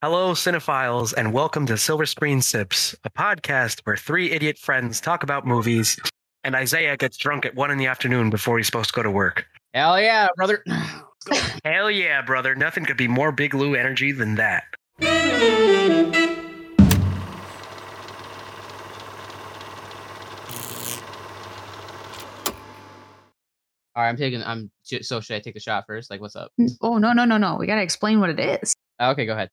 Hello, 0.00 0.30
cinephiles, 0.32 1.12
and 1.12 1.32
welcome 1.32 1.66
to 1.66 1.76
Silver 1.76 2.06
Screen 2.06 2.40
Sips, 2.40 2.94
a 3.02 3.10
podcast 3.10 3.80
where 3.82 3.96
three 3.96 4.30
idiot 4.30 4.56
friends 4.56 5.00
talk 5.00 5.24
about 5.24 5.44
movies, 5.44 5.98
and 6.44 6.54
Isaiah 6.54 6.96
gets 6.96 7.16
drunk 7.16 7.44
at 7.44 7.56
one 7.56 7.72
in 7.72 7.78
the 7.78 7.88
afternoon 7.88 8.30
before 8.30 8.58
he's 8.58 8.66
supposed 8.66 8.90
to 8.90 8.94
go 8.94 9.02
to 9.02 9.10
work. 9.10 9.44
Hell 9.74 10.00
yeah, 10.00 10.28
brother. 10.36 10.62
Hell 11.64 11.90
yeah, 11.90 12.22
brother! 12.22 12.54
Nothing 12.54 12.84
could 12.84 12.96
be 12.96 13.08
more 13.08 13.32
Big 13.32 13.54
Lou 13.54 13.74
energy 13.74 14.12
than 14.12 14.36
that. 14.36 14.62
All 23.96 24.04
right, 24.04 24.08
I'm 24.08 24.16
taking. 24.16 24.44
I'm 24.44 24.70
so 24.84 25.18
should 25.18 25.34
I 25.34 25.40
take 25.40 25.54
the 25.54 25.60
shot 25.60 25.86
first? 25.88 26.08
Like, 26.08 26.20
what's 26.20 26.36
up? 26.36 26.52
Mm, 26.60 26.76
oh 26.82 26.98
no 26.98 27.12
no 27.12 27.24
no 27.24 27.36
no! 27.36 27.56
We 27.56 27.66
got 27.66 27.74
to 27.74 27.82
explain 27.82 28.20
what 28.20 28.30
it 28.30 28.38
is. 28.38 28.72
Okay, 29.00 29.26
go 29.26 29.32
ahead. 29.32 29.50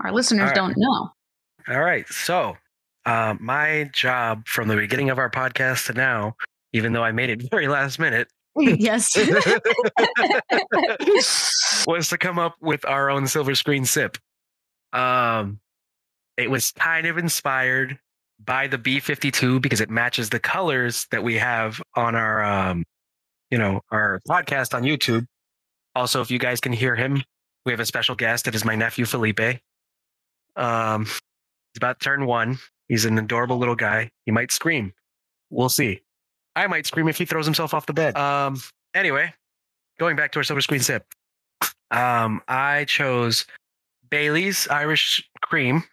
Our 0.00 0.12
listeners 0.12 0.40
All 0.40 0.46
right. 0.46 0.54
don't 0.54 0.74
know. 0.76 1.10
All 1.68 1.80
right, 1.80 2.08
so 2.08 2.56
uh, 3.04 3.34
my 3.40 3.90
job 3.92 4.46
from 4.46 4.68
the 4.68 4.76
beginning 4.76 5.10
of 5.10 5.18
our 5.18 5.30
podcast 5.30 5.86
to 5.86 5.92
now, 5.92 6.34
even 6.72 6.92
though 6.92 7.04
I 7.04 7.12
made 7.12 7.30
it 7.30 7.42
very 7.50 7.68
last 7.68 7.98
minute, 7.98 8.28
yes. 8.56 9.16
was 11.86 12.08
to 12.08 12.18
come 12.18 12.38
up 12.38 12.56
with 12.60 12.84
our 12.86 13.10
own 13.10 13.26
silver 13.26 13.54
screen 13.54 13.84
sip. 13.84 14.16
Um, 14.92 15.60
it 16.36 16.50
was 16.50 16.72
kind 16.72 17.06
of 17.06 17.18
inspired 17.18 17.98
by 18.44 18.66
the 18.66 18.78
B52 18.78 19.60
because 19.60 19.80
it 19.80 19.90
matches 19.90 20.30
the 20.30 20.40
colors 20.40 21.06
that 21.10 21.22
we 21.22 21.36
have 21.36 21.82
on 21.94 22.14
our, 22.14 22.42
um, 22.42 22.84
you 23.50 23.58
know, 23.58 23.80
our 23.90 24.20
podcast 24.28 24.74
on 24.74 24.82
YouTube. 24.82 25.26
Also, 25.94 26.20
if 26.20 26.30
you 26.30 26.38
guys 26.38 26.60
can 26.60 26.72
hear 26.72 26.94
him, 26.94 27.22
we 27.64 27.72
have 27.72 27.80
a 27.80 27.86
special 27.86 28.14
guest. 28.14 28.46
It 28.46 28.54
is 28.54 28.64
my 28.64 28.74
nephew 28.74 29.04
Felipe. 29.04 29.60
Um, 30.56 31.04
he's 31.04 31.76
about 31.76 32.00
to 32.00 32.04
turn 32.04 32.26
one. 32.26 32.58
He's 32.88 33.04
an 33.04 33.18
adorable 33.18 33.58
little 33.58 33.76
guy. 33.76 34.10
He 34.24 34.32
might 34.32 34.50
scream. 34.50 34.92
We'll 35.50 35.68
see. 35.68 36.00
I 36.56 36.66
might 36.66 36.86
scream 36.86 37.08
if 37.08 37.18
he 37.18 37.24
throws 37.24 37.44
himself 37.44 37.74
off 37.74 37.86
the 37.86 37.92
bed. 37.92 38.16
Um, 38.16 38.60
anyway, 38.94 39.32
going 39.98 40.16
back 40.16 40.32
to 40.32 40.40
our 40.40 40.42
silver 40.42 40.60
screen 40.60 40.80
sip. 40.80 41.04
Um, 41.90 42.42
I 42.48 42.84
chose 42.84 43.46
Bailey's 44.10 44.68
Irish 44.68 45.28
Cream, 45.42 45.84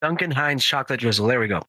Duncan 0.00 0.30
Hines 0.30 0.64
Chocolate 0.64 1.00
Drizzle. 1.00 1.26
There 1.26 1.40
we 1.40 1.48
go. 1.48 1.62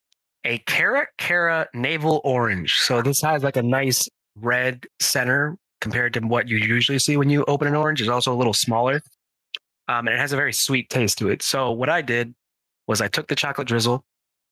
A 0.46 0.58
Cara 0.60 1.08
Cara 1.18 1.68
Navel 1.74 2.22
Orange. 2.24 2.80
So 2.80 3.02
this 3.02 3.22
has 3.22 3.44
like 3.44 3.58
a 3.58 3.64
nice 3.64 4.10
red 4.36 4.86
center 5.00 5.58
compared 5.82 6.14
to 6.14 6.22
what 6.22 6.48
you 6.48 6.58
usually 6.58 7.00
see 7.00 7.18
when 7.18 7.30
you 7.30 7.44
open 7.46 7.68
an 7.68 7.76
orange. 7.76 8.02
It's 8.02 8.10
also 8.10 8.34
a 8.34 8.36
little 8.36 8.54
smaller. 8.54 9.02
Um, 9.88 10.08
and 10.08 10.16
it 10.16 10.20
has 10.20 10.34
a 10.34 10.38
very 10.38 10.54
sweet 10.54 10.90
taste 10.90 11.18
to 11.20 11.30
it. 11.30 11.42
So 11.42 11.72
what 11.72 11.90
I 11.90 12.02
did 12.02 12.34
was 12.88 13.02
I 13.02 13.08
took 13.08 13.28
the 13.28 13.36
chocolate 13.36 13.68
drizzle 13.68 14.04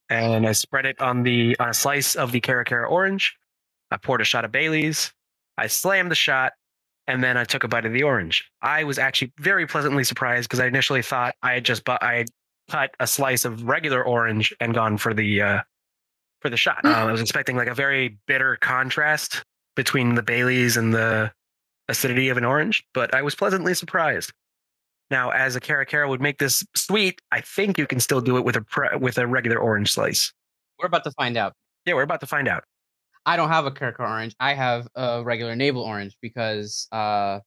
and 0.09 0.47
I 0.47 0.51
spread 0.51 0.85
it 0.85 0.99
on 1.01 1.23
the 1.23 1.57
on 1.59 1.69
a 1.69 1.73
slice 1.73 2.15
of 2.15 2.31
the 2.31 2.41
Cara 2.41 2.65
Cara 2.65 2.89
orange. 2.89 3.37
I 3.91 3.97
poured 3.97 4.21
a 4.21 4.25
shot 4.25 4.45
of 4.45 4.51
Bailey's. 4.51 5.13
I 5.57 5.67
slammed 5.67 6.11
the 6.11 6.15
shot, 6.15 6.53
and 7.07 7.23
then 7.23 7.37
I 7.37 7.45
took 7.45 7.63
a 7.63 7.67
bite 7.67 7.85
of 7.85 7.93
the 7.93 8.03
orange. 8.03 8.49
I 8.61 8.83
was 8.83 8.99
actually 8.99 9.33
very 9.39 9.67
pleasantly 9.67 10.03
surprised 10.03 10.49
because 10.49 10.59
I 10.59 10.67
initially 10.67 11.01
thought 11.01 11.35
I 11.41 11.53
had 11.53 11.65
just 11.65 11.85
bu- 11.85 11.97
I 12.01 12.15
had 12.15 12.27
cut 12.69 12.91
a 12.99 13.07
slice 13.07 13.45
of 13.45 13.63
regular 13.63 14.03
orange 14.03 14.53
and 14.59 14.73
gone 14.73 14.97
for 14.97 15.13
the 15.13 15.41
uh, 15.41 15.61
for 16.41 16.49
the 16.49 16.57
shot. 16.57 16.83
Um, 16.85 16.93
I 16.93 17.11
was 17.11 17.21
expecting 17.21 17.55
like 17.55 17.67
a 17.69 17.75
very 17.75 18.17
bitter 18.27 18.57
contrast 18.57 19.43
between 19.75 20.15
the 20.15 20.23
Bailey's 20.23 20.77
and 20.77 20.93
the 20.93 21.31
acidity 21.87 22.29
of 22.29 22.37
an 22.37 22.45
orange, 22.45 22.83
but 22.93 23.13
I 23.13 23.21
was 23.21 23.35
pleasantly 23.35 23.73
surprised. 23.73 24.33
Now, 25.11 25.29
as 25.29 25.57
a 25.57 25.59
Cara 25.59 25.85
Cara 25.85 26.07
would 26.07 26.21
make 26.21 26.39
this 26.39 26.65
sweet, 26.73 27.21
I 27.33 27.41
think 27.41 27.77
you 27.77 27.85
can 27.85 27.99
still 27.99 28.21
do 28.21 28.37
it 28.37 28.45
with 28.45 28.55
a 28.55 28.61
pre- 28.61 28.95
with 28.97 29.17
a 29.17 29.27
regular 29.27 29.59
orange 29.59 29.91
slice. 29.91 30.33
We're 30.79 30.87
about 30.87 31.03
to 31.03 31.11
find 31.11 31.35
out. 31.37 31.53
Yeah, 31.85 31.95
we're 31.95 32.03
about 32.03 32.21
to 32.21 32.27
find 32.27 32.47
out. 32.47 32.63
I 33.25 33.35
don't 33.35 33.49
have 33.49 33.65
a 33.65 33.71
Cara 33.71 33.93
Cara 33.93 34.09
orange. 34.09 34.33
I 34.39 34.53
have 34.53 34.87
a 34.95 35.21
regular 35.23 35.55
navel 35.55 35.83
orange 35.83 36.15
because 36.21 36.87
uh, 36.93 37.39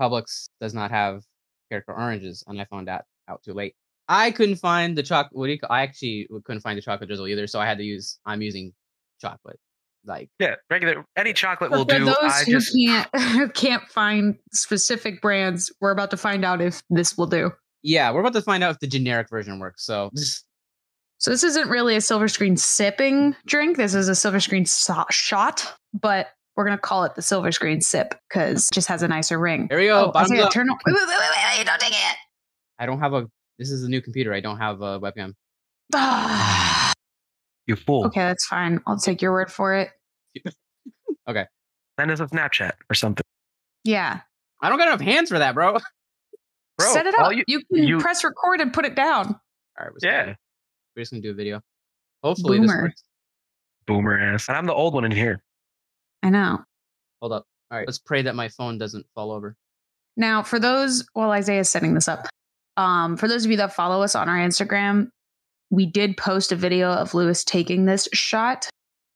Publix 0.00 0.48
does 0.60 0.74
not 0.74 0.90
have 0.90 1.22
Cara 1.70 1.82
Cara 1.84 1.96
oranges, 1.96 2.42
and 2.48 2.60
I 2.60 2.64
found 2.64 2.88
that 2.88 3.04
out 3.28 3.42
too 3.44 3.54
late. 3.54 3.76
I 4.08 4.32
couldn't 4.32 4.56
find 4.56 4.98
the 4.98 5.02
chocolate. 5.04 5.38
What 5.38 5.46
do 5.46 5.52
you 5.52 5.58
call? 5.60 5.70
I 5.70 5.82
actually 5.82 6.28
couldn't 6.44 6.60
find 6.60 6.76
the 6.76 6.82
chocolate 6.82 7.08
drizzle 7.08 7.28
either, 7.28 7.46
so 7.46 7.60
I 7.60 7.66
had 7.66 7.78
to 7.78 7.84
use. 7.84 8.18
I'm 8.26 8.42
using 8.42 8.72
chocolate. 9.20 9.60
Like 10.04 10.28
Yeah, 10.38 10.56
regular 10.70 11.04
any 11.16 11.32
chocolate 11.32 11.70
But 11.70 11.76
will 11.78 11.84
for 11.86 11.98
do. 11.98 12.04
those 12.06 12.16
I 12.20 12.42
who 12.44 12.52
just 12.52 12.76
can't 12.76 13.54
can't 13.54 13.82
find 13.88 14.36
specific 14.52 15.20
brands, 15.22 15.72
we're 15.80 15.92
about 15.92 16.10
to 16.10 16.16
find 16.16 16.44
out 16.44 16.60
if 16.60 16.82
this 16.90 17.16
will 17.16 17.26
do. 17.28 17.52
yeah, 17.82 18.10
we're 18.12 18.20
about 18.20 18.32
to 18.34 18.42
find 18.42 18.64
out 18.64 18.72
if 18.72 18.78
the 18.80 18.86
generic 18.88 19.28
version 19.30 19.58
works. 19.60 19.84
So 19.86 20.10
So 21.18 21.30
this 21.30 21.44
isn't 21.44 21.68
really 21.68 21.94
a 21.94 22.00
silver 22.00 22.26
screen 22.26 22.56
sipping 22.56 23.36
drink. 23.46 23.76
This 23.76 23.94
is 23.94 24.08
a 24.08 24.14
silver 24.16 24.40
screen 24.40 24.66
so- 24.66 25.04
shot, 25.10 25.72
but 25.94 26.30
we're 26.56 26.64
gonna 26.64 26.78
call 26.78 27.04
it 27.04 27.14
the 27.14 27.22
silver 27.22 27.52
screen 27.52 27.80
sip 27.80 28.14
because 28.28 28.68
just 28.72 28.88
has 28.88 29.02
a 29.04 29.08
nicer 29.08 29.38
ring. 29.38 29.68
here 29.70 29.78
we 29.78 29.86
go. 29.86 30.06
Oh, 30.06 30.10
bottoms 30.12 30.52
turn 30.52 30.68
on. 30.68 30.76
Wait, 30.84 30.94
wait, 30.94 31.06
wait, 31.06 31.16
wait, 31.18 31.58
wait, 31.58 31.66
don't 31.66 31.80
take 31.80 31.92
it. 31.92 32.16
I 32.78 32.86
don't 32.86 32.98
have 32.98 33.12
a. 33.14 33.26
This 33.58 33.70
is 33.70 33.84
a 33.84 33.88
new 33.88 34.00
computer. 34.02 34.34
I 34.34 34.40
don't 34.40 34.58
have 34.58 34.82
a 34.82 34.98
webcam. 34.98 35.34
Ah. 35.94 36.91
You 37.66 37.76
fool. 37.76 38.06
okay, 38.06 38.20
that's 38.20 38.44
fine. 38.46 38.80
I'll 38.86 38.98
take 38.98 39.22
your 39.22 39.32
word 39.32 39.50
for 39.50 39.74
it. 39.74 39.90
Okay. 41.28 41.46
Send 42.00 42.10
us 42.10 42.18
a 42.18 42.26
Snapchat 42.26 42.72
or 42.90 42.94
something. 42.94 43.22
Yeah. 43.84 44.20
I 44.60 44.68
don't 44.68 44.78
got 44.78 44.88
enough 44.88 45.00
hands 45.00 45.28
for 45.28 45.38
that, 45.38 45.54
bro. 45.54 45.78
Bro, 46.78 46.92
Set 46.94 47.06
it 47.06 47.14
up. 47.14 47.32
you- 47.32 47.44
You, 47.46 47.60
can 47.72 47.84
you- 47.84 47.98
press 48.00 48.24
record 48.24 48.60
and 48.60 48.72
put 48.72 48.84
it 48.84 48.96
down. 48.96 49.26
All 49.28 49.36
right. 49.78 49.90
we're 49.92 49.98
Yeah. 50.02 50.10
starting. 50.22 50.36
we're 50.96 51.02
just 51.02 51.12
gonna 51.12 51.22
do 51.22 51.30
a 51.30 51.34
video. 51.34 51.60
Hopefully 52.24 52.58
this 52.58 52.66
Boomer. 52.70 52.82
works. 52.84 53.02
Boomer 53.86 54.18
ass. 54.34 54.48
And 54.48 54.56
I'm 54.56 54.66
the 54.66 54.74
old 54.74 54.94
one 54.94 55.04
in 55.04 55.12
here. 55.12 55.42
I 56.24 56.30
know. 56.30 56.58
Hold 57.20 57.32
up. 57.34 57.46
All 57.70 57.78
right, 57.78 57.86
let's 57.86 57.98
pray 57.98 58.22
that 58.22 58.34
my 58.34 58.48
phone 58.48 58.78
doesn't 58.78 59.06
fall 59.14 59.30
over. 59.30 59.54
Now, 60.16 60.42
for 60.42 60.58
those, 60.58 61.06
while 61.12 61.30
Isaiah's 61.30 61.68
setting 61.68 61.94
this 61.94 62.08
up, 62.08 62.26
um, 62.76 63.16
for 63.16 63.28
those 63.28 63.44
of 63.44 63.50
you 63.50 63.58
that 63.58 63.74
follow 63.74 64.02
us 64.02 64.14
on 64.16 64.28
our 64.28 64.38
Instagram, 64.38 65.10
we 65.72 65.86
did 65.86 66.16
post 66.18 66.52
a 66.52 66.56
video 66.56 66.90
of 66.92 67.14
Lewis 67.14 67.42
taking 67.44 67.86
this 67.86 68.06
shot. 68.12 68.68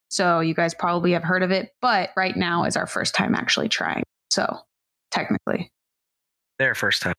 So 0.09 0.39
you 0.39 0.53
guys 0.53 0.73
probably 0.73 1.11
have 1.11 1.23
heard 1.23 1.43
of 1.43 1.51
it, 1.51 1.69
but 1.81 2.09
right 2.17 2.35
now 2.35 2.63
is 2.63 2.75
our 2.75 2.87
first 2.87 3.13
time 3.13 3.35
actually 3.35 3.69
trying. 3.69 4.03
So 4.31 4.57
technically, 5.11 5.69
There, 6.59 6.73
first 6.75 7.01
time. 7.03 7.13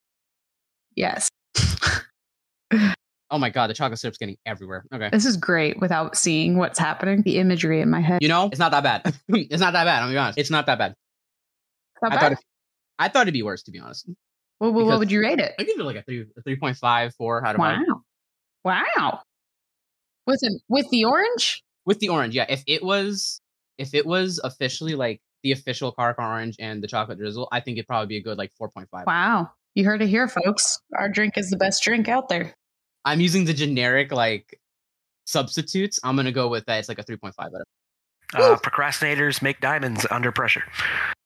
yes. 0.95 1.29
Oh 3.31 3.37
my 3.37 3.51
god, 3.51 3.69
the 3.69 3.75
chocolate 3.75 3.99
syrup's 3.99 4.17
getting 4.17 4.39
everywhere. 4.47 4.85
Okay. 4.91 5.11
This 5.13 5.27
is 5.27 5.37
great 5.37 5.79
without 5.81 6.17
seeing 6.17 6.57
what's 6.57 6.79
happening, 6.79 7.21
the 7.21 7.37
imagery 7.37 7.83
in 7.83 7.91
my 7.91 8.01
head. 8.01 8.23
You 8.23 8.29
know, 8.29 8.47
it's 8.47 8.59
not 8.59 8.71
that 8.71 8.83
bad. 8.83 9.03
it's 9.29 9.61
not 9.61 9.75
that 9.75 9.85
bad. 9.85 9.97
I'm 9.99 10.05
gonna 10.05 10.13
be 10.15 10.17
honest. 10.17 10.39
It's 10.39 10.51
not 10.51 10.65
that 10.65 10.79
bad. 10.79 10.95
Not 12.01 12.13
I 12.13 12.15
bad? 12.15 12.21
thought 12.23 12.33
it, 12.33 12.39
I 12.99 13.09
thought 13.09 13.23
it'd 13.23 13.35
be 13.35 13.43
worse, 13.43 13.65
to 13.65 13.71
be 13.71 13.81
honest. 13.81 14.09
What, 14.57 14.73
what- 14.73 14.79
because- 14.81 14.89
what 14.89 14.99
would 15.01 15.13
you 15.13 15.21
rate 15.21 15.41
it? 15.41 15.53
I 15.59 15.65
give 15.65 15.79
it 15.79 15.83
like 15.85 15.97
a 15.97 16.03
three, 16.05 16.25
a 16.39 16.43
three 16.43 16.57
point 16.57 16.79
five, 16.79 17.15
four 17.17 17.45
out 17.47 17.55
of 17.55 17.59
five. 17.59 17.81
Wow. 18.65 18.83
Wow. 18.97 19.21
With 20.29 20.41
it, 20.43 20.61
with 20.69 20.87
the 20.91 21.07
orange? 21.07 21.65
With 21.87 22.01
the 22.01 22.11
orange, 22.11 22.35
yeah. 22.35 22.45
If 22.51 22.63
it 22.67 22.85
was, 22.85 23.41
if 23.79 23.95
it 23.95 24.05
was 24.05 24.39
officially 24.45 24.95
like 24.95 25.23
the 25.43 25.53
official 25.53 25.91
Cara 25.91 26.15
Cara 26.15 26.29
orange 26.29 26.57
and 26.59 26.83
the 26.83 26.87
chocolate 26.87 27.17
drizzle, 27.17 27.49
I 27.51 27.61
think 27.61 27.79
it'd 27.79 27.87
probably 27.87 28.09
be 28.09 28.19
a 28.19 28.23
good 28.23 28.37
like 28.37 28.53
four 28.59 28.69
point 28.69 28.91
five. 28.91 29.07
Wow. 29.07 29.53
You 29.75 29.87
heard 29.87 30.03
it 30.03 30.09
here, 30.09 30.29
folks. 30.29 30.81
Our 30.99 31.09
drink 31.09 31.39
is 31.39 31.49
the 31.49 31.57
best 31.57 31.83
drink 31.83 32.09
out 32.09 32.29
there. 32.29 32.53
I'm 33.07 33.23
using 33.23 33.47
the 33.47 33.55
generic 33.55 34.13
like 34.13 34.61
substitutes. 35.25 35.99
I'm 36.05 36.15
gonna 36.15 36.31
go 36.31 36.49
with 36.49 36.67
that. 36.67 36.79
It's 36.79 36.91
like 36.91 36.99
a 36.99 37.05
three 37.05 37.17
point 37.17 37.35
five 37.35 37.47
out 37.47 37.63
of. 37.63 37.67
Uh, 38.35 38.57
procrastinators 38.59 39.41
make 39.41 39.61
diamonds 39.61 40.07
under 40.11 40.31
pressure. 40.31 40.65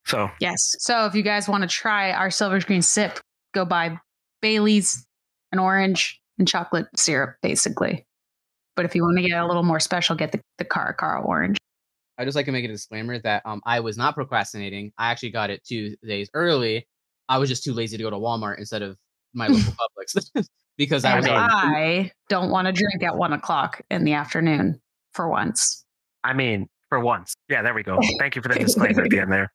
So 0.05 0.31
Yes. 0.39 0.77
So 0.79 1.07
if 1.07 1.13
you 1.13 1.23
guys 1.23 1.49
want 1.49 1.63
to 1.63 1.67
try 1.67 2.13
our 2.13 2.31
silver 2.31 2.61
screen 2.61 2.81
sip, 2.81 3.19
go 3.53 3.65
buy 3.65 3.99
Bailey's, 4.41 5.05
an 5.51 5.59
orange, 5.59 6.21
and 6.39 6.47
chocolate 6.47 6.87
syrup, 6.95 7.35
basically. 7.41 8.05
But 8.75 8.85
if 8.85 8.95
you 8.95 9.03
want 9.03 9.17
to 9.17 9.23
get 9.23 9.37
a 9.39 9.45
little 9.45 9.63
more 9.63 9.79
special, 9.79 10.15
get 10.15 10.31
the, 10.31 10.41
the 10.57 10.65
Cara 10.65 10.95
Cara 10.95 11.21
orange. 11.21 11.57
I 12.17 12.25
just 12.25 12.35
like 12.35 12.45
to 12.45 12.51
make 12.51 12.65
a 12.65 12.67
disclaimer 12.67 13.19
that 13.19 13.41
um 13.45 13.61
I 13.65 13.79
was 13.79 13.97
not 13.97 14.15
procrastinating. 14.15 14.91
I 14.97 15.11
actually 15.11 15.31
got 15.31 15.49
it 15.49 15.63
two 15.63 15.95
days 16.05 16.29
early. 16.33 16.87
I 17.29 17.37
was 17.37 17.49
just 17.49 17.63
too 17.63 17.73
lazy 17.73 17.97
to 17.97 18.03
go 18.03 18.09
to 18.09 18.17
Walmart 18.17 18.59
instead 18.59 18.81
of 18.81 18.97
my 19.33 19.47
local 19.47 19.73
Publix 19.97 20.47
because 20.77 21.05
I 21.05 21.15
was 21.15 21.25
I 21.27 22.11
don't 22.29 22.49
want 22.49 22.67
to 22.67 22.71
drink 22.71 23.03
at 23.03 23.17
one 23.17 23.33
o'clock 23.33 23.81
in 23.89 24.03
the 24.03 24.13
afternoon 24.13 24.79
for 25.13 25.29
once. 25.29 25.85
I 26.23 26.33
mean, 26.33 26.67
for 26.89 26.99
once. 26.99 27.33
Yeah, 27.49 27.61
there 27.61 27.73
we 27.73 27.83
go. 27.83 27.99
Thank 28.19 28.35
you 28.35 28.41
for 28.41 28.49
the 28.49 28.59
disclaimer 28.59 29.03
at 29.03 29.09
the 29.09 29.19
end 29.19 29.31
there. 29.31 29.51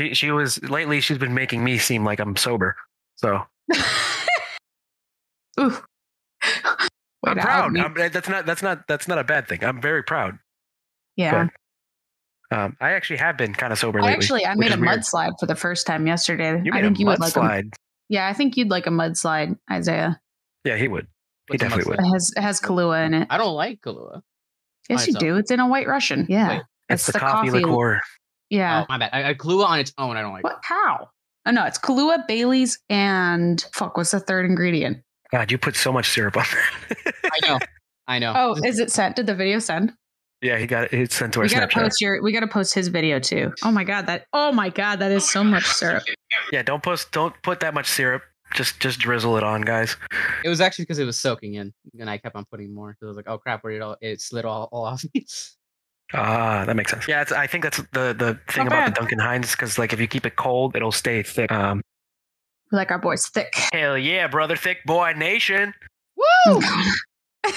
She, 0.00 0.14
she 0.14 0.30
was 0.30 0.62
lately. 0.62 1.00
She's 1.00 1.18
been 1.18 1.34
making 1.34 1.62
me 1.62 1.78
seem 1.78 2.04
like 2.04 2.20
I'm 2.20 2.36
sober. 2.36 2.76
So 3.16 3.42
Ooh. 5.60 5.76
Way 7.22 7.32
I'm 7.32 7.36
to 7.36 7.40
out 7.42 7.46
proud. 7.46 7.72
me. 7.72 7.80
I'm, 7.80 7.94
that's 8.12 8.28
not. 8.28 8.46
That's 8.46 8.62
not. 8.62 8.86
That's 8.88 9.08
not 9.08 9.18
a 9.18 9.24
bad 9.24 9.48
thing. 9.48 9.64
I'm 9.64 9.80
very 9.80 10.02
proud. 10.02 10.38
yeah. 11.16 11.48
Um, 12.50 12.76
I 12.80 12.92
actually 12.92 13.18
have 13.18 13.36
been 13.36 13.52
kind 13.52 13.74
of 13.74 13.78
sober 13.78 13.98
I 13.98 14.02
lately. 14.02 14.14
actually 14.14 14.46
I 14.46 14.54
made 14.54 14.72
a 14.72 14.78
weird. 14.78 15.00
mudslide 15.00 15.32
for 15.38 15.44
the 15.44 15.54
first 15.54 15.86
time 15.86 16.06
yesterday. 16.06 16.62
You 16.64 16.72
I 16.72 16.80
think 16.80 16.96
a 16.96 17.00
you 17.00 17.06
would 17.06 17.20
like 17.20 17.36
a 17.36 17.40
mudslide. 17.40 17.74
Yeah, 18.08 18.26
I 18.26 18.32
think 18.32 18.56
you'd 18.56 18.70
like 18.70 18.86
a 18.86 18.90
mudslide, 18.90 19.58
Isaiah. 19.70 20.18
Yeah, 20.64 20.76
he 20.76 20.88
would. 20.88 21.06
What's 21.48 21.60
definitely 21.60 21.90
would. 21.90 22.00
It 22.00 22.10
has 22.10 22.32
it 22.36 22.40
has 22.40 22.58
Kahlua 22.60 23.04
in 23.04 23.12
it. 23.14 23.26
I 23.28 23.36
don't 23.36 23.54
like 23.54 23.82
Kahlua. 23.82 24.22
Yes, 24.88 25.06
you 25.06 25.12
do. 25.12 25.36
It's 25.36 25.50
in 25.50 25.60
a 25.60 25.68
White 25.68 25.86
Russian. 25.86 26.24
Yeah, 26.30 26.48
Wait, 26.48 26.62
It's 26.88 27.04
the, 27.06 27.18
coffee, 27.18 27.50
liqueur. 27.50 28.00
Yeah. 28.48 28.84
Oh, 28.84 28.86
my 28.88 28.96
bad. 28.98 29.10
I, 29.12 29.28
I, 29.30 29.34
Kahlua 29.34 29.66
on 29.66 29.80
its 29.80 29.92
own, 29.98 30.16
I 30.16 30.22
don't 30.22 30.32
like. 30.32 30.44
What? 30.44 30.60
How? 30.62 31.10
Oh 31.44 31.50
no, 31.50 31.66
it's 31.66 31.78
Kahlua, 31.78 32.26
Bailey's, 32.26 32.78
and 32.88 33.62
fuck. 33.74 33.98
What's 33.98 34.12
the 34.12 34.20
third 34.20 34.46
ingredient? 34.46 35.02
God, 35.32 35.50
you 35.50 35.58
put 35.58 35.76
so 35.76 35.92
much 35.92 36.08
syrup 36.10 36.36
on 36.36 36.44
there. 36.52 37.12
I 37.24 37.46
know. 37.48 37.58
I 38.06 38.18
know. 38.18 38.32
Oh, 38.36 38.54
is 38.64 38.78
it 38.78 38.90
sent? 38.90 39.16
Did 39.16 39.26
the 39.26 39.34
video 39.34 39.58
send? 39.58 39.92
yeah, 40.40 40.56
he 40.56 40.66
got 40.66 40.84
it. 40.84 40.92
It's 40.94 41.14
sent 41.16 41.32
to 41.34 41.40
our 41.40 41.44
We 41.46 41.50
gotta 41.50 41.66
Snapchat. 41.66 41.82
post 41.82 42.00
your. 42.00 42.22
We 42.22 42.32
gotta 42.32 42.46
post 42.46 42.72
his 42.74 42.88
video 42.88 43.18
too. 43.18 43.52
Oh 43.64 43.70
my 43.70 43.84
god, 43.84 44.06
that. 44.06 44.24
Oh 44.32 44.52
my 44.52 44.70
god, 44.70 45.00
that 45.00 45.10
is 45.10 45.28
so 45.28 45.42
much 45.44 45.64
syrup. 45.66 46.04
Yeah, 46.52 46.62
don't 46.62 46.82
post. 46.82 47.12
Don't 47.12 47.34
put 47.42 47.60
that 47.60 47.74
much 47.74 47.86
syrup. 47.86 48.22
Just 48.54 48.80
just 48.80 48.98
drizzle 48.98 49.36
it 49.36 49.42
on, 49.42 49.60
guys. 49.62 49.96
It 50.44 50.48
was 50.48 50.60
actually 50.62 50.84
because 50.84 50.98
it 50.98 51.04
was 51.04 51.20
soaking 51.20 51.54
in, 51.54 51.74
and 52.00 52.08
I 52.08 52.16
kept 52.16 52.34
on 52.34 52.46
putting 52.50 52.72
more. 52.74 52.96
So 52.98 53.06
I 53.06 53.08
was 53.08 53.16
like, 53.16 53.28
"Oh 53.28 53.36
crap! 53.36 53.62
Where 53.62 53.72
did 53.74 53.80
it 53.80 53.82
all? 53.82 53.96
It 54.00 54.20
slid 54.22 54.44
all, 54.46 54.68
all 54.72 54.84
off 54.84 55.04
me." 55.14 55.26
Ah, 56.14 56.64
that 56.64 56.74
makes 56.74 56.90
sense. 56.90 57.06
Yeah, 57.06 57.20
it's, 57.20 57.32
I 57.32 57.46
think 57.46 57.64
that's 57.64 57.76
the 57.92 58.14
the 58.18 58.38
thing 58.50 58.64
Not 58.64 58.68
about 58.68 58.84
bad. 58.86 58.90
the 58.94 59.00
Duncan 59.00 59.18
Hines 59.18 59.50
because 59.50 59.78
like 59.78 59.92
if 59.92 60.00
you 60.00 60.06
keep 60.06 60.24
it 60.24 60.36
cold, 60.36 60.74
it'll 60.74 60.90
stay 60.90 61.22
thick. 61.22 61.52
Um, 61.52 61.82
We 62.70 62.76
like 62.76 62.90
our 62.90 62.98
boys 62.98 63.26
thick. 63.26 63.52
hell 63.72 63.96
yeah, 63.96 64.26
brother, 64.28 64.56
thick 64.56 64.78
boy 64.84 65.12
nation. 65.16 65.72
Woo! 66.16 66.60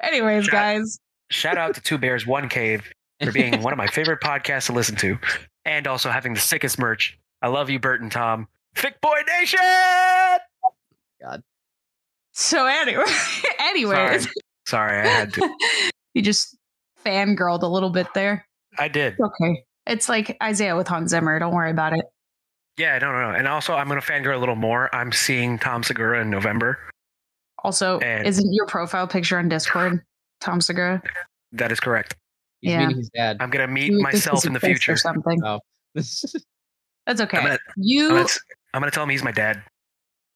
Anyways, 0.00 0.44
Shout- 0.44 0.52
guys. 0.52 0.98
Shout 1.30 1.58
out 1.58 1.74
to 1.74 1.80
Two 1.80 1.98
Bears 1.98 2.26
One 2.26 2.48
Cave 2.48 2.88
for 3.22 3.32
being 3.32 3.60
one 3.62 3.72
of 3.72 3.76
my 3.76 3.88
favorite 3.88 4.20
podcasts 4.20 4.66
to 4.66 4.72
listen 4.72 4.94
to, 4.96 5.18
and 5.64 5.86
also 5.88 6.10
having 6.10 6.34
the 6.34 6.40
sickest 6.40 6.78
merch. 6.78 7.18
I 7.42 7.48
love 7.48 7.68
you, 7.68 7.80
Bert 7.80 8.00
and 8.00 8.12
Tom. 8.12 8.46
Thick 8.76 9.00
boy 9.00 9.16
nation. 9.40 9.58
God. 11.20 11.42
So 12.32 12.66
anyway, 12.66 13.04
anyways, 13.58 14.22
Sorry. 14.22 14.32
Sorry, 14.66 15.00
I 15.00 15.06
had 15.06 15.32
to. 15.34 15.56
you 16.14 16.22
just 16.22 16.56
fangirled 17.04 17.62
a 17.62 17.66
little 17.66 17.90
bit 17.90 18.06
there. 18.14 18.46
I 18.78 18.86
did. 18.88 19.16
Okay. 19.18 19.64
It's 19.86 20.08
like 20.08 20.36
Isaiah 20.42 20.76
with 20.76 20.86
Hans 20.86 21.10
Zimmer. 21.10 21.38
Don't 21.40 21.54
worry 21.54 21.70
about 21.70 21.92
it. 21.92 22.04
Yeah, 22.78 22.98
no, 22.98 23.10
no, 23.12 23.30
no. 23.32 23.36
And 23.38 23.48
also, 23.48 23.74
I'm 23.74 23.88
gonna 23.88 24.00
fangirl 24.00 24.34
a 24.36 24.38
little 24.38 24.54
more. 24.56 24.94
I'm 24.94 25.12
seeing 25.12 25.58
Tom 25.58 25.82
Segura 25.82 26.20
in 26.20 26.30
November. 26.30 26.78
Also, 27.64 27.98
And- 28.00 28.26
isn't 28.26 28.52
your 28.52 28.66
profile 28.66 29.08
picture 29.08 29.38
on 29.38 29.48
Discord 29.48 30.02
Tom 30.40 30.60
Segura? 30.60 31.02
That 31.52 31.72
is 31.72 31.80
correct. 31.80 32.14
He's 32.60 32.72
Yeah. 32.72 32.80
meeting 32.80 32.98
his 32.98 33.10
dad. 33.10 33.38
I'm 33.40 33.50
gonna 33.50 33.66
meet 33.66 33.92
You 33.92 34.02
myself 34.02 34.44
in 34.46 34.52
the 34.52 34.60
future. 34.60 34.92
or 34.92 34.96
something. 34.96 35.42
Oh. 35.44 35.60
That's 35.94 37.20
okay. 37.20 37.38
I'm 37.38 37.44
gonna, 37.44 37.58
you 37.76 38.08
I'm, 38.10 38.14
gonna, 38.16 38.28
I'm 38.74 38.80
gonna 38.82 38.90
tell 38.90 39.04
him 39.04 39.10
he's 39.10 39.22
my 39.24 39.32
dad. 39.32 39.62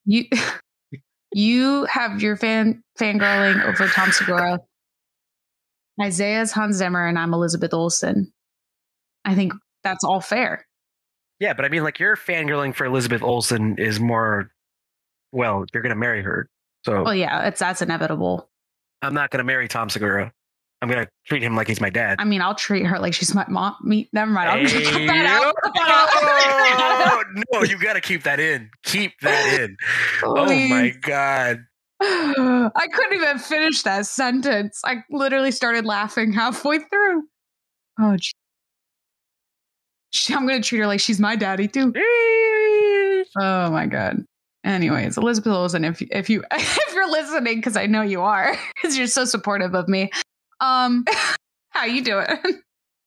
you 0.04 0.24
you 1.32 1.84
have 1.86 2.22
your 2.22 2.36
fan 2.36 2.82
fangirling 2.98 3.62
over 3.64 3.86
Tom 3.88 4.12
Segura. 4.12 4.60
Isaiah's 6.00 6.52
Hans 6.52 6.76
Zimmer 6.76 7.06
and 7.06 7.18
I'm 7.18 7.34
Elizabeth 7.34 7.74
Olsen. 7.74 8.32
I 9.24 9.34
think 9.34 9.52
that's 9.84 10.02
all 10.04 10.20
fair. 10.20 10.66
Yeah, 11.40 11.54
but 11.54 11.64
I 11.64 11.68
mean, 11.68 11.82
like 11.82 11.98
your 11.98 12.16
fangirling 12.16 12.74
for 12.74 12.84
Elizabeth 12.84 13.22
Olsen 13.22 13.76
is 13.78 13.98
more. 13.98 14.50
Well, 15.32 15.64
you're 15.72 15.82
gonna 15.82 15.96
marry 15.96 16.22
her, 16.22 16.48
so 16.84 17.02
Well, 17.02 17.14
yeah, 17.14 17.46
it's 17.46 17.60
that's 17.60 17.82
inevitable. 17.82 18.48
I'm 19.02 19.14
not 19.14 19.30
gonna 19.30 19.44
marry 19.44 19.66
Tom 19.66 19.88
Segura. 19.88 20.32
I'm 20.82 20.88
gonna 20.88 21.08
treat 21.26 21.42
him 21.42 21.56
like 21.56 21.68
he's 21.68 21.80
my 21.80 21.90
dad. 21.90 22.16
I 22.20 22.24
mean, 22.24 22.40
I'll 22.40 22.54
treat 22.54 22.84
her 22.86 22.98
like 22.98 23.14
she's 23.14 23.34
my 23.34 23.44
mom. 23.48 23.76
Me, 23.82 24.08
never 24.12 24.30
mind. 24.30 24.50
I'll 24.50 24.64
just 24.64 24.90
cut 24.90 25.06
that 25.06 25.26
out. 25.26 25.54
Oh, 27.12 27.24
no, 27.52 27.62
you 27.64 27.78
gotta 27.78 28.00
keep 28.00 28.22
that 28.24 28.40
in. 28.40 28.70
Keep 28.84 29.20
that 29.20 29.60
in. 29.60 29.76
out. 30.24 30.38
Oh 30.38 30.68
my 30.68 30.90
god. 31.02 31.64
I 32.02 32.88
couldn't 32.92 33.14
even 33.14 33.38
finish 33.38 33.82
that 33.82 34.06
sentence. 34.06 34.80
I 34.84 34.96
literally 35.10 35.50
started 35.50 35.84
laughing 35.84 36.32
halfway 36.32 36.78
through. 36.78 37.24
Oh, 37.98 38.16
gee. 38.16 38.32
She- 40.30 40.34
I'm 40.36 40.46
gonna 40.46 40.62
treat 40.62 40.78
her 40.78 40.86
like 40.86 41.00
she's 41.00 41.20
my 41.20 41.36
daddy 41.36 41.68
too. 41.68 41.92
Oh 43.40 43.70
my 43.70 43.86
god. 43.86 44.24
Anyways, 44.64 45.16
Elizabeth 45.16 45.52
Olsen, 45.52 45.84
if 45.84 46.02
if 46.02 46.28
you 46.28 46.44
if 46.52 46.94
you're 46.94 47.10
listening, 47.10 47.56
because 47.56 47.76
I 47.76 47.86
know 47.86 48.02
you 48.02 48.20
are, 48.22 48.56
because 48.74 48.96
you're 48.96 49.06
so 49.06 49.24
supportive 49.24 49.74
of 49.74 49.88
me. 49.88 50.10
Um, 50.60 51.04
how 51.70 51.84
you 51.84 52.04
doing? 52.04 52.26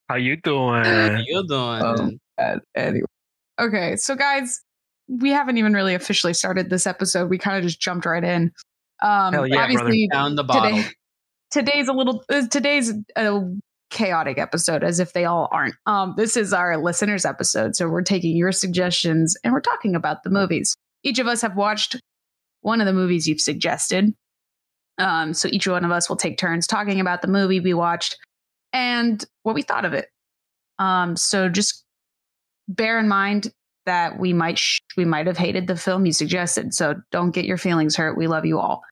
How 0.08 0.16
you 0.16 0.36
doing? 0.36 0.84
How 0.84 1.08
doing? 1.08 1.24
you 1.26 1.46
doing? 1.48 1.82
Oh. 1.82 2.10
God, 2.38 2.60
anyway. 2.74 3.06
Okay, 3.60 3.96
so 3.96 4.16
guys, 4.16 4.60
we 5.08 5.30
haven't 5.30 5.58
even 5.58 5.72
really 5.74 5.94
officially 5.94 6.34
started 6.34 6.70
this 6.70 6.86
episode. 6.86 7.30
We 7.30 7.38
kind 7.38 7.56
of 7.56 7.62
just 7.62 7.80
jumped 7.80 8.04
right 8.04 8.24
in. 8.24 8.50
Um, 9.02 9.32
Hell 9.32 9.46
yeah, 9.46 9.62
obviously, 9.62 10.08
Down 10.10 10.34
the 10.34 10.42
bottle. 10.42 10.78
today, 10.78 10.88
today's 11.52 11.88
a 11.88 11.92
little 11.92 12.24
uh, 12.28 12.48
today's 12.48 12.92
a 13.16 13.40
chaotic 13.94 14.36
episode 14.36 14.84
as 14.84 15.00
if 15.00 15.12
they 15.14 15.24
all 15.24 15.48
aren't. 15.50 15.76
Um 15.86 16.14
this 16.16 16.36
is 16.36 16.52
our 16.52 16.76
listeners 16.76 17.24
episode 17.24 17.74
so 17.74 17.88
we're 17.88 18.02
taking 18.02 18.36
your 18.36 18.52
suggestions 18.52 19.36
and 19.42 19.54
we're 19.54 19.60
talking 19.60 19.94
about 19.94 20.22
the 20.24 20.30
movies. 20.30 20.76
Each 21.02 21.18
of 21.18 21.26
us 21.26 21.40
have 21.40 21.56
watched 21.56 21.98
one 22.60 22.80
of 22.80 22.86
the 22.86 22.92
movies 22.92 23.26
you've 23.26 23.40
suggested. 23.40 24.12
Um 24.98 25.32
so 25.32 25.48
each 25.50 25.66
one 25.66 25.84
of 25.84 25.92
us 25.92 26.08
will 26.08 26.16
take 26.16 26.36
turns 26.36 26.66
talking 26.66 27.00
about 27.00 27.22
the 27.22 27.28
movie 27.28 27.60
we 27.60 27.72
watched 27.72 28.18
and 28.72 29.24
what 29.44 29.54
we 29.54 29.62
thought 29.62 29.84
of 29.84 29.94
it. 29.94 30.08
Um 30.78 31.16
so 31.16 31.48
just 31.48 31.84
bear 32.68 32.98
in 32.98 33.08
mind 33.08 33.52
that 33.86 34.18
we 34.18 34.32
might 34.32 34.58
sh- 34.58 34.80
we 34.96 35.04
might 35.04 35.26
have 35.26 35.38
hated 35.38 35.68
the 35.68 35.76
film 35.76 36.04
you 36.04 36.12
suggested 36.12 36.74
so 36.74 36.96
don't 37.12 37.30
get 37.30 37.44
your 37.44 37.58
feelings 37.58 37.96
hurt. 37.96 38.18
We 38.18 38.26
love 38.26 38.44
you 38.44 38.58
all. 38.58 38.82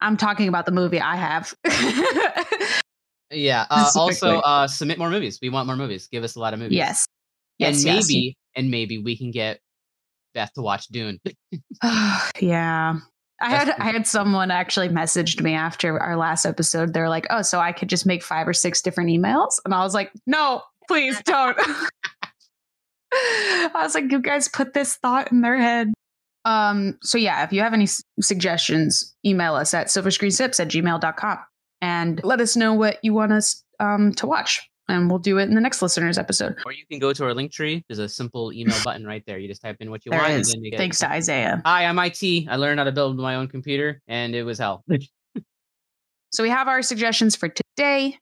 I'm 0.00 0.16
talking 0.16 0.48
about 0.48 0.64
the 0.66 0.72
movie 0.72 1.00
i 1.00 1.16
have 1.16 1.54
Yeah. 3.30 3.66
Uh, 3.70 3.90
also, 3.96 4.38
uh, 4.38 4.66
submit 4.68 4.98
more 4.98 5.10
movies. 5.10 5.38
We 5.42 5.50
want 5.50 5.66
more 5.66 5.76
movies. 5.76 6.08
Give 6.08 6.24
us 6.24 6.36
a 6.36 6.40
lot 6.40 6.54
of 6.54 6.60
movies. 6.60 6.76
yes 6.76 7.06
And 7.60 7.74
yes 7.74 7.84
yes. 7.84 8.08
maybe, 8.08 8.36
and 8.56 8.70
maybe 8.70 8.98
we 8.98 9.16
can 9.16 9.30
get 9.30 9.60
Beth 10.34 10.52
to 10.54 10.62
watch 10.62 10.86
Dune. 10.88 11.20
yeah. 12.40 12.94
I 13.40 13.50
had. 13.50 13.70
I 13.78 13.92
had 13.92 14.04
someone 14.06 14.50
actually 14.50 14.88
messaged 14.88 15.40
me 15.40 15.54
after 15.54 16.00
our 16.00 16.16
last 16.16 16.44
episode. 16.44 16.92
They're 16.92 17.08
like, 17.08 17.24
"Oh, 17.30 17.42
so 17.42 17.60
I 17.60 17.70
could 17.70 17.88
just 17.88 18.04
make 18.04 18.24
five 18.24 18.48
or 18.48 18.52
six 18.52 18.82
different 18.82 19.10
emails?" 19.10 19.60
And 19.64 19.72
I 19.72 19.84
was 19.84 19.94
like, 19.94 20.10
"No, 20.26 20.62
please 20.88 21.22
don't." 21.24 21.56
I 23.12 23.70
was 23.74 23.94
like, 23.94 24.10
"You 24.10 24.20
guys 24.20 24.48
put 24.48 24.74
this 24.74 24.96
thought 24.96 25.30
in 25.30 25.42
their 25.42 25.56
head." 25.56 25.92
Um, 26.44 26.98
so 27.02 27.16
yeah, 27.16 27.44
if 27.44 27.52
you 27.52 27.60
have 27.60 27.74
any 27.74 27.84
s- 27.84 28.02
suggestions, 28.20 29.14
email 29.24 29.54
us 29.54 29.72
at 29.72 29.86
silverscreensips 29.86 30.58
at 30.58 30.68
gmail.com 30.68 31.38
and 31.80 32.22
let 32.24 32.40
us 32.40 32.56
know 32.56 32.74
what 32.74 32.98
you 33.02 33.14
want 33.14 33.32
us 33.32 33.64
um, 33.80 34.12
to 34.14 34.26
watch. 34.26 34.68
And 34.90 35.10
we'll 35.10 35.18
do 35.18 35.36
it 35.36 35.42
in 35.42 35.54
the 35.54 35.60
next 35.60 35.82
listeners 35.82 36.16
episode. 36.16 36.56
or 36.64 36.72
you 36.72 36.86
can 36.90 36.98
go 36.98 37.12
to 37.12 37.24
our 37.24 37.34
link 37.34 37.52
tree. 37.52 37.84
There's 37.88 37.98
a 37.98 38.08
simple 38.08 38.52
email 38.54 38.76
button 38.84 39.06
right 39.06 39.22
there. 39.26 39.36
You 39.38 39.46
just 39.46 39.60
type 39.60 39.76
in 39.80 39.90
what 39.90 40.06
you 40.06 40.10
There 40.10 40.18
want. 40.20 40.30
it 40.32 40.34
and 40.36 40.40
is. 40.40 40.52
then 40.52 40.64
you 40.64 40.70
get 40.70 40.78
Thanks 40.78 40.98
to 41.00 41.10
Isaiah. 41.10 41.60
Hi, 41.66 41.84
I'm 41.84 41.98
IT. 41.98 42.48
I 42.48 42.56
learned 42.56 42.80
how 42.80 42.84
to 42.84 42.92
build 42.92 43.18
my 43.18 43.34
own 43.34 43.48
computer, 43.48 44.00
and 44.08 44.34
it 44.34 44.44
was 44.44 44.58
hell. 44.58 44.84
So 46.30 46.42
we 46.42 46.50
have 46.50 46.68
our 46.68 46.82
suggestions 46.82 47.34
for 47.36 47.48
today. 47.48 48.18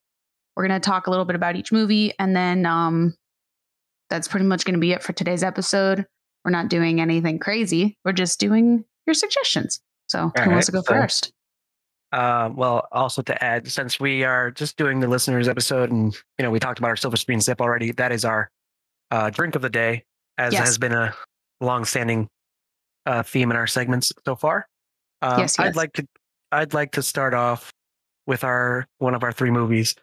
We're 0.55 0.69
going 0.69 0.81
to 0.81 0.85
talk 0.85 1.09
a 1.09 1.11
little 1.11 1.25
bit 1.25 1.35
about 1.37 1.57
each 1.57 1.73
movie, 1.73 2.13
and 2.21 2.37
then 2.37 2.65
um, 2.65 3.15
that's 4.11 4.29
pretty 4.29 4.47
much 4.47 4.65
going 4.65 4.75
to 4.75 4.81
be 4.81 4.93
it 4.93 5.03
for 5.03 5.13
today's 5.13 5.43
episode. 5.43 6.07
We're 6.45 6.53
not 6.53 6.69
doing 6.69 7.01
anything 7.01 7.41
crazy. 7.41 7.99
We're 8.05 8.13
just 8.13 8.39
doing 8.39 8.85
your 9.07 9.15
suggestions. 9.15 9.81
So 10.07 10.31
who 10.37 10.43
All 10.45 10.51
wants 10.53 10.67
to 10.67 10.73
go 10.73 10.83
so- 10.83 10.93
first? 10.95 11.33
Uh, 12.13 12.51
well, 12.55 12.87
also 12.93 13.21
to 13.23 13.45
add, 13.45 13.69
since 13.71 13.99
we 14.01 14.25
are 14.25 14.51
just 14.51 14.77
doing 14.77 15.01
the 15.01 15.09
listeners 15.09 15.49
episode, 15.49 15.91
and 15.91 16.15
you 16.39 16.43
know 16.45 16.51
we 16.51 16.59
talked 16.61 16.79
about 16.79 16.89
our 16.89 16.97
silver 16.97 17.17
screen 17.17 17.41
sip 17.41 17.61
already, 17.61 17.91
that 17.93 18.13
is 18.13 18.25
our 18.25 18.51
uh, 19.11 19.31
drink 19.31 19.55
of 19.55 19.63
the 19.63 19.71
day, 19.71 20.05
as 20.39 20.53
Yes. 20.53 20.65
has 20.67 20.79
been 20.79 20.93
a 20.93 21.15
long-standing 21.61 22.29
uh, 23.07 23.23
theme 23.23 23.51
in 23.51 23.57
our 23.57 23.67
segments 23.67 24.13
so 24.25 24.35
far. 24.37 24.67
Um, 25.23 25.41
Yes, 25.41 25.59
I'd 25.59 25.77
like 25.77 25.93
to, 25.95 26.07
I'd 26.53 26.75
like 26.75 26.93
to 26.93 27.03
start 27.03 27.35
off 27.35 27.73
with 28.27 28.45
our 28.45 28.87
one 28.99 29.15
of 29.15 29.23
our 29.23 29.33
three 29.33 29.51
movies. 29.51 29.95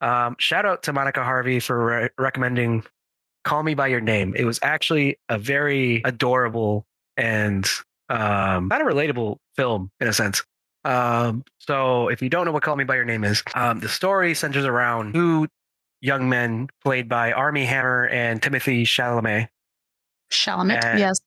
Um, 0.00 0.36
shout 0.38 0.64
out 0.66 0.82
to 0.84 0.92
Monica 0.92 1.24
Harvey 1.24 1.60
for 1.60 1.84
re- 1.84 2.08
recommending 2.18 2.84
"Call 3.44 3.62
Me 3.62 3.74
by 3.74 3.88
Your 3.88 4.00
Name." 4.00 4.34
It 4.36 4.44
was 4.44 4.58
actually 4.62 5.18
a 5.28 5.38
very 5.38 6.02
adorable 6.04 6.84
and 7.16 7.66
um, 8.10 8.68
kind 8.70 8.80
of 8.82 8.86
relatable 8.88 9.38
film 9.56 9.90
in 10.00 10.08
a 10.08 10.12
sense. 10.12 10.44
Um, 10.88 11.44
so 11.58 12.08
if 12.08 12.22
you 12.22 12.28
don't 12.28 12.46
know 12.46 12.52
what 12.52 12.62
Call 12.62 12.76
Me 12.76 12.84
by 12.84 12.96
Your 12.96 13.04
Name 13.04 13.24
is, 13.24 13.42
um, 13.54 13.80
the 13.80 13.88
story 13.88 14.34
centers 14.34 14.64
around 14.64 15.12
two 15.12 15.46
young 16.00 16.28
men 16.28 16.68
played 16.82 17.08
by 17.08 17.32
Armie 17.32 17.64
Hammer 17.64 18.08
and 18.08 18.40
Timothée 18.40 18.82
Chalamet. 18.82 19.48
Chalamet? 20.30 20.84
uh, 20.84 20.96
yes. 20.96 21.20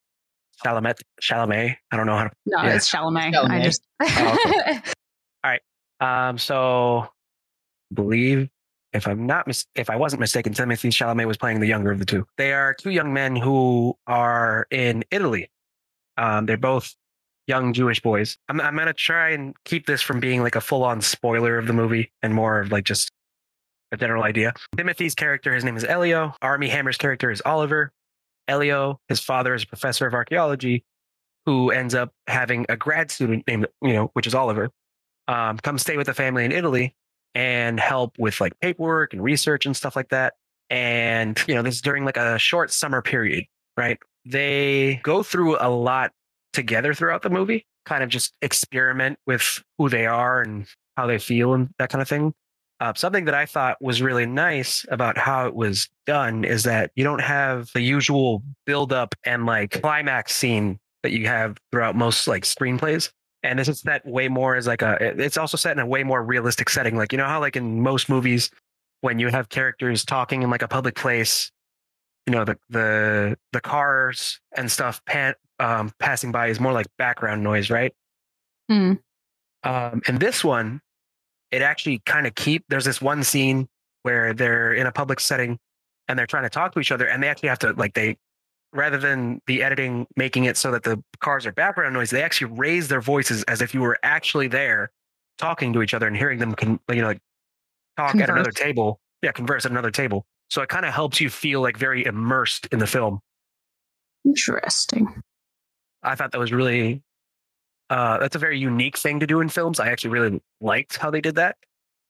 Chalamet, 0.65 1.01
Chalamet. 1.22 1.75
I 1.91 1.98
don't 1.98 2.06
know 2.06 2.18
how 2.18 2.24
to. 2.25 2.32
No, 2.46 2.63
yeah. 2.63 2.75
it's 2.75 2.91
Chalamet. 2.91 3.34
Chalamet. 3.34 3.51
I 3.51 3.62
just. 3.63 3.84
Oh, 4.01 4.80
Um, 6.01 6.39
so 6.39 7.08
I 7.91 7.94
believe 7.94 8.50
if 8.91 9.08
I'm 9.08 9.27
not 9.27 9.48
mis- 9.48 9.68
if 9.75 9.89
I 9.89 9.96
wasn't 9.96 10.20
mistaken, 10.20 10.53
Timothée 10.53 10.89
Chalamet 10.89 11.27
was 11.27 11.38
playing 11.38 11.60
the 11.60 11.68
younger 11.68 11.91
of 11.91 12.00
the 12.00 12.06
two. 12.06 12.25
They 12.38 12.53
are 12.53 12.74
two 12.74 12.89
young 12.89 13.13
men 13.13 13.36
who 13.36 13.96
are 14.08 14.68
in 14.72 15.06
Italy. 15.12 15.51
Um, 16.18 16.48
they're 16.48 16.58
both 16.58 16.96
young 17.48 17.74
Jewish 17.74 18.01
boys. 18.01 18.38
I'm, 18.50 18.62
I'm 18.62 18.75
going 18.75 18.88
to 18.88 18.93
try 18.93 19.29
and 19.29 19.55
keep 19.65 19.86
this 19.86 20.01
from 20.01 20.19
being 20.19 20.41
like 20.41 20.55
a 20.55 20.62
full 20.62 20.83
on 20.83 21.01
spoiler 21.01 21.57
of 21.57 21.67
the 21.67 21.74
movie 21.74 22.12
and 22.21 22.33
more 22.33 22.60
of 22.60 22.71
like 22.71 22.86
just 22.86 23.12
a 23.91 23.98
general 23.98 24.24
idea. 24.24 24.53
Timothée's 24.75 25.15
character, 25.15 25.53
his 25.53 25.63
name 25.63 25.75
is 25.75 25.83
Elio. 25.83 26.33
Armie 26.41 26.69
Hammer's 26.69 26.98
character 26.98 27.31
is 27.31 27.41
Oliver. 27.45 27.91
Elio, 28.48 29.00
his 29.07 29.19
father 29.19 29.53
is 29.53 29.63
a 29.63 29.67
professor 29.67 30.07
of 30.07 30.13
archaeology 30.13 30.83
who 31.45 31.71
ends 31.71 31.95
up 31.95 32.13
having 32.27 32.65
a 32.69 32.77
grad 32.77 33.12
student 33.12 33.45
named, 33.48 33.67
you 33.81 33.93
know, 33.93 34.12
which 34.13 34.27
is 34.27 34.36
Oliver, 34.36 34.69
um, 35.27 35.57
come 35.57 35.77
stay 35.77 35.98
with 35.98 36.07
the 36.07 36.13
family 36.13 36.45
in 36.45 36.51
Italy 36.51 36.95
and 37.33 37.79
help 37.79 38.17
with 38.19 38.39
like 38.41 38.60
paperwork 38.60 39.13
and 39.13 39.24
research 39.24 39.65
and 39.65 39.75
stuff 39.75 39.95
like 39.95 40.10
that. 40.10 40.33
And, 40.69 41.41
you 41.48 41.55
know, 41.55 41.62
this 41.62 41.75
is 41.75 41.81
during 41.81 42.05
like 42.05 42.17
a 42.17 42.38
short 42.38 42.71
summer 42.71 43.01
period, 43.01 43.45
right? 43.77 43.98
They 44.25 45.00
go 45.03 45.24
through 45.24 45.57
a 45.60 45.69
lot 45.69 46.12
together 46.53 46.93
throughout 46.93 47.22
the 47.22 47.29
movie, 47.29 47.65
kind 47.86 48.03
of 48.03 48.10
just 48.10 48.34
experiment 48.41 49.17
with 49.25 49.63
who 49.77 49.89
they 49.89 50.05
are 50.05 50.41
and 50.41 50.67
how 50.98 51.08
they 51.08 51.17
feel 51.17 51.53
and 51.53 51.70
that 51.79 51.89
kind 51.89 52.01
of 52.01 52.08
thing. 52.08 52.34
Uh, 52.79 52.93
something 52.96 53.25
that 53.25 53.36
I 53.36 53.46
thought 53.46 53.77
was 53.79 54.01
really 54.01 54.25
nice 54.25 54.86
about 54.89 55.15
how 55.17 55.46
it 55.46 55.53
was 55.53 55.88
done 56.08 56.43
is 56.43 56.63
that 56.63 56.91
you 56.96 57.03
don't 57.03 57.22
have 57.22 57.70
the 57.74 57.81
usual 57.81 58.41
build 58.65 58.91
up 58.91 59.13
and 59.24 59.46
like 59.46 59.81
climax 59.81 60.34
scene 60.34 60.79
that 61.03 61.12
you 61.12 61.27
have 61.27 61.58
throughout 61.72 61.96
most 61.96 62.27
like 62.27 62.43
screenplays. 62.43 63.12
And 63.43 63.60
this 63.60 63.67
is 63.67 63.81
set 63.81 64.05
way 64.05 64.27
more 64.27 64.55
as 64.55 64.65
like 64.67 64.81
a, 64.81 64.98
it's 65.00 65.38
also 65.38 65.58
set 65.58 65.74
in 65.74 65.79
a 65.79 65.86
way 65.86 66.03
more 66.03 66.24
realistic 66.24 66.70
setting. 66.70 66.96
Like, 66.96 67.12
you 67.12 67.17
know 67.17 67.25
how 67.25 67.39
like 67.39 67.55
in 67.55 67.81
most 67.81 68.10
movies, 68.10 68.50
when 69.01 69.20
you 69.20 69.29
have 69.29 69.50
characters 69.50 70.03
talking 70.03 70.41
in 70.41 70.50
like 70.50 70.62
a 70.62 70.67
public 70.67 70.96
place, 70.96 71.51
you 72.25 72.34
know, 72.34 72.46
the, 72.46 72.58
the, 72.70 73.38
the 73.51 73.62
cars 73.62 74.40
and 74.56 74.72
stuff 74.72 75.04
pan, 75.06 75.34
um, 75.60 75.92
passing 76.00 76.32
by 76.32 76.48
is 76.48 76.60
more 76.60 76.74
like 76.74 76.88
background 76.98 77.44
noise, 77.44 77.70
right? 77.70 77.94
Hmm. 78.70 78.94
Um, 79.63 80.01
and 80.08 80.20
this 80.20 80.44
one, 80.44 80.82
it 81.51 81.62
actually 81.62 82.01
kind 82.06 82.25
of 82.25 82.36
keep, 82.36 82.63
there's 82.70 82.86
this 82.86 83.01
one 83.01 83.24
scene 83.24 83.68
where 84.04 84.34
they're 84.34 84.74
in 84.74 84.88
a 84.88 84.92
public 84.92 85.20
setting 85.20 85.60
and 86.08 86.18
they're 86.18 86.28
trying 86.28 86.44
to 86.44 86.50
talk 86.50 86.74
to 86.74 86.80
each 86.80 86.92
other 86.92 87.08
and 87.08 87.22
they 87.22 87.28
actually 87.28 87.50
have 87.50 87.60
to 87.60 87.74
like 87.74 87.94
they 87.94 88.18
rather 88.74 88.98
than 88.98 89.42
the 89.48 89.63
editing 89.63 90.08
making 90.16 90.46
it 90.46 90.58
so 90.58 90.72
that 90.72 90.84
the 90.84 91.01
cars 91.20 91.46
are 91.46 91.51
background 91.51 91.94
noise, 91.94 92.10
they 92.10 92.24
actually 92.24 92.51
raise 92.54 92.88
their 92.88 93.01
voices 93.01 93.44
as 93.44 93.62
if 93.62 93.74
you 93.74 93.82
were 93.82 93.98
actually 94.04 94.48
there 94.48 94.92
talking 95.38 95.74
to 95.74 95.82
each 95.82 95.94
other 95.94 96.08
and 96.08 96.16
hearing 96.16 96.40
them, 96.40 96.54
con- 96.54 96.80
you 96.90 97.01
know, 97.01 97.08
like 97.08 97.20
talk 97.98 98.12
Converse. 98.12 98.30
at 98.30 98.34
another 98.34 98.51
table. 98.51 99.00
Yeah, 99.22 99.32
converse 99.32 99.66
at 99.66 99.72
another 99.72 99.92
table. 99.92 100.25
So 100.51 100.62
it 100.62 100.67
kind 100.67 100.86
of 100.86 100.93
helps 100.93 101.22
you 101.22 101.29
feel 101.29 101.62
like 101.62 101.77
very 101.77 102.05
immersed 102.05 102.67
in 102.74 102.79
the 102.79 102.86
film. 102.86 103.22
Interesting. 104.25 105.24
I 106.03 106.15
thought 106.15 106.34
that 106.34 106.39
was 106.39 106.51
really, 106.51 107.01
uh, 107.89 108.17
that's 108.17 108.36
a 108.36 108.39
very 108.39 108.60
unique 108.60 108.98
thing 108.98 109.22
to 109.22 109.27
do 109.27 109.39
in 109.39 109.48
films. 109.48 109.79
I 109.79 109.88
actually 109.88 110.10
really 110.10 110.41
liked 110.60 110.98
how 110.98 111.10
they 111.10 111.22
did 111.22 111.36
that. 111.36 111.55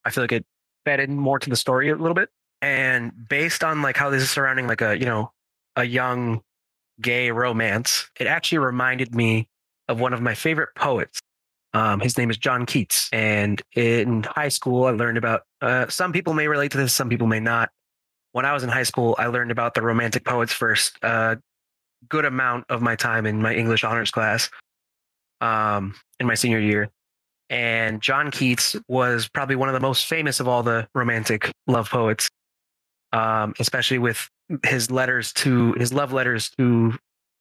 I 0.06 0.10
feel 0.10 0.24
like 0.24 0.32
it 0.32 0.46
fed 0.86 1.00
in 1.00 1.18
more 1.18 1.38
to 1.38 1.52
the 1.52 1.56
story 1.56 1.90
a 1.90 1.96
little 1.96 2.16
bit. 2.16 2.30
And 2.64 3.12
based 3.30 3.64
on 3.64 3.84
like 3.84 3.96
how 3.96 4.10
this 4.10 4.24
is 4.24 4.32
surrounding 4.32 4.66
like 4.66 4.82
a, 4.82 4.98
you 4.98 5.06
know, 5.06 5.32
a 5.76 5.84
young 5.84 6.42
gay 7.00 7.30
romance, 7.30 8.10
it 8.20 8.26
actually 8.26 8.58
reminded 8.58 9.14
me 9.14 9.50
of 9.88 10.00
one 10.00 10.14
of 10.14 10.22
my 10.22 10.34
favorite 10.34 10.70
poets. 10.76 11.20
Um, 11.76 12.00
his 12.00 12.18
name 12.18 12.32
is 12.32 12.38
John 12.38 12.66
Keats. 12.66 13.08
And 13.14 13.62
in 13.76 14.24
high 14.24 14.50
school, 14.50 14.86
I 14.86 14.92
learned 14.92 15.20
about, 15.20 15.44
uh, 15.62 15.90
some 15.90 16.12
people 16.12 16.34
may 16.34 16.48
relate 16.48 16.72
to 16.72 16.80
this, 16.80 16.92
some 16.92 17.08
people 17.08 17.28
may 17.28 17.40
not. 17.40 17.70
When 18.34 18.46
I 18.46 18.54
was 18.54 18.64
in 18.64 18.70
high 18.70 18.84
school, 18.84 19.16
I 19.18 19.28
learned 19.28 19.52
about 19.52 19.74
the 19.74 19.82
romantic 19.82 20.24
poets 20.24 20.54
first, 20.54 20.98
a 21.02 21.38
good 22.08 22.26
amount 22.26 22.66
of 22.70 22.82
my 22.82 22.96
time 22.96 23.26
in 23.26 23.42
my 23.42 23.54
English 23.54 23.84
honors 23.84 24.12
class 24.12 24.50
um, 25.42 25.96
in 26.20 26.28
my 26.28 26.36
senior 26.36 26.60
year. 26.60 26.90
And 27.50 28.02
John 28.02 28.32
Keats 28.32 28.78
was 28.88 29.28
probably 29.28 29.58
one 29.58 29.68
of 29.68 29.74
the 29.74 29.82
most 29.82 30.06
famous 30.06 30.40
of 30.40 30.48
all 30.48 30.64
the 30.64 30.88
romantic 30.96 31.52
love 31.68 31.90
poets, 31.90 32.30
um, 33.12 33.54
especially 33.60 34.00
with 34.00 34.30
his 34.64 34.90
letters 34.90 35.34
to 35.34 35.74
his 35.74 35.92
love 35.92 36.14
letters 36.14 36.50
to 36.58 36.98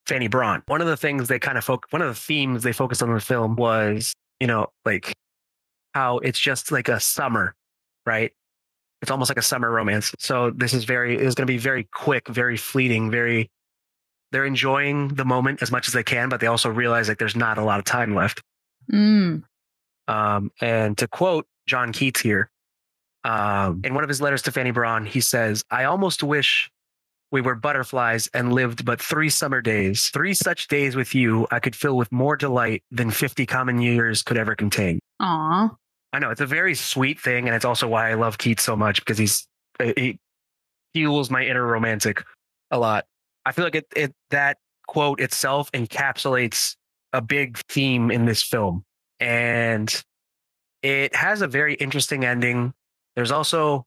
Fanny 0.06 0.26
Brawne. 0.26 0.62
One 0.66 0.80
of 0.80 0.88
the 0.88 0.97
things 0.97 1.28
they 1.28 1.38
kind 1.38 1.56
of 1.56 1.64
focus, 1.64 1.92
one 1.92 2.02
of 2.02 2.09
the 2.09 2.20
themes 2.20 2.64
they 2.64 2.73
focused 2.73 3.02
on 3.02 3.11
in 3.11 3.14
the 3.14 3.20
film 3.20 3.54
was, 3.54 4.12
you 4.40 4.49
know, 4.49 4.66
like 4.85 5.12
how 5.94 6.18
it's 6.18 6.40
just 6.40 6.73
like 6.73 6.88
a 6.88 6.99
summer, 6.99 7.54
right? 8.04 8.32
It's 9.02 9.11
almost 9.11 9.30
like 9.30 9.38
a 9.38 9.42
summer 9.42 9.71
romance. 9.71 10.14
So 10.19 10.50
this 10.50 10.75
is 10.75 10.85
very, 10.85 11.16
it's 11.16 11.35
going 11.35 11.47
to 11.47 11.52
be 11.52 11.59
very 11.59 11.85
quick, 11.92 12.28
very 12.28 12.57
fleeting, 12.57 13.11
very, 13.11 13.50
they're 14.33 14.45
enjoying 14.45 15.09
the 15.09 15.25
moment 15.25 15.62
as 15.62 15.73
much 15.73 15.88
as 15.88 15.95
they 15.95 16.02
can, 16.02 16.28
but 16.28 16.40
they 16.40 16.47
also 16.47 16.71
realize 16.71 17.09
like 17.09 17.19
there's 17.19 17.37
not 17.37 17.59
a 17.59 17.64
lot 17.64 17.78
of 17.78 17.85
time 17.85 18.14
left. 18.14 18.42
Mm. 18.92 19.42
Um, 20.07 20.50
and 20.61 20.99
to 20.99 21.09
quote 21.09 21.47
John 21.66 21.92
Keats 21.92 22.21
here, 22.21 22.50
um, 23.25 23.80
in 23.85 23.95
one 23.95 24.04
of 24.04 24.09
his 24.09 24.21
letters 24.21 24.42
to 24.42 24.52
Fanny 24.52 24.71
Brawne, 24.71 25.07
he 25.07 25.21
says, 25.21 25.64
I 25.71 25.85
almost 25.85 26.23
wish 26.23 26.71
we 27.30 27.40
were 27.40 27.54
butterflies 27.54 28.28
and 28.35 28.52
lived 28.52 28.85
but 28.85 29.00
three 29.00 29.28
summer 29.28 29.61
days. 29.61 30.09
Three 30.09 30.35
such 30.35 30.69
days 30.69 30.97
with 30.97 31.14
you 31.14 31.47
I 31.50 31.61
could 31.61 31.76
fill 31.76 31.97
with 31.97 32.11
more 32.11 32.37
delight 32.37 32.83
than 32.90 33.11
50 33.11 33.47
common 33.47 33.80
years 33.80 34.23
could 34.23 34.37
ever 34.37 34.54
contain. 34.54 35.00
Aw. 35.21 35.71
I 36.12 36.19
know 36.19 36.31
it's 36.31 36.40
a 36.40 36.47
very 36.47 36.75
sweet 36.75 37.21
thing. 37.21 37.47
And 37.47 37.55
it's 37.55 37.64
also 37.64 37.88
why 37.88 38.11
I 38.11 38.14
love 38.14 38.38
Keats 38.38 38.62
so 38.62 38.76
much 38.76 39.00
because 39.00 39.19
he's, 39.19 39.47
he 39.79 40.19
fuels 40.95 41.31
my 41.31 41.45
inner 41.45 41.64
romantic 41.64 42.25
a 42.71 42.79
lot. 42.79 43.07
I 43.45 43.52
feel 43.52 43.64
like 43.64 43.75
it, 43.75 43.87
it 43.97 44.14
that 44.31 44.59
quote 44.87 45.21
itself 45.21 45.71
encapsulates 45.73 46.76
a 47.12 47.21
big 47.21 47.59
theme 47.69 48.11
in 48.11 48.25
this 48.25 48.43
film. 48.43 48.85
And 49.19 50.02
it 50.83 51.14
has 51.14 51.43
a 51.43 51.47
very 51.47 51.75
interesting 51.75 52.25
ending. 52.25 52.73
There's 53.17 53.31
also 53.31 53.87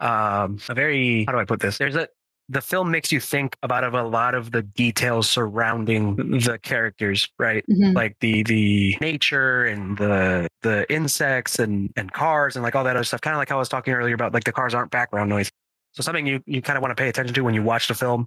um, 0.00 0.58
a 0.68 0.74
very 0.74 1.24
how 1.24 1.32
do 1.32 1.38
I 1.38 1.44
put 1.44 1.60
this? 1.60 1.78
There's 1.78 1.96
a 1.96 2.08
the 2.48 2.60
film 2.60 2.90
makes 2.90 3.10
you 3.12 3.20
think 3.20 3.56
about 3.62 3.84
a 3.84 4.02
lot 4.02 4.34
of 4.34 4.52
the 4.52 4.62
details 4.62 5.28
surrounding 5.30 6.16
the 6.16 6.58
characters, 6.62 7.28
right? 7.38 7.64
Mhm. 7.70 7.94
Like 7.94 8.16
the 8.20 8.42
the 8.42 8.96
nature 9.00 9.64
and 9.64 9.96
the 9.96 10.48
the 10.62 10.90
insects 10.92 11.58
and 11.58 11.90
and 11.96 12.12
cars 12.12 12.56
and 12.56 12.62
like 12.62 12.74
all 12.74 12.84
that 12.84 12.96
other 12.96 13.04
stuff. 13.04 13.20
Kind 13.20 13.34
of 13.34 13.38
like 13.38 13.48
how 13.48 13.56
I 13.56 13.58
was 13.58 13.68
talking 13.68 13.94
earlier 13.94 14.14
about 14.14 14.34
like 14.34 14.44
the 14.44 14.52
cars 14.52 14.74
aren't 14.74 14.90
background 14.90 15.30
noise. 15.30 15.50
So 15.92 16.02
something 16.02 16.26
you 16.26 16.42
you 16.46 16.60
kind 16.62 16.76
of 16.76 16.82
want 16.82 16.96
to 16.96 17.00
pay 17.00 17.08
attention 17.08 17.34
to 17.34 17.40
when 17.42 17.54
you 17.54 17.62
watch 17.62 17.88
the 17.88 17.94
film 17.94 18.26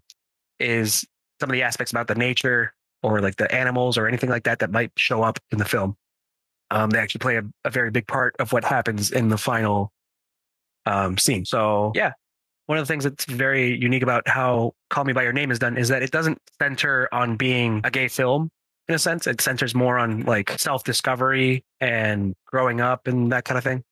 is 0.59 1.05
some 1.39 1.49
of 1.49 1.53
the 1.53 1.63
aspects 1.63 1.91
about 1.91 2.07
the 2.07 2.15
nature 2.15 2.73
or 3.03 3.21
like 3.21 3.35
the 3.35 3.53
animals 3.53 3.97
or 3.97 4.07
anything 4.07 4.29
like 4.29 4.43
that 4.45 4.59
that 4.59 4.71
might 4.71 4.91
show 4.97 5.21
up 5.21 5.37
in 5.51 5.57
the 5.57 5.65
film. 5.65 5.95
Um, 6.71 6.89
they 6.89 6.97
actually 6.97 7.19
play 7.19 7.35
a, 7.37 7.43
a 7.63 7.69
very 7.69 7.91
big 7.91 8.07
part 8.07 8.35
of 8.39 8.51
what 8.51 8.63
happens 8.63 9.11
in 9.11 9.29
the 9.29 9.37
final 9.37 9.91
um, 10.85 11.17
scene. 11.17 11.45
So 11.45 11.91
yeah, 11.93 12.13
one 12.67 12.77
of 12.77 12.87
the 12.87 12.91
things 12.91 13.03
that's 13.03 13.25
very 13.25 13.75
unique 13.77 14.03
about 14.03 14.27
how 14.27 14.73
Call 14.89 15.03
Me 15.03 15.13
by 15.13 15.23
Your 15.23 15.33
Name 15.33 15.51
is 15.51 15.59
done 15.59 15.77
is 15.77 15.89
that 15.89 16.01
it 16.01 16.11
doesn't 16.11 16.39
center 16.59 17.07
on 17.11 17.37
being 17.37 17.81
a 17.83 17.91
gay 17.91 18.07
film 18.07 18.49
in 18.87 18.95
a 18.95 18.99
sense. 18.99 19.27
It 19.27 19.41
centers 19.41 19.75
more 19.75 19.97
on 19.97 20.21
like 20.21 20.51
self 20.59 20.83
discovery 20.83 21.63
and 21.79 22.35
growing 22.45 22.81
up 22.81 23.07
and 23.07 23.31
that 23.31 23.45
kind 23.45 23.57
of 23.57 23.63
thing. 23.63 23.83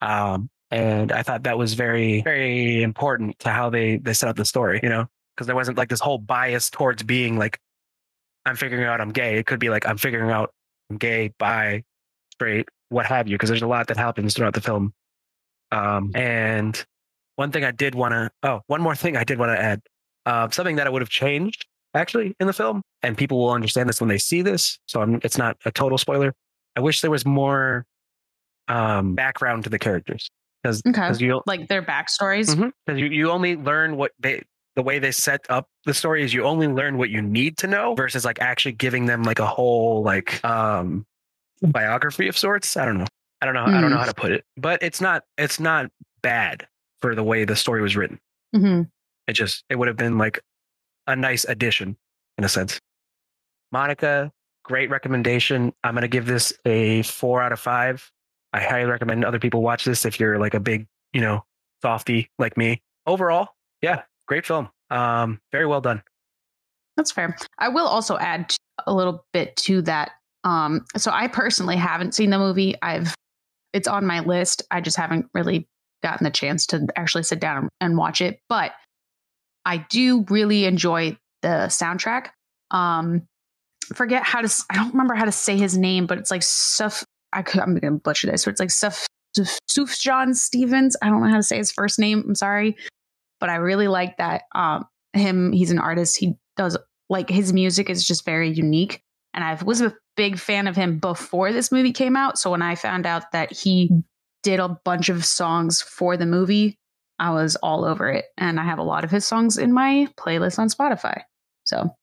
Um, 0.00 0.50
and 0.70 1.12
I 1.12 1.22
thought 1.22 1.44
that 1.44 1.56
was 1.56 1.74
very, 1.74 2.22
very 2.22 2.82
important 2.82 3.38
to 3.40 3.50
how 3.50 3.70
they 3.70 3.96
they 3.96 4.12
set 4.12 4.28
up 4.28 4.36
the 4.36 4.44
story. 4.44 4.80
You 4.82 4.90
know, 4.90 5.06
because 5.34 5.46
there 5.46 5.56
wasn't 5.56 5.78
like 5.78 5.88
this 5.88 6.00
whole 6.00 6.18
bias 6.18 6.68
towards 6.70 7.02
being 7.02 7.38
like 7.38 7.58
I'm 8.44 8.56
figuring 8.56 8.84
out 8.84 9.00
I'm 9.00 9.12
gay. 9.12 9.38
It 9.38 9.46
could 9.46 9.60
be 9.60 9.70
like 9.70 9.86
I'm 9.86 9.96
figuring 9.98 10.30
out 10.30 10.52
I'm 10.90 10.98
gay, 10.98 11.32
bi, 11.38 11.84
straight, 12.32 12.68
what 12.88 13.06
have 13.06 13.28
you, 13.28 13.34
because 13.36 13.48
there's 13.48 13.62
a 13.62 13.66
lot 13.66 13.86
that 13.88 13.96
happens 13.96 14.34
throughout 14.34 14.54
the 14.54 14.60
film. 14.60 14.92
Um, 15.70 16.12
and 16.14 16.82
one 17.38 17.52
thing 17.52 17.62
I 17.64 17.70
did 17.70 17.94
want 17.94 18.12
to, 18.12 18.30
oh, 18.42 18.60
one 18.66 18.80
more 18.82 18.96
thing 18.96 19.16
I 19.16 19.22
did 19.22 19.38
want 19.38 19.52
to 19.56 19.62
add, 19.62 19.80
uh, 20.26 20.48
something 20.50 20.74
that 20.76 20.88
I 20.88 20.90
would 20.90 21.02
have 21.02 21.08
changed 21.08 21.66
actually 21.94 22.34
in 22.40 22.48
the 22.48 22.52
film, 22.52 22.82
and 23.04 23.16
people 23.16 23.38
will 23.38 23.50
understand 23.52 23.88
this 23.88 24.00
when 24.00 24.08
they 24.08 24.18
see 24.18 24.42
this. 24.42 24.78
So 24.86 25.00
I'm, 25.00 25.20
it's 25.22 25.38
not 25.38 25.56
a 25.64 25.70
total 25.70 25.98
spoiler. 25.98 26.34
I 26.74 26.80
wish 26.80 27.00
there 27.00 27.12
was 27.12 27.24
more 27.24 27.86
um, 28.66 29.14
background 29.14 29.62
to 29.64 29.70
the 29.70 29.78
characters 29.78 30.28
because 30.64 30.82
Okay. 30.86 31.24
you 31.24 31.40
Like 31.46 31.68
their 31.68 31.80
backstories. 31.82 32.54
because 32.86 33.00
you, 33.00 33.06
you 33.06 33.30
only 33.30 33.54
learn 33.56 33.96
what 33.96 34.10
they 34.18 34.42
the 34.74 34.82
way 34.82 34.98
they 34.98 35.10
set 35.12 35.40
up 35.48 35.66
the 35.86 35.94
story 35.94 36.22
is 36.22 36.32
you 36.34 36.44
only 36.44 36.66
learn 36.68 36.98
what 36.98 37.08
you 37.10 37.20
need 37.22 37.56
to 37.58 37.66
know 37.66 37.94
versus 37.94 38.24
like 38.24 38.40
actually 38.40 38.72
giving 38.72 39.06
them 39.06 39.22
like 39.24 39.38
a 39.40 39.46
whole 39.46 40.02
like 40.04 40.44
um 40.44 41.04
biography 41.62 42.28
of 42.28 42.38
sorts 42.38 42.76
i 42.76 42.84
don't 42.84 42.96
know 42.96 43.06
i 43.40 43.44
don't 43.46 43.54
know 43.54 43.64
i 43.64 43.80
don't 43.80 43.90
know 43.90 43.96
Mm. 43.96 44.00
how 44.00 44.04
to 44.06 44.14
put 44.14 44.30
it 44.30 44.44
but 44.56 44.80
it's 44.80 45.00
not 45.00 45.24
it's 45.36 45.58
not 45.58 45.90
bad 46.22 46.68
for 47.00 47.14
the 47.14 47.22
way 47.22 47.44
the 47.44 47.56
story 47.56 47.82
was 47.82 47.96
written 47.96 48.18
hmm 48.54 48.82
it 49.26 49.32
just 49.34 49.64
it 49.68 49.76
would 49.78 49.88
have 49.88 49.96
been 49.96 50.18
like 50.18 50.40
a 51.06 51.14
nice 51.16 51.44
addition 51.44 51.96
in 52.38 52.44
a 52.44 52.48
sense 52.48 52.80
monica 53.72 54.32
great 54.64 54.90
recommendation 54.90 55.72
i'm 55.84 55.94
going 55.94 56.02
to 56.02 56.08
give 56.08 56.26
this 56.26 56.52
a 56.64 57.02
four 57.02 57.42
out 57.42 57.52
of 57.52 57.60
five 57.60 58.10
i 58.52 58.60
highly 58.60 58.84
recommend 58.90 59.24
other 59.24 59.38
people 59.38 59.62
watch 59.62 59.84
this 59.84 60.04
if 60.04 60.18
you're 60.18 60.38
like 60.38 60.54
a 60.54 60.60
big 60.60 60.86
you 61.12 61.20
know 61.20 61.44
softy 61.82 62.30
like 62.38 62.56
me 62.56 62.80
overall 63.06 63.48
yeah 63.82 64.02
great 64.26 64.44
film 64.46 64.68
um 64.90 65.40
very 65.52 65.66
well 65.66 65.80
done 65.80 66.02
That's 66.96 67.12
fair. 67.12 67.36
I 67.58 67.68
will 67.68 67.86
also 67.86 68.18
add 68.18 68.56
a 68.86 68.92
little 68.92 69.24
bit 69.32 69.54
to 69.56 69.82
that. 69.82 70.10
Um, 70.42 70.84
so 70.96 71.12
I 71.12 71.28
personally 71.28 71.76
haven't 71.76 72.12
seen 72.14 72.30
the 72.30 72.38
movie. 72.38 72.74
I've 72.82 73.14
it's 73.72 73.86
on 73.86 74.04
my 74.04 74.20
list. 74.20 74.62
I 74.72 74.80
just 74.80 74.96
haven't 74.96 75.26
really 75.32 75.68
gotten 76.02 76.24
the 76.24 76.30
chance 76.30 76.66
to 76.66 76.86
actually 76.96 77.22
sit 77.22 77.40
down 77.40 77.68
and 77.80 77.96
watch 77.96 78.20
it. 78.20 78.40
But 78.48 78.72
I 79.64 79.78
do 79.90 80.24
really 80.30 80.64
enjoy 80.64 81.16
the 81.42 81.66
soundtrack. 81.68 82.28
Um, 82.70 83.26
forget 83.94 84.22
how 84.22 84.40
to. 84.40 84.64
I 84.70 84.76
don't 84.76 84.92
remember 84.92 85.14
how 85.14 85.24
to 85.24 85.32
say 85.32 85.56
his 85.56 85.76
name, 85.76 86.06
but 86.06 86.18
it's 86.18 86.30
like 86.30 86.42
Suf. 86.42 87.04
I 87.32 87.42
could, 87.42 87.60
I'm 87.60 87.74
gonna 87.76 87.96
butcher 87.96 88.30
this. 88.30 88.42
So 88.42 88.50
it's 88.50 88.60
like 88.60 88.70
Suf 88.70 89.06
Sufjan 89.36 90.34
Stevens. 90.34 90.96
I 91.02 91.08
don't 91.08 91.22
know 91.22 91.28
how 91.28 91.36
to 91.36 91.42
say 91.42 91.58
his 91.58 91.72
first 91.72 91.98
name. 91.98 92.24
I'm 92.26 92.34
sorry, 92.34 92.76
but 93.40 93.50
I 93.50 93.56
really 93.56 93.88
like 93.88 94.16
that. 94.16 94.42
Um, 94.54 94.86
him. 95.12 95.52
He's 95.52 95.70
an 95.70 95.78
artist. 95.78 96.16
He 96.16 96.34
does 96.56 96.76
like 97.08 97.28
his 97.28 97.52
music 97.52 97.90
is 97.90 98.06
just 98.06 98.24
very 98.24 98.50
unique. 98.50 99.02
And 99.34 99.44
I 99.44 99.54
was 99.62 99.80
a 99.80 99.94
big 100.16 100.38
fan 100.38 100.66
of 100.66 100.76
him 100.76 100.98
before 100.98 101.52
this 101.52 101.70
movie 101.70 101.92
came 101.92 102.16
out. 102.16 102.38
So 102.38 102.50
when 102.50 102.62
I 102.62 102.74
found 102.74 103.06
out 103.06 103.30
that 103.32 103.52
he 103.52 103.90
did 104.42 104.60
a 104.60 104.68
bunch 104.84 105.08
of 105.08 105.24
songs 105.24 105.82
for 105.82 106.16
the 106.16 106.26
movie, 106.26 106.78
I 107.18 107.30
was 107.32 107.56
all 107.56 107.84
over 107.84 108.10
it. 108.10 108.26
And 108.36 108.60
I 108.60 108.64
have 108.64 108.78
a 108.78 108.82
lot 108.82 109.04
of 109.04 109.10
his 109.10 109.24
songs 109.24 109.58
in 109.58 109.72
my 109.72 110.08
playlist 110.16 110.58
on 110.58 110.68
Spotify. 110.68 111.22
So, 111.64 111.94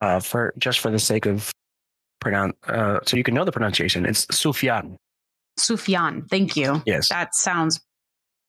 uh, 0.00 0.20
for 0.20 0.54
just 0.58 0.80
for 0.80 0.90
the 0.90 0.98
sake 0.98 1.26
of 1.26 1.52
pronounce, 2.20 2.56
uh, 2.66 3.00
so 3.06 3.16
you 3.16 3.22
can 3.22 3.34
know 3.34 3.44
the 3.44 3.52
pronunciation, 3.52 4.06
it's 4.06 4.26
Sufyan. 4.36 4.96
Sufyan, 5.56 6.26
thank 6.28 6.56
you. 6.56 6.82
Yes, 6.84 7.08
that 7.10 7.34
sounds 7.34 7.80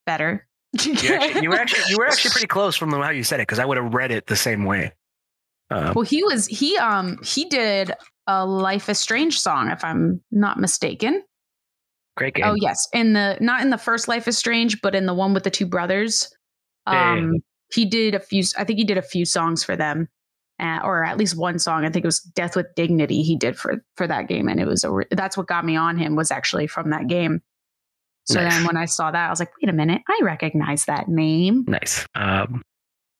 better. 0.05 0.47
you, 0.83 0.93
actually, 1.13 1.41
you 1.43 1.49
were 1.49 1.55
actually 1.55 1.83
you 1.89 1.97
were 1.97 2.07
actually 2.07 2.31
pretty 2.31 2.47
close 2.47 2.75
from 2.75 2.91
how 2.91 3.11
you 3.11 3.23
said 3.23 3.39
it 3.39 3.43
because 3.43 3.59
I 3.59 3.65
would 3.65 3.77
have 3.77 3.93
read 3.93 4.11
it 4.11 4.27
the 4.27 4.35
same 4.35 4.65
way. 4.65 4.91
Uh, 5.69 5.93
well, 5.95 6.05
he 6.05 6.23
was 6.23 6.47
he 6.47 6.77
um 6.77 7.19
he 7.23 7.45
did 7.45 7.91
a 8.27 8.45
Life 8.45 8.89
is 8.89 8.99
Strange 8.99 9.39
song, 9.39 9.69
if 9.69 9.83
I'm 9.83 10.21
not 10.31 10.59
mistaken. 10.59 11.23
Great 12.15 12.35
game. 12.35 12.45
Oh 12.45 12.55
yes, 12.55 12.87
in 12.93 13.13
the 13.13 13.37
not 13.41 13.61
in 13.61 13.69
the 13.69 13.77
first 13.77 14.07
Life 14.07 14.27
is 14.27 14.37
Strange, 14.37 14.81
but 14.81 14.95
in 14.95 15.05
the 15.05 15.13
one 15.13 15.33
with 15.33 15.43
the 15.43 15.51
two 15.51 15.65
brothers. 15.65 16.33
Um, 16.87 17.33
he 17.73 17.85
did 17.85 18.15
a 18.15 18.19
few. 18.19 18.43
I 18.57 18.63
think 18.63 18.79
he 18.79 18.85
did 18.85 18.97
a 18.97 19.01
few 19.01 19.25
songs 19.25 19.63
for 19.63 19.75
them, 19.75 20.07
uh, 20.59 20.79
or 20.83 21.03
at 21.03 21.17
least 21.17 21.37
one 21.37 21.59
song. 21.59 21.83
I 21.83 21.89
think 21.89 22.05
it 22.05 22.07
was 22.07 22.21
"Death 22.21 22.55
with 22.55 22.67
Dignity." 22.75 23.21
He 23.21 23.35
did 23.35 23.57
for 23.57 23.83
for 23.97 24.07
that 24.07 24.27
game, 24.27 24.47
and 24.47 24.59
it 24.59 24.67
was 24.67 24.83
a. 24.83 24.91
Re- 24.91 25.07
that's 25.11 25.35
what 25.35 25.47
got 25.47 25.65
me 25.65 25.75
on 25.75 25.97
him 25.97 26.15
was 26.15 26.31
actually 26.31 26.67
from 26.67 26.91
that 26.91 27.07
game. 27.07 27.41
So 28.25 28.41
nice. 28.41 28.55
then 28.55 28.65
when 28.65 28.77
I 28.77 28.85
saw 28.85 29.11
that, 29.11 29.27
I 29.27 29.29
was 29.29 29.39
like, 29.39 29.51
wait 29.61 29.69
a 29.69 29.73
minute, 29.73 30.01
I 30.07 30.19
recognize 30.23 30.85
that 30.85 31.07
name. 31.07 31.63
Nice. 31.67 32.07
Um, 32.15 32.63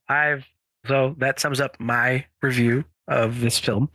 I've 0.10 0.46
so 0.88 1.16
that 1.20 1.40
sums 1.40 1.60
up 1.60 1.80
my 1.80 2.26
review 2.42 2.86
of 3.08 3.40
this 3.40 3.60
film. 3.60 3.90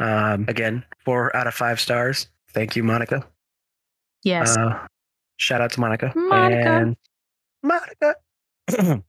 Um, 0.00 0.46
again, 0.48 0.84
four 1.04 1.34
out 1.36 1.46
of 1.46 1.54
five 1.54 1.78
stars. 1.78 2.28
Thank 2.52 2.74
you, 2.74 2.82
Monica. 2.82 3.26
Yes. 4.24 4.56
Uh, 4.56 4.86
shout 5.36 5.60
out 5.60 5.72
to 5.72 5.80
Monica. 5.80 6.12
Monica. 6.14 6.70
And 6.70 6.96
Monica. 7.62 8.14
and 8.78 9.02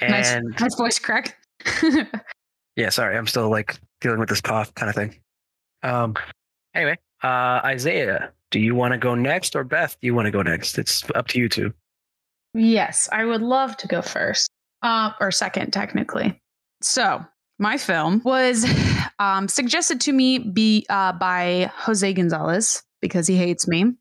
nice, 0.00 0.36
nice 0.60 0.74
voice 0.76 0.98
crack. 0.98 1.36
yeah, 2.76 2.88
sorry. 2.88 3.16
I'm 3.16 3.26
still 3.26 3.48
like 3.50 3.78
dealing 4.00 4.18
with 4.18 4.28
this 4.28 4.40
cough 4.40 4.74
kind 4.74 4.88
of 4.88 4.94
thing. 4.94 5.18
Um, 5.82 6.14
anyway, 6.74 6.98
uh, 7.22 7.60
Isaiah, 7.64 8.32
do 8.50 8.60
you 8.60 8.74
want 8.74 8.92
to 8.92 8.98
go 8.98 9.14
next 9.14 9.56
or 9.56 9.64
Beth, 9.64 9.96
do 10.00 10.06
you 10.06 10.14
want 10.14 10.26
to 10.26 10.30
go 10.30 10.42
next? 10.42 10.78
It's 10.78 11.04
up 11.14 11.28
to 11.28 11.38
you 11.38 11.48
two. 11.48 11.72
Yes, 12.54 13.08
I 13.10 13.24
would 13.24 13.42
love 13.42 13.76
to 13.78 13.88
go 13.88 14.02
first. 14.02 14.50
Uh, 14.82 15.12
or 15.20 15.30
second, 15.30 15.72
technically. 15.72 16.40
So, 16.82 17.24
my 17.58 17.78
film 17.78 18.20
was 18.24 18.66
um, 19.18 19.48
suggested 19.48 20.00
to 20.02 20.12
me 20.12 20.38
be 20.38 20.84
uh, 20.90 21.12
by 21.12 21.70
Jose 21.76 22.12
Gonzalez 22.12 22.82
because 23.00 23.26
he 23.26 23.36
hates 23.36 23.68
me. 23.68 23.92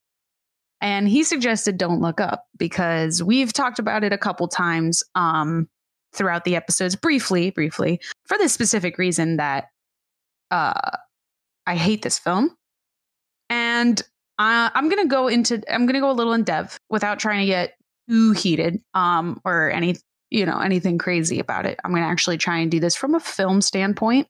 And 0.82 1.08
he 1.08 1.24
suggested 1.24 1.78
Don't 1.78 2.02
Look 2.02 2.20
Up 2.20 2.48
because 2.58 3.22
we've 3.22 3.54
talked 3.54 3.78
about 3.78 4.04
it 4.04 4.12
a 4.12 4.18
couple 4.18 4.48
times 4.48 5.04
um, 5.14 5.70
throughout 6.12 6.44
the 6.44 6.56
episodes, 6.56 6.96
briefly, 6.96 7.52
briefly, 7.52 8.02
for 8.26 8.38
the 8.38 8.50
specific 8.50 8.98
reason 8.98 9.38
that 9.38 9.68
uh, 10.50 10.92
I 11.68 11.76
hate 11.76 12.02
this 12.02 12.18
film. 12.18 12.56
And 13.50 14.02
uh, 14.40 14.72
I'm 14.74 14.90
going 14.90 15.04
to 15.04 15.08
go 15.08 15.28
into, 15.28 15.62
I'm 15.72 15.86
going 15.86 15.94
to 15.94 16.00
go 16.00 16.10
a 16.10 16.14
little 16.14 16.34
in 16.34 16.44
depth 16.44 16.80
without 16.90 17.20
trying 17.20 17.42
to 17.42 17.46
get 17.46 17.76
too 18.10 18.32
heated 18.32 18.82
um, 18.96 19.40
or 19.46 19.70
any, 19.70 19.98
you 20.32 20.46
know, 20.46 20.60
anything 20.60 20.98
crazy 20.98 21.40
about 21.40 21.68
it. 21.68 21.80
I'm 21.84 21.92
going 21.92 22.04
to 22.04 22.10
actually 22.10 22.40
try 22.40 22.58
and 22.58 22.72
do 22.72 22.80
this 22.80 22.96
from 22.96 23.14
a 23.14 23.20
film 23.20 23.62
standpoint 23.62 24.28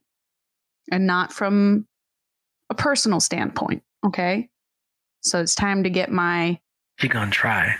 and 0.90 1.06
not 1.06 1.32
from 1.32 1.86
a 2.68 2.74
personal 2.74 3.20
standpoint. 3.20 3.82
Okay. 4.04 4.50
So 5.22 5.40
it's 5.40 5.54
time 5.54 5.82
to 5.84 5.90
get 5.90 6.10
my. 6.10 6.58
You 7.00 7.08
gonna 7.08 7.30
try? 7.30 7.74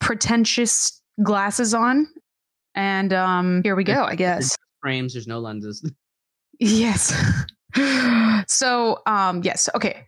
Pretentious 0.00 1.00
glasses 1.22 1.74
on, 1.74 2.06
and 2.74 3.12
um, 3.12 3.62
here 3.62 3.76
we 3.76 3.84
go. 3.84 4.02
I 4.02 4.14
guess 4.14 4.56
frames. 4.86 5.14
There's 5.14 5.26
no 5.26 5.40
lenses. 5.40 5.88
Yes. 6.58 7.12
so 8.48 9.02
um, 9.04 9.42
yes. 9.44 9.68
Okay. 9.74 10.06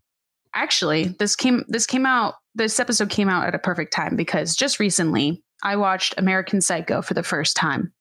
Actually, 0.54 1.08
this 1.18 1.36
came 1.36 1.62
this 1.68 1.84
came 1.84 2.06
out. 2.06 2.36
This 2.54 2.80
episode 2.80 3.10
came 3.10 3.28
out 3.28 3.46
at 3.46 3.54
a 3.54 3.58
perfect 3.58 3.92
time 3.92 4.16
because 4.16 4.56
just 4.56 4.80
recently 4.80 5.42
I 5.62 5.76
watched 5.76 6.14
American 6.16 6.62
Psycho 6.62 7.02
for 7.02 7.12
the 7.12 7.22
first 7.22 7.54
time. 7.54 7.92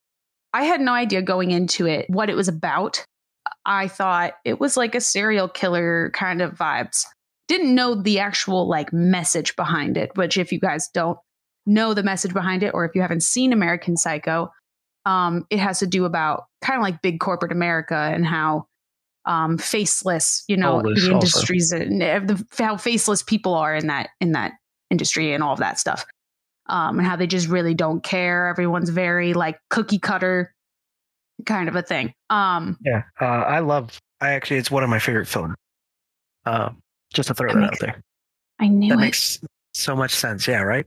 I 0.54 0.64
had 0.64 0.80
no 0.80 0.94
idea 0.94 1.22
going 1.22 1.52
into 1.52 1.86
it 1.88 2.06
what 2.10 2.30
it 2.30 2.38
was 2.38 2.48
about. 2.48 3.04
I 3.66 3.90
thought 3.90 4.36
it 4.46 4.62
was 4.62 4.78
like 4.78 4.96
a 4.96 5.02
serial 5.02 5.50
killer 5.50 6.10
kind 6.14 6.42
of 6.42 6.54
vibes 6.54 7.04
didn't 7.48 7.74
know 7.74 7.96
the 7.96 8.20
actual 8.20 8.68
like 8.68 8.92
message 8.92 9.56
behind 9.56 9.98
it, 9.98 10.12
which 10.16 10.38
if 10.38 10.52
you 10.52 10.60
guys 10.60 10.90
don't 10.94 11.18
know 11.66 11.94
the 11.94 12.04
message 12.04 12.34
behind 12.34 12.64
it, 12.64 12.74
or 12.74 12.86
if 12.86 12.96
you 12.96 13.02
haven't 13.02 13.24
seen 13.24 13.54
American 13.54 13.98
Psycho, 13.98 14.52
um, 15.06 15.46
it 15.50 15.60
has 15.60 15.80
to 15.80 15.88
do 15.88 16.06
about 16.06 16.46
kind 16.62 16.78
of 16.78 16.84
like 16.84 17.02
big 17.02 17.20
corporate 17.20 17.52
America 17.52 17.96
and 17.96 18.26
how 18.26 18.66
um, 19.26 19.58
faceless, 19.58 20.44
you 20.48 20.58
know, 20.58 20.82
the 20.82 21.10
industries 21.12 21.72
and 21.72 22.02
the, 22.02 22.46
how 22.58 22.78
faceless 22.78 23.24
people 23.24 23.54
are 23.54 23.76
in 23.76 23.88
that 23.88 24.10
in 24.22 24.32
that 24.32 24.54
industry 24.90 25.34
and 25.34 25.44
all 25.44 25.54
of 25.54 25.60
that 25.60 25.80
stuff, 25.80 26.06
um, 26.68 27.00
and 27.00 27.08
how 27.08 27.16
they 27.16 27.28
just 27.28 27.48
really 27.48 27.74
don't 27.74 28.04
care. 28.04 28.48
Everyone's 28.48 28.90
very 28.90 29.34
like 29.34 29.60
cookie 29.70 30.00
cutter 30.00 30.54
kind 31.46 31.70
of 31.70 31.76
a 31.76 31.82
thing. 31.82 32.14
Um, 32.30 32.78
yeah, 32.86 33.04
uh, 33.20 33.26
I 33.26 33.60
love. 33.60 34.00
I 34.20 34.32
actually, 34.32 34.58
it's 34.58 34.72
one 34.72 34.84
of 34.84 34.90
my 34.90 35.00
favorite 35.00 35.28
films. 35.28 35.56
Um, 36.46 36.80
just 37.14 37.28
to 37.28 37.34
throw 37.34 37.54
that, 37.54 37.64
out 37.64 37.80
there. 37.80 38.02
I 38.60 38.68
knew 38.68 38.90
that 38.90 39.00
it. 39.00 39.02
makes 39.02 39.40
so 39.74 39.96
much 39.96 40.12
sense. 40.12 40.48
Yeah, 40.48 40.62
right. 40.62 40.86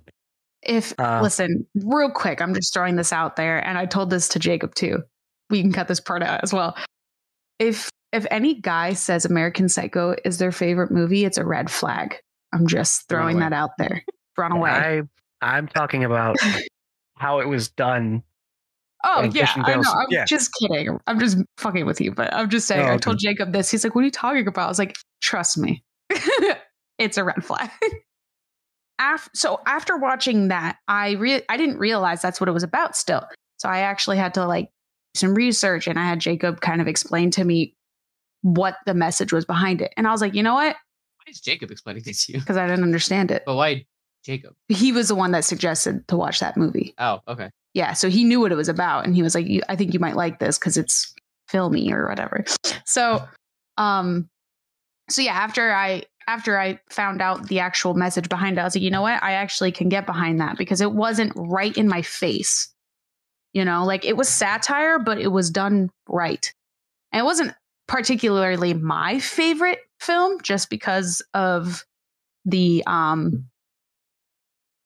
If 0.63 0.93
uh, 0.99 1.21
listen, 1.23 1.67
real 1.75 2.11
quick, 2.11 2.43
I'm 2.43 2.55
just 2.55 2.75
throwing 2.75 2.97
this 2.97 3.13
out 3.13 3.37
there, 3.37 3.67
and 3.67 3.79
I 3.79 3.87
told 3.87 4.11
this 4.11 4.29
to 4.31 4.39
Jacob 4.39 4.75
too. 4.75 5.03
We 5.49 5.63
can 5.63 5.73
cut 5.73 5.89
this 5.89 6.01
part 6.01 6.23
out 6.23 6.43
as 6.43 6.53
well. 6.53 6.77
If 7.59 7.91
if 8.13 8.27
any 8.31 8.55
guy 8.55 8.93
says 8.93 9.25
American 9.25 9.69
Psycho 9.69 10.17
is 10.25 10.39
their 10.39 10.53
favorite 10.53 10.91
movie, 10.91 11.25
it's 11.25 11.39
a 11.39 11.45
red 11.45 11.71
flag. 11.71 12.17
I'm 12.53 12.67
just 12.67 13.09
throwing 13.09 13.39
that 13.39 13.53
out 13.53 13.71
there. 13.79 14.05
Run 14.37 14.53
away. 14.53 14.71
I 14.71 15.03
I'm 15.41 15.69
talking 15.69 16.05
about 16.05 16.37
how 17.17 17.41
it 17.41 17.49
was 17.49 17.69
done. 17.69 18.23
Oh 19.03 19.23
yeah, 19.33 19.51
I 19.57 19.77
know. 19.77 19.83
I'm 19.87 20.07
yeah. 20.11 20.27
just 20.27 20.51
kidding. 20.61 20.99
I'm 21.07 21.19
just 21.19 21.39
fucking 21.57 21.87
with 21.87 22.01
you, 22.01 22.13
but 22.13 22.35
I'm 22.35 22.51
just 22.51 22.67
saying. 22.67 22.83
Oh, 22.83 22.85
okay. 22.85 22.95
I 22.95 22.99
told 22.99 23.19
Jacob 23.19 23.53
this. 23.53 23.71
He's 23.71 23.83
like, 23.83 23.95
"What 23.95 24.03
are 24.03 24.05
you 24.05 24.11
talking 24.11 24.47
about?" 24.47 24.67
I 24.67 24.69
was 24.69 24.79
like, 24.79 24.95
"Trust 25.23 25.57
me, 25.57 25.83
it's 27.01 27.17
a 27.17 27.25
red 27.25 27.45
flag. 27.45 27.71
After, 28.99 29.31
so 29.35 29.61
after 29.67 29.97
watching 29.97 30.49
that, 30.49 30.77
I 30.87 31.13
re- 31.13 31.43
I 31.49 31.57
didn't 31.57 31.79
realize 31.79 32.21
that's 32.23 32.41
what 32.41 32.49
it 32.49 32.53
was 32.53 32.63
about 32.63 32.95
still. 32.95 33.27
So 33.57 33.69
I 33.69 33.81
actually 33.81 34.19
had 34.19 34.35
to 34.35 34.47
like 34.47 34.71
some 35.15 35.35
research 35.35 35.87
and 35.87 35.99
I 35.99 36.05
had 36.05 36.21
Jacob 36.21 36.61
kind 36.61 36.81
of 36.81 36.87
explain 36.87 37.31
to 37.33 37.45
me 37.45 37.75
what 38.43 38.77
the 38.87 38.95
message 38.95 39.33
was 39.33 39.45
behind 39.45 39.83
it. 39.83 39.93
And 39.97 40.07
I 40.07 40.13
was 40.13 40.21
like, 40.21 40.35
you 40.35 40.43
know 40.43 40.55
what? 40.55 40.77
Why 40.77 41.31
is 41.31 41.41
Jacob 41.41 41.71
explaining 41.71 42.03
this 42.05 42.27
to 42.27 42.35
you? 42.35 42.41
Because 42.41 42.57
I 42.57 42.67
didn't 42.67 42.85
understand 42.85 43.31
it. 43.31 43.43
But 43.45 43.57
why 43.57 43.87
Jacob? 44.25 44.55
He 44.69 44.93
was 44.93 45.09
the 45.09 45.15
one 45.15 45.33
that 45.33 45.45
suggested 45.45 46.07
to 46.09 46.17
watch 46.17 46.41
that 46.41 46.57
movie. 46.57 46.95
Oh, 46.99 47.21
okay. 47.27 47.51
Yeah, 47.73 47.93
so 47.93 48.09
he 48.09 48.25
knew 48.25 48.41
what 48.41 48.53
it 48.53 48.57
was 48.57 48.69
about 48.69 49.07
and 49.07 49.15
he 49.15 49.23
was 49.23 49.35
like, 49.35 49.47
I 49.69 49.77
think 49.77 49.95
you 49.95 50.01
might 50.01 50.17
like 50.17 50.39
this 50.39 50.59
because 50.59 50.77
it's 50.77 51.15
filmy 51.49 51.93
or 51.93 52.09
whatever. 52.09 52.45
So 52.85 53.27
um 53.79 54.29
so 55.09 55.23
yeah, 55.23 55.33
after 55.33 55.73
I 55.73 56.05
after 56.27 56.59
I 56.59 56.81
found 56.91 57.21
out 57.21 57.49
the 57.49 57.61
actual 57.61 57.95
message 57.95 58.29
behind 58.29 58.59
it, 58.59 58.61
I 58.61 58.65
was 58.65 58.77
like, 58.77 58.83
you 58.83 58.91
know 58.91 59.03
what? 59.03 59.23
I 59.23 59.33
actually 59.33 59.73
can 59.73 59.89
get 59.89 60.07
behind 60.07 60.41
that 60.41 60.57
because 60.59 60.81
it 60.81 60.93
wasn't 60.93 61.33
right 61.37 61.77
in 61.77 61.89
my 61.89 62.03
face. 62.03 62.73
You 63.53 63.65
know, 63.65 63.85
like 63.85 64.05
it 64.05 64.17
was 64.17 64.29
satire, 64.29 64.99
but 64.99 65.19
it 65.19 65.29
was 65.29 65.51
done 65.51 65.91
right. 66.09 66.53
And 67.13 67.21
it 67.21 67.25
wasn't 67.25 67.55
particularly 67.89 68.75
my 68.75 69.19
favorite 69.19 69.81
film 69.99 70.41
just 70.43 70.71
because 70.71 71.21
of 71.35 71.85
the 72.45 72.85
um 72.87 73.47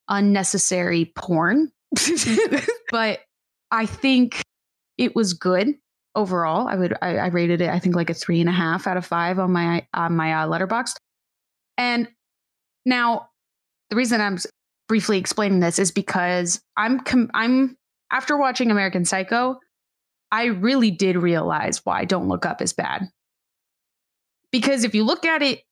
unnecessary 0.08 1.12
porn. 1.14 1.70
but 2.90 3.20
I 3.70 3.86
think 3.86 4.42
it 4.98 5.14
was 5.14 5.34
good. 5.34 5.74
overall. 6.14 6.68
I 6.68 6.76
would 6.76 6.94
I, 7.02 7.16
I 7.18 7.26
rated 7.28 7.60
it 7.60 7.70
I 7.70 7.78
think 7.78 7.96
like 7.96 8.10
a 8.10 8.14
three 8.14 8.40
and 8.40 8.48
a 8.48 8.52
half 8.52 8.86
out 8.86 8.96
of 8.96 9.04
five 9.04 9.38
on 9.38 9.52
my 9.52 9.86
on 9.92 10.16
my 10.16 10.32
uh, 10.32 10.46
Letterboxd. 10.48 10.96
And 11.76 12.08
now 12.84 13.28
the 13.90 13.96
reason 13.96 14.20
I'm 14.20 14.38
briefly 14.88 15.18
explaining 15.18 15.60
this 15.60 15.78
is 15.78 15.90
because 15.90 16.60
I'm 16.76 17.00
com- 17.00 17.30
I'm 17.34 17.76
after 18.10 18.36
watching 18.36 18.70
American 18.70 19.04
Psycho, 19.04 19.58
I 20.30 20.46
really 20.46 20.90
did 20.90 21.16
realize 21.16 21.84
why 21.84 22.04
Don't 22.04 22.28
Look 22.28 22.46
Up 22.46 22.60
is 22.60 22.72
bad. 22.72 23.08
Because 24.50 24.84
if 24.84 24.94
you 24.94 25.04
look 25.04 25.24
at 25.24 25.42
it, 25.42 25.62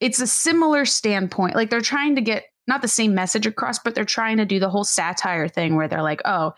it's 0.00 0.20
a 0.20 0.26
similar 0.26 0.84
standpoint. 0.84 1.54
Like 1.54 1.70
they're 1.70 1.80
trying 1.80 2.16
to 2.16 2.20
get 2.20 2.44
not 2.66 2.82
the 2.82 2.88
same 2.88 3.14
message 3.14 3.46
across, 3.46 3.78
but 3.78 3.94
they're 3.94 4.04
trying 4.04 4.38
to 4.38 4.44
do 4.44 4.58
the 4.58 4.70
whole 4.70 4.84
satire 4.84 5.48
thing 5.48 5.76
where 5.76 5.88
they're 5.88 6.02
like, 6.02 6.22
oh, 6.24 6.52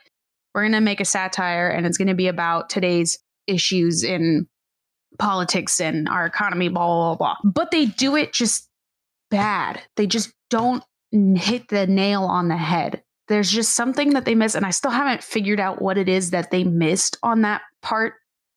we're 0.55 0.63
going 0.63 0.73
to 0.73 0.81
make 0.81 1.01
a 1.01 1.05
satire 1.05 1.69
and 1.69 1.87
it's 1.87 1.99
going 1.99 2.09
to 2.09 2.15
be 2.15 2.29
about 2.29 2.71
today's 2.71 3.19
issues 3.47 4.05
in 4.05 4.47
politics 5.19 5.81
and 5.81 6.09
our 6.09 6.27
economy, 6.27 6.69
blah, 6.69 7.15
blah, 7.15 7.17
blah. 7.17 7.51
But 7.53 7.71
they 7.71 7.87
do 7.87 8.17
it 8.17 8.33
just 8.33 8.69
bad. 9.31 9.83
They 9.97 10.07
just 10.07 10.33
don't 10.51 10.83
hit 11.13 11.69
the 11.69 11.87
nail 11.87 12.25
on 12.25 12.49
the 12.49 12.57
head. 12.57 13.03
There's 13.29 13.51
just 13.51 13.75
something 13.75 14.11
that 14.15 14.25
they 14.25 14.35
miss. 14.35 14.55
And 14.55 14.67
I 14.67 14.71
still 14.71 14.91
haven't 14.91 15.23
figured 15.23 15.61
out 15.61 15.81
what 15.81 15.97
it 15.97 16.09
is 16.09 16.31
that 16.31 16.51
they 16.51 16.65
missed 16.65 17.17
on 17.23 17.43
that 17.43 17.63
part. 17.83 18.15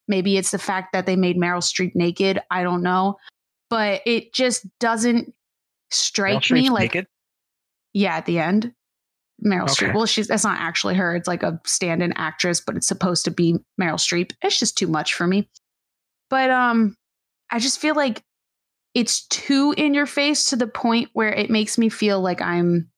Maybe 0.08 0.38
it's 0.38 0.52
the 0.52 0.58
fact 0.58 0.94
that 0.94 1.06
they 1.06 1.16
made 1.16 1.38
Meryl 1.38 1.62
Streep 1.62 1.96
naked. 1.96 2.40
I 2.52 2.64
don't 2.64 2.84
know. 2.84 3.18
But 3.70 4.02
it 4.06 4.34
just 4.34 4.66
doesn't 4.80 5.34
strike 5.92 6.50
me 6.52 6.70
like 6.70 6.94
naked? 6.94 7.08
yeah, 7.94 8.16
at 8.16 8.26
the 8.26 8.40
end. 8.40 8.74
Meryl 9.46 9.64
Okay. 9.70 9.88
Streep. 9.88 9.94
Well, 9.94 10.06
she's 10.06 10.28
that's 10.28 10.44
not 10.44 10.60
actually 10.60 10.96
her. 10.96 11.16
It's 11.16 11.28
like 11.28 11.44
a 11.44 11.62
stand-in 11.66 12.14
actress, 12.14 12.60
but 12.60 12.76
it's 12.76 12.88
supposed 12.88 13.26
to 13.26 13.32
be 13.32 13.54
Meryl 13.80 13.96
Streep. 14.00 14.32
It's 14.42 14.58
just 14.60 14.78
too 14.78 14.88
much 14.88 15.14
for 15.14 15.28
me. 15.28 15.50
But 16.30 16.50
um 16.50 16.96
I 17.52 17.60
just 17.60 17.80
feel 17.80 17.96
like 17.96 18.24
it's 18.98 19.28
too 19.28 19.76
in 19.78 19.94
your 19.94 20.08
face 20.08 20.46
to 20.46 20.56
the 20.56 20.66
point 20.66 21.12
where 21.14 21.32
it 21.32 21.52
makes 21.52 21.78
me 21.78 21.88
feel 21.88 22.20
like 22.20 22.42
I'm 22.42 22.90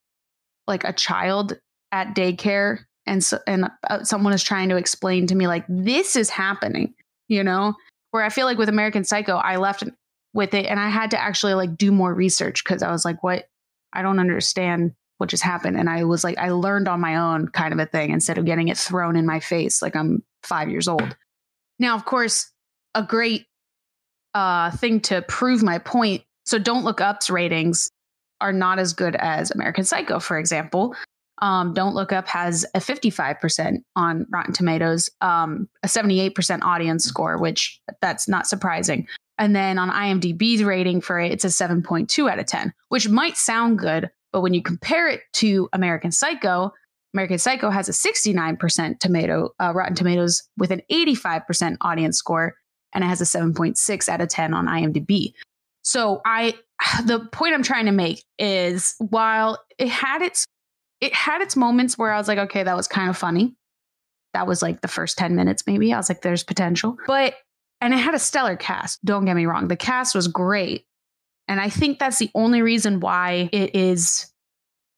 like 0.65 0.85
a 0.85 0.93
child 0.93 1.59
at 1.91 2.15
daycare 2.15 2.85
and 3.05 3.21
so, 3.21 3.39
and 3.45 3.69
uh, 3.89 4.05
someone 4.05 4.31
is 4.31 4.41
trying 4.41 4.69
to 4.69 4.77
explain 4.77 5.27
to 5.27 5.35
me 5.35 5.47
like 5.47 5.65
this 5.67 6.15
is 6.15 6.29
happening, 6.29 6.93
you 7.27 7.43
know? 7.43 7.73
Where 8.12 8.23
I 8.23 8.29
feel 8.29 8.45
like 8.45 8.57
with 8.57 8.69
American 8.69 9.03
Psycho, 9.03 9.35
I 9.35 9.57
left 9.57 9.83
with 10.33 10.53
it 10.53 10.67
and 10.67 10.79
I 10.79 10.88
had 10.88 11.12
to 11.12 11.21
actually 11.21 11.53
like 11.55 11.75
do 11.75 11.91
more 11.91 12.13
research 12.13 12.63
because 12.63 12.81
I 12.81 12.91
was 12.91 13.03
like, 13.03 13.21
what? 13.21 13.49
I 13.91 14.01
don't 14.01 14.19
understand 14.19 14.93
what 15.17 15.29
just 15.29 15.43
happened. 15.43 15.77
And 15.77 15.89
I 15.89 16.05
was 16.05 16.23
like, 16.23 16.38
I 16.38 16.51
learned 16.51 16.88
on 16.88 17.01
my 17.01 17.17
own 17.17 17.49
kind 17.49 17.73
of 17.73 17.79
a 17.79 17.85
thing 17.85 18.12
instead 18.12 18.38
of 18.38 18.45
getting 18.45 18.69
it 18.69 18.77
thrown 18.77 19.17
in 19.17 19.25
my 19.25 19.41
face 19.41 19.81
like 19.81 19.97
I'm 19.97 20.23
five 20.43 20.69
years 20.69 20.88
old. 20.88 21.17
Now, 21.77 21.95
of 21.95 22.05
course, 22.05 22.49
a 22.95 23.03
great 23.03 23.47
uh, 24.33 24.71
thing 24.71 24.99
to 25.01 25.21
prove 25.23 25.63
my 25.63 25.79
point. 25.79 26.23
So, 26.45 26.59
Don't 26.59 26.83
Look 26.83 27.01
Up's 27.01 27.29
ratings 27.29 27.89
are 28.41 28.53
not 28.53 28.79
as 28.79 28.93
good 28.93 29.15
as 29.15 29.51
American 29.51 29.83
Psycho, 29.83 30.19
for 30.19 30.37
example. 30.37 30.95
Um, 31.41 31.73
Don't 31.73 31.95
Look 31.95 32.11
Up 32.11 32.27
has 32.27 32.65
a 32.73 32.79
55% 32.79 33.77
on 33.95 34.25
Rotten 34.29 34.53
Tomatoes, 34.53 35.09
um, 35.21 35.69
a 35.83 35.87
78% 35.87 36.61
audience 36.63 37.05
score, 37.05 37.37
which 37.37 37.81
that's 38.01 38.27
not 38.27 38.47
surprising. 38.47 39.07
And 39.37 39.55
then 39.55 39.77
on 39.77 39.89
IMDb's 39.89 40.63
rating 40.63 40.99
for 40.99 41.19
it, 41.19 41.31
it's 41.31 41.45
a 41.45 41.47
7.2 41.47 42.29
out 42.29 42.39
of 42.39 42.45
10, 42.45 42.73
which 42.89 43.07
might 43.07 43.37
sound 43.37 43.79
good, 43.79 44.09
but 44.33 44.41
when 44.41 44.53
you 44.53 44.61
compare 44.61 45.07
it 45.07 45.21
to 45.33 45.69
American 45.71 46.11
Psycho, 46.11 46.73
American 47.13 47.39
Psycho 47.39 47.69
has 47.69 47.89
a 47.89 47.93
69% 47.93 48.99
tomato 48.99 49.49
uh, 49.59 49.71
Rotten 49.73 49.95
Tomatoes 49.95 50.43
with 50.57 50.71
an 50.71 50.81
85% 50.91 51.77
audience 51.81 52.17
score, 52.17 52.55
and 52.93 53.04
it 53.04 53.08
has 53.08 53.21
a 53.21 53.25
7.6 53.25 54.10
out 54.10 54.21
of 54.21 54.30
10 54.30 54.54
on 54.54 54.67
IMDb. 54.67 55.34
So 55.84 56.21
I, 56.25 56.56
the 57.06 57.19
point 57.32 57.54
I'm 57.54 57.63
trying 57.63 57.86
to 57.86 57.91
make 57.91 58.23
is 58.38 58.95
while 58.99 59.60
it 59.78 59.89
had 59.89 60.21
its, 60.21 60.45
it 61.02 61.13
had 61.13 61.41
its 61.41 61.56
moments 61.56 61.97
where 61.97 62.12
I 62.12 62.17
was 62.17 62.28
like, 62.28 62.39
okay, 62.39 62.63
that 62.63 62.75
was 62.75 62.88
kind 62.88 63.10
of 63.10 63.17
funny. 63.17 63.56
That 64.34 64.47
was 64.47 64.62
like 64.62 64.82
the 64.82 64.88
first 64.88 65.17
10 65.17 65.36
minutes, 65.36 65.63
maybe. 65.65 65.93
I 65.93 65.97
was 65.97 66.10
like, 66.10 66.21
there's 66.21 66.43
potential. 66.43 66.97
But, 67.08 67.36
and 67.82 67.93
it 67.93 67.97
had 67.97 68.13
a 68.13 68.19
stellar 68.19 68.56
cast. 68.56 69.04
Don't 69.04 69.25
get 69.25 69.36
me 69.36 69.45
wrong. 69.45 69.67
The 69.67 69.75
cast 69.75 70.13
was 70.13 70.28
great. 70.28 70.86
And 71.47 71.60
I 71.60 71.69
think 71.69 71.97
that's 71.97 72.19
the 72.19 72.30
only 72.36 72.62
reason 72.62 72.99
why 72.99 73.49
it 73.52 73.75
is 73.75 74.32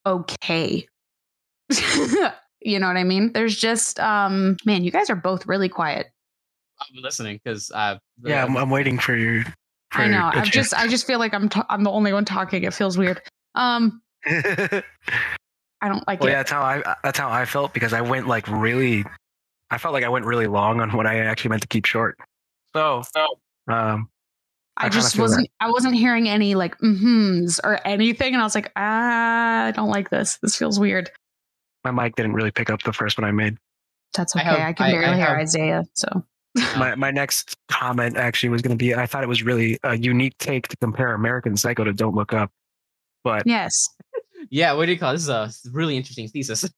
okay. 0.05 0.85
you 2.61 2.79
know 2.79 2.87
what 2.87 2.97
I 2.97 3.05
mean? 3.05 3.31
There's 3.31 3.55
just, 3.55 3.99
um, 3.99 4.57
man, 4.65 4.83
you 4.83 4.91
guys 4.91 5.09
are 5.09 5.15
both 5.15 5.47
really 5.47 5.69
quiet. 5.69 6.11
I'm 6.81 7.01
listening 7.01 7.39
because 7.43 7.71
uh, 7.71 7.97
Yeah, 8.23 8.43
I'm, 8.43 8.57
I'm 8.57 8.69
waiting 8.69 8.97
for 8.99 9.15
you. 9.15 9.43
For 9.91 10.01
I 10.01 10.07
know. 10.07 10.31
your 10.33 10.41
I 10.41 10.45
just, 10.45 10.73
I 10.73 10.87
just 10.87 11.05
feel 11.05 11.19
like 11.19 11.33
I'm, 11.33 11.49
t- 11.49 11.61
I'm 11.69 11.83
the 11.83 11.91
only 11.91 12.13
one 12.13 12.25
talking. 12.25 12.63
It 12.63 12.73
feels 12.73 12.97
weird. 12.97 13.21
Um, 13.55 14.01
I 14.25 14.81
don't 15.87 16.07
like 16.07 16.21
yeah, 16.23 16.29
it. 16.29 16.33
that's 16.33 16.51
how 16.51 16.61
I. 16.61 16.95
That's 17.03 17.17
how 17.17 17.29
I 17.29 17.45
felt 17.45 17.73
because 17.73 17.91
I 17.91 18.01
went 18.01 18.27
like 18.27 18.47
really. 18.47 19.03
I 19.71 19.77
felt 19.77 19.93
like 19.93 20.03
I 20.03 20.09
went 20.09 20.25
really 20.25 20.47
long 20.47 20.79
on 20.79 20.91
what 20.91 21.07
I 21.07 21.19
actually 21.19 21.49
meant 21.49 21.61
to 21.63 21.67
keep 21.67 21.85
short. 21.85 22.17
So, 22.73 23.03
um, 23.67 24.09
I 24.77 24.85
I, 24.85 24.89
just 24.89 25.17
wasn't, 25.17 25.49
I 25.59 25.69
wasn't 25.71 25.95
hearing 25.95 26.29
any 26.29 26.55
like 26.55 26.77
mhms 26.79 27.59
or 27.63 27.79
anything, 27.85 28.33
and 28.33 28.41
I 28.41 28.45
was 28.45 28.53
like, 28.55 28.71
ah, 28.75 29.65
I 29.65 29.71
don't 29.71 29.89
like 29.89 30.09
this. 30.09 30.37
This 30.41 30.55
feels 30.55 30.79
weird. 30.79 31.09
my 31.83 31.91
mic 31.91 32.15
didn't 32.15 32.33
really 32.33 32.51
pick 32.51 32.69
up 32.69 32.83
the 32.83 32.93
first 32.93 33.17
one 33.17 33.25
I 33.27 33.31
made. 33.31 33.57
That's 34.13 34.35
I 34.35 34.41
okay. 34.41 34.49
have- 34.49 34.59
I, 34.59 34.73
can 34.73 34.85
I- 34.87 34.91
barely 34.91 35.07
I 35.07 35.15
hear 35.15 35.37
Isaiah, 35.37 35.83
so 35.93 36.23
My 36.77 36.95
my 36.95 37.11
next 37.11 37.55
comment 37.69 38.17
actually 38.17 38.49
was 38.49 38.61
going 38.61 38.77
to 38.77 38.81
be 38.81 38.93
I 38.93 39.05
thought 39.05 39.23
it 39.23 39.29
was 39.29 39.43
really 39.43 39.79
a 39.83 39.97
unique 39.97 40.37
take 40.37 40.67
to 40.67 40.77
compare 40.77 41.13
American 41.13 41.55
Psycho 41.55 41.85
to 41.85 41.93
Don't 41.93 42.15
Look 42.15 42.33
Up, 42.33 42.51
but 43.23 43.43
yes. 43.45 43.87
yeah. 44.49 44.73
What 44.73 44.87
do 44.87 44.91
you 44.91 44.99
call 44.99 45.11
it? 45.11 45.13
this? 45.13 45.29
Is 45.29 45.65
a 45.65 45.71
really 45.71 45.95
interesting 45.95 46.27
thesis. 46.27 46.69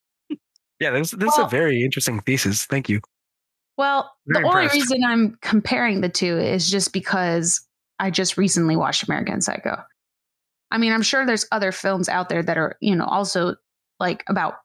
yeah, 0.79 0.91
this 0.91 1.12
this 1.12 1.33
is 1.33 1.39
a 1.39 1.47
very 1.47 1.83
interesting 1.83 2.19
thesis. 2.19 2.65
Thank 2.65 2.88
you. 2.88 3.01
Well, 3.77 4.12
Very 4.27 4.43
the 4.43 4.49
only 4.49 4.67
reason 4.67 5.03
I'm 5.03 5.38
comparing 5.41 6.01
the 6.01 6.09
two 6.09 6.38
is 6.38 6.69
just 6.69 6.93
because 6.93 7.65
I 7.99 8.12
just 8.12 8.38
recently 8.38 8.75
watched 8.75 9.07
American 9.07 9.41
Psycho. 9.41 9.81
I 10.69 10.77
mean, 10.77 10.93
I'm 10.93 11.01
sure 11.01 11.25
there's 11.25 11.47
other 11.51 11.71
films 11.71 12.09
out 12.09 12.29
there 12.29 12.43
that 12.43 12.57
are, 12.57 12.77
you 12.81 12.95
know, 12.95 13.05
also 13.05 13.55
like 13.99 14.23
about 14.27 14.55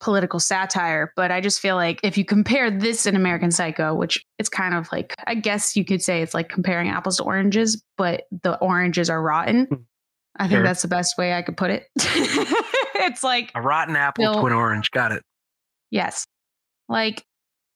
political 0.00 0.40
satire, 0.40 1.12
but 1.16 1.30
I 1.30 1.40
just 1.40 1.60
feel 1.60 1.76
like 1.76 2.00
if 2.02 2.16
you 2.16 2.24
compare 2.24 2.70
this 2.70 3.04
and 3.06 3.16
American 3.16 3.50
Psycho, 3.50 3.94
which 3.94 4.24
it's 4.38 4.48
kind 4.48 4.74
of 4.74 4.90
like, 4.92 5.14
I 5.26 5.34
guess 5.34 5.76
you 5.76 5.84
could 5.84 6.02
say 6.02 6.22
it's 6.22 6.32
like 6.34 6.48
comparing 6.48 6.88
apples 6.88 7.18
to 7.18 7.22
oranges, 7.24 7.82
but 7.98 8.22
the 8.42 8.56
oranges 8.58 9.10
are 9.10 9.20
rotten. 9.22 9.68
I 10.36 10.44
think 10.44 10.52
Sure. 10.58 10.62
that's 10.62 10.82
the 10.82 10.88
best 10.88 11.18
way 11.18 11.34
I 11.34 11.42
could 11.42 11.56
put 11.56 11.70
it. 11.70 11.84
it's 11.96 13.22
like, 13.22 13.50
A 13.54 13.60
rotten 13.60 13.94
apple 13.96 14.24
Bill- 14.24 14.40
to 14.40 14.46
an 14.46 14.52
orange. 14.52 14.90
Got 14.90 15.12
it. 15.12 15.22
yes. 15.90 16.24
Like, 16.88 17.24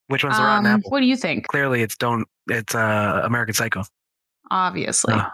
Which 0.09 0.25
one's 0.25 0.37
the 0.39 0.43
rotten 0.43 0.67
um, 0.67 0.79
apple? 0.79 0.91
what 0.91 1.01
do 1.01 1.07
you 1.07 1.17
think? 1.17 1.47
Clearly, 1.49 1.83
it's 1.83 1.97
don't. 1.97 2.27
It's 2.49 2.75
uh 2.75 3.21
American 3.25 3.55
Psycho. 3.55 3.83
Obviously. 4.51 5.15
Uh, 5.15 5.19
Don't 5.19 5.31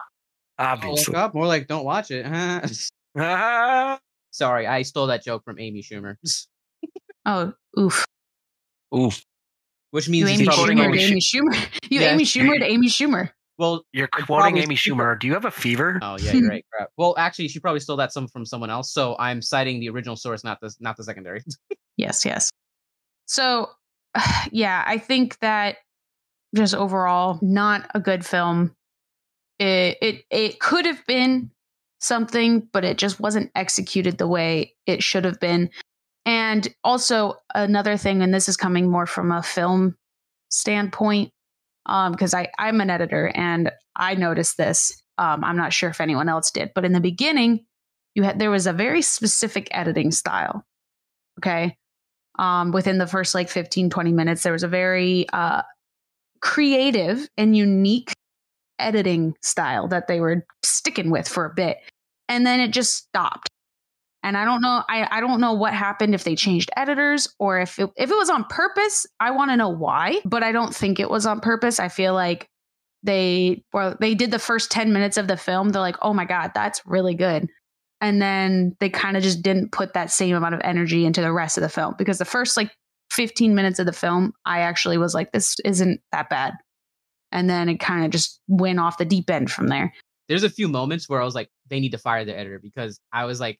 obviously. 0.58 1.12
look 1.12 1.20
up. 1.22 1.34
More 1.34 1.46
like 1.46 1.66
don't 1.66 1.84
watch 1.84 2.10
it. 2.10 2.24
Sorry, 4.32 4.66
I 4.66 4.82
stole 4.82 5.06
that 5.08 5.24
joke 5.24 5.44
from 5.44 5.58
Amy 5.58 5.82
Schumer, 5.82 6.16
Oh, 7.26 7.52
oof. 7.78 8.04
oof! 8.96 9.22
which 9.90 10.06
You 10.08 10.12
means 10.12 10.28
Amy 10.30 10.38
he's 10.38 10.38
He's 10.40 10.48
probably 10.48 10.74
Schumer 10.74 10.84
Amy 10.94 11.02
Amy 11.04 11.20
Schumer. 11.20 11.68
You 11.90 12.00
Yeah. 12.00 12.12
Amy 12.14 12.24
Schumer 12.24 12.58
to 12.58 12.64
Amy 12.64 12.88
Schumer. 12.88 13.30
well. 13.58 13.84
You're 13.92 14.08
quoting 14.08 14.26
probably- 14.26 14.60
Amy 14.62 14.74
Schumer. 14.76 15.18
Do 15.18 15.26
you 15.26 15.34
have 15.34 15.44
a 15.44 15.50
fever? 15.50 15.98
Oh 16.02 16.16
yeah, 16.18 16.32
you're 16.32 16.48
right. 16.48 16.64
Crap. 16.72 16.90
Well, 16.96 17.14
actually, 17.18 17.48
she 17.48 17.58
probably 17.60 17.80
stole 17.80 17.96
that 17.98 18.12
some 18.12 18.28
from 18.28 18.44
someone 18.46 18.70
else. 18.70 18.92
So 18.92 19.16
I'm 19.18 19.42
citing 19.42 19.80
the 19.80 19.88
original 19.90 20.16
source, 20.16 20.44
not 20.44 20.58
the 20.60 20.74
not 20.80 20.96
the 20.96 21.04
secondary. 21.04 21.42
Yes, 21.96 22.24
yes. 22.24 22.48
So, 23.26 23.68
yeah, 24.52 24.82
I 24.86 24.96
think 24.96 25.38
that 25.40 25.76
just 26.56 26.74
overall, 26.74 27.38
not 27.42 27.90
a 27.94 28.00
good 28.00 28.24
film. 28.24 28.74
It 29.58 29.98
it 30.00 30.24
it 30.30 30.60
could 30.60 30.86
have 30.86 31.04
been 31.06 31.50
something, 31.98 32.60
but 32.72 32.84
it 32.84 32.96
just 32.96 33.20
wasn't 33.20 33.50
executed 33.54 34.16
the 34.16 34.26
way 34.28 34.74
it 34.86 35.02
should 35.02 35.24
have 35.26 35.38
been. 35.40 35.68
And 36.26 36.68
also 36.84 37.36
another 37.54 37.96
thing, 37.96 38.22
and 38.22 38.32
this 38.32 38.48
is 38.48 38.56
coming 38.56 38.90
more 38.90 39.06
from 39.06 39.32
a 39.32 39.42
film 39.42 39.96
standpoint, 40.50 41.32
um, 41.86 42.12
because 42.12 42.34
I 42.34 42.48
I'm 42.58 42.80
an 42.80 42.90
editor 42.90 43.32
and 43.34 43.70
I 43.96 44.14
noticed 44.14 44.56
this. 44.56 45.02
Um, 45.18 45.44
I'm 45.44 45.56
not 45.56 45.72
sure 45.72 45.90
if 45.90 46.00
anyone 46.00 46.28
else 46.28 46.50
did, 46.50 46.72
but 46.74 46.84
in 46.84 46.92
the 46.92 47.00
beginning, 47.00 47.64
you 48.14 48.22
had 48.22 48.38
there 48.38 48.50
was 48.50 48.66
a 48.66 48.72
very 48.72 49.02
specific 49.02 49.68
editing 49.70 50.10
style. 50.10 50.64
Okay, 51.38 51.76
um, 52.38 52.72
within 52.72 52.98
the 52.98 53.06
first 53.06 53.34
like 53.34 53.48
15 53.48 53.90
20 53.90 54.12
minutes 54.12 54.42
there 54.42 54.52
was 54.52 54.62
a 54.62 54.68
very 54.68 55.28
uh, 55.32 55.62
creative 56.40 57.28
and 57.36 57.56
unique 57.56 58.12
editing 58.78 59.34
style 59.42 59.86
that 59.88 60.08
they 60.08 60.20
were 60.20 60.46
sticking 60.62 61.10
with 61.10 61.28
for 61.28 61.44
a 61.44 61.54
bit 61.54 61.78
and 62.28 62.46
then 62.46 62.60
it 62.60 62.72
just 62.72 62.96
stopped 62.96 63.50
And 64.22 64.36
I 64.36 64.44
don't 64.44 64.60
know. 64.60 64.82
I, 64.88 65.08
I 65.10 65.20
don't 65.20 65.40
know 65.40 65.54
what 65.54 65.72
happened 65.72 66.14
if 66.14 66.24
they 66.24 66.36
changed 66.36 66.70
editors 66.76 67.34
or 67.38 67.58
if 67.60 67.78
it, 67.78 67.88
if 67.96 68.10
it 68.10 68.16
was 68.16 68.28
on 68.28 68.44
purpose. 68.44 69.06
I 69.18 69.30
want 69.30 69.50
to 69.50 69.56
know 69.56 69.70
why, 69.70 70.20
but 70.24 70.42
I 70.42 70.52
don't 70.52 70.74
think 70.74 71.00
it 71.00 71.08
was 71.08 71.24
on 71.26 71.40
purpose. 71.40 71.80
I 71.80 71.88
feel 71.88 72.12
like 72.12 72.46
they 73.02 73.64
well 73.72 73.96
they 73.98 74.14
did 74.14 74.30
the 74.30 74.38
first 74.38 74.70
10 74.70 74.92
minutes 74.92 75.16
of 75.16 75.26
the 75.26 75.36
film. 75.36 75.70
They're 75.70 75.80
like, 75.80 75.96
oh 76.02 76.12
my 76.12 76.26
god, 76.26 76.52
that's 76.54 76.82
really 76.84 77.14
good. 77.14 77.48
And 78.02 78.20
then 78.20 78.76
they 78.80 78.90
kind 78.90 79.16
of 79.16 79.22
just 79.22 79.42
didn't 79.42 79.72
put 79.72 79.94
that 79.94 80.10
same 80.10 80.34
amount 80.34 80.54
of 80.54 80.60
energy 80.64 81.04
into 81.04 81.20
the 81.20 81.32
rest 81.32 81.58
of 81.58 81.62
the 81.62 81.68
film 81.68 81.94
because 81.98 82.18
the 82.18 82.24
first 82.24 82.56
like 82.56 82.70
15 83.10 83.54
minutes 83.54 83.78
of 83.78 83.86
the 83.86 83.92
film, 83.92 84.32
I 84.44 84.60
actually 84.60 84.98
was 84.98 85.14
like, 85.14 85.32
this 85.32 85.56
isn't 85.64 86.00
that 86.12 86.30
bad. 86.30 86.54
And 87.32 87.48
then 87.48 87.68
it 87.68 87.78
kind 87.78 88.04
of 88.04 88.10
just 88.10 88.40
went 88.48 88.80
off 88.80 88.98
the 88.98 89.04
deep 89.04 89.30
end 89.30 89.50
from 89.50 89.68
there. 89.68 89.92
There's 90.28 90.44
a 90.44 90.50
few 90.50 90.68
moments 90.68 91.08
where 91.08 91.20
I 91.20 91.24
was 91.24 91.34
like, 91.34 91.50
they 91.68 91.80
need 91.80 91.92
to 91.92 91.98
fire 91.98 92.24
the 92.24 92.36
editor 92.36 92.58
because 92.58 93.00
I 93.12 93.24
was 93.24 93.40
like, 93.40 93.58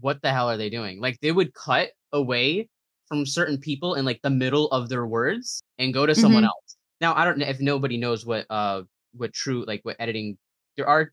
what 0.00 0.20
the 0.22 0.30
hell 0.30 0.48
are 0.50 0.56
they 0.56 0.70
doing? 0.70 1.00
Like 1.00 1.18
they 1.20 1.32
would 1.32 1.54
cut 1.54 1.90
away 2.12 2.68
from 3.08 3.26
certain 3.26 3.58
people 3.58 3.94
in 3.94 4.04
like 4.04 4.20
the 4.22 4.30
middle 4.30 4.68
of 4.68 4.88
their 4.88 5.06
words 5.06 5.62
and 5.78 5.92
go 5.94 6.06
to 6.06 6.14
someone 6.14 6.42
Mhm. 6.42 6.46
else. 6.48 6.76
Now 7.00 7.14
I 7.14 7.24
don't 7.24 7.38
know 7.38 7.46
if 7.46 7.60
nobody 7.60 7.96
knows 7.96 8.24
what 8.26 8.46
uh 8.50 8.82
what 9.16 9.32
true 9.32 9.64
like 9.66 9.80
what 9.84 9.96
editing 9.98 10.36
there 10.76 10.88
are 10.88 11.12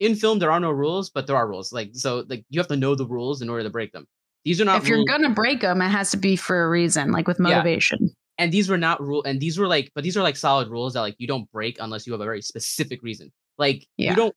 in 0.00 0.14
film 0.14 0.38
there 0.38 0.50
are 0.50 0.60
no 0.60 0.70
rules, 0.70 1.10
but 1.10 1.26
there 1.26 1.36
are 1.36 1.48
rules. 1.48 1.72
Like 1.72 1.90
so 1.94 2.24
like 2.28 2.44
you 2.50 2.58
have 2.60 2.68
to 2.68 2.76
know 2.76 2.94
the 2.94 3.06
rules 3.06 3.42
in 3.42 3.48
order 3.48 3.62
to 3.62 3.70
break 3.70 3.92
them. 3.92 4.06
These 4.44 4.60
are 4.60 4.64
not 4.64 4.82
if 4.82 4.88
you're 4.88 4.98
rules- 4.98 5.08
gonna 5.08 5.30
break 5.30 5.60
them, 5.60 5.80
it 5.82 5.88
has 5.88 6.10
to 6.12 6.16
be 6.16 6.36
for 6.36 6.64
a 6.64 6.68
reason, 6.70 7.12
like 7.12 7.26
with 7.28 7.38
Yeah. 7.38 7.44
motivation. 7.56 8.10
and 8.38 8.50
these 8.50 8.70
were 8.70 8.78
not 8.78 8.98
rule 9.02 9.22
and 9.24 9.38
these 9.38 9.58
were 9.58 9.66
like 9.68 9.90
but 9.94 10.02
these 10.02 10.16
are 10.16 10.22
like 10.22 10.34
solid 10.36 10.68
rules 10.68 10.94
that 10.94 11.00
like 11.02 11.14
you 11.18 11.26
don't 11.26 11.50
break 11.52 11.76
unless 11.78 12.06
you 12.06 12.12
have 12.14 12.22
a 12.22 12.24
very 12.24 12.40
specific 12.40 13.02
reason 13.02 13.30
like 13.58 13.86
Yeah. 13.98 14.10
you 14.10 14.16
don't 14.16 14.34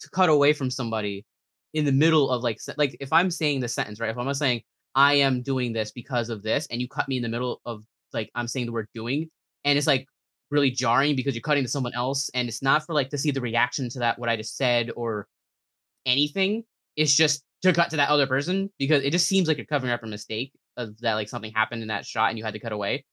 to 0.00 0.10
cut 0.10 0.28
away 0.28 0.52
from 0.52 0.70
somebody 0.72 1.24
in 1.74 1.84
the 1.84 1.92
middle 1.92 2.30
of 2.30 2.42
like 2.42 2.58
like 2.76 2.96
if 3.00 3.12
i'm 3.12 3.30
saying 3.30 3.60
the 3.60 3.68
sentence 3.68 4.00
right 4.00 4.10
if 4.10 4.18
i'm 4.18 4.32
saying 4.34 4.62
i 4.94 5.14
am 5.14 5.42
doing 5.42 5.72
this 5.72 5.92
because 5.92 6.30
of 6.30 6.42
this 6.42 6.66
and 6.70 6.80
you 6.80 6.88
cut 6.88 7.08
me 7.08 7.16
in 7.16 7.22
the 7.22 7.28
middle 7.28 7.60
of 7.66 7.84
like 8.12 8.30
i'm 8.34 8.48
saying 8.48 8.66
the 8.66 8.72
word 8.72 8.88
doing 8.94 9.28
and 9.64 9.76
it's 9.76 9.86
like 9.86 10.06
really 10.50 10.70
jarring 10.70 11.16
because 11.16 11.34
you're 11.34 11.42
cutting 11.42 11.64
to 11.64 11.70
someone 11.70 11.94
else 11.94 12.30
and 12.34 12.48
it's 12.48 12.62
not 12.62 12.84
for 12.86 12.94
like 12.94 13.10
to 13.10 13.18
see 13.18 13.30
the 13.30 13.40
reaction 13.40 13.88
to 13.88 13.98
that 13.98 14.18
what 14.18 14.28
i 14.28 14.36
just 14.36 14.56
said 14.56 14.90
or 14.96 15.26
anything 16.06 16.62
it's 16.96 17.14
just 17.14 17.44
to 17.62 17.72
cut 17.72 17.90
to 17.90 17.96
that 17.96 18.10
other 18.10 18.26
person 18.26 18.70
because 18.78 19.02
it 19.02 19.10
just 19.10 19.26
seems 19.26 19.48
like 19.48 19.56
you're 19.56 19.66
covering 19.66 19.92
up 19.92 20.02
a 20.02 20.06
mistake 20.06 20.52
of 20.76 20.98
that 21.00 21.14
like 21.14 21.28
something 21.28 21.52
happened 21.52 21.82
in 21.82 21.88
that 21.88 22.04
shot 22.04 22.28
and 22.28 22.38
you 22.38 22.44
had 22.44 22.54
to 22.54 22.60
cut 22.60 22.72
away. 22.72 23.04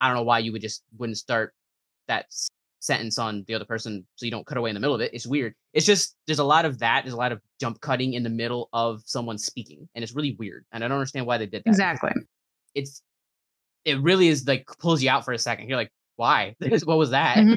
I 0.00 0.08
don't 0.08 0.16
know 0.16 0.22
why 0.22 0.38
you 0.40 0.52
would 0.52 0.62
just 0.62 0.82
wouldn't 0.98 1.18
start 1.18 1.52
that 2.08 2.26
sentence 2.82 3.16
on 3.16 3.44
the 3.46 3.54
other 3.54 3.64
person 3.64 4.04
so 4.16 4.26
you 4.26 4.32
don't 4.32 4.44
cut 4.44 4.58
away 4.58 4.68
in 4.68 4.74
the 4.74 4.80
middle 4.80 4.94
of 4.94 5.00
it. 5.00 5.14
It's 5.14 5.26
weird. 5.26 5.54
It's 5.72 5.86
just 5.86 6.16
there's 6.26 6.40
a 6.40 6.44
lot 6.44 6.64
of 6.64 6.80
that. 6.80 7.04
There's 7.04 7.14
a 7.14 7.18
lot 7.18 7.30
of 7.30 7.40
jump 7.60 7.80
cutting 7.80 8.14
in 8.14 8.24
the 8.24 8.30
middle 8.30 8.68
of 8.72 9.02
someone 9.06 9.38
speaking, 9.38 9.88
and 9.94 10.02
it's 10.02 10.14
really 10.14 10.36
weird. 10.38 10.64
And 10.72 10.82
I 10.84 10.88
don't 10.88 10.98
understand 10.98 11.26
why 11.26 11.38
they 11.38 11.46
did 11.46 11.62
that. 11.64 11.70
Exactly. 11.70 12.10
It's 12.74 13.02
it 13.84 14.00
really 14.00 14.28
is 14.28 14.46
like 14.46 14.66
pulls 14.80 15.02
you 15.02 15.10
out 15.10 15.24
for 15.24 15.32
a 15.32 15.38
second. 15.38 15.68
You're 15.68 15.78
like, 15.78 15.92
why? 16.16 16.56
what 16.84 16.98
was 16.98 17.10
that? 17.10 17.36
Mhm. 17.36 17.56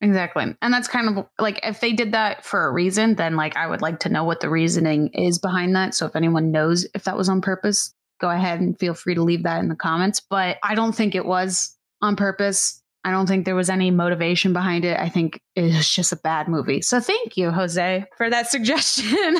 Exactly. 0.00 0.56
And 0.60 0.74
that's 0.74 0.88
kind 0.88 1.16
of 1.16 1.26
like 1.38 1.60
if 1.62 1.78
they 1.78 1.92
did 1.92 2.10
that 2.12 2.44
for 2.44 2.66
a 2.66 2.72
reason, 2.72 3.14
then 3.14 3.36
like 3.36 3.56
I 3.56 3.68
would 3.68 3.82
like 3.82 4.00
to 4.00 4.08
know 4.08 4.24
what 4.24 4.40
the 4.40 4.50
reasoning 4.50 5.08
is 5.14 5.38
behind 5.38 5.76
that. 5.76 5.94
So 5.94 6.06
if 6.06 6.16
anyone 6.16 6.50
knows 6.50 6.84
if 6.92 7.04
that 7.04 7.16
was 7.16 7.28
on 7.28 7.40
purpose, 7.40 7.94
go 8.20 8.28
ahead 8.28 8.60
and 8.60 8.76
feel 8.76 8.94
free 8.94 9.14
to 9.14 9.22
leave 9.22 9.44
that 9.44 9.60
in 9.60 9.68
the 9.68 9.76
comments. 9.76 10.18
But 10.18 10.58
I 10.64 10.74
don't 10.74 10.92
think 10.92 11.14
it 11.14 11.24
was 11.24 11.76
on 12.00 12.16
purpose. 12.16 12.81
I 13.04 13.10
don't 13.10 13.26
think 13.26 13.44
there 13.44 13.56
was 13.56 13.68
any 13.70 13.90
motivation 13.90 14.52
behind 14.52 14.84
it. 14.84 14.98
I 14.98 15.08
think 15.08 15.40
it 15.56 15.62
was 15.62 15.88
just 15.88 16.12
a 16.12 16.16
bad 16.16 16.48
movie. 16.48 16.82
So 16.82 17.00
thank 17.00 17.36
you, 17.36 17.50
Jose, 17.50 18.04
for 18.16 18.30
that 18.30 18.46
suggestion. 18.50 19.38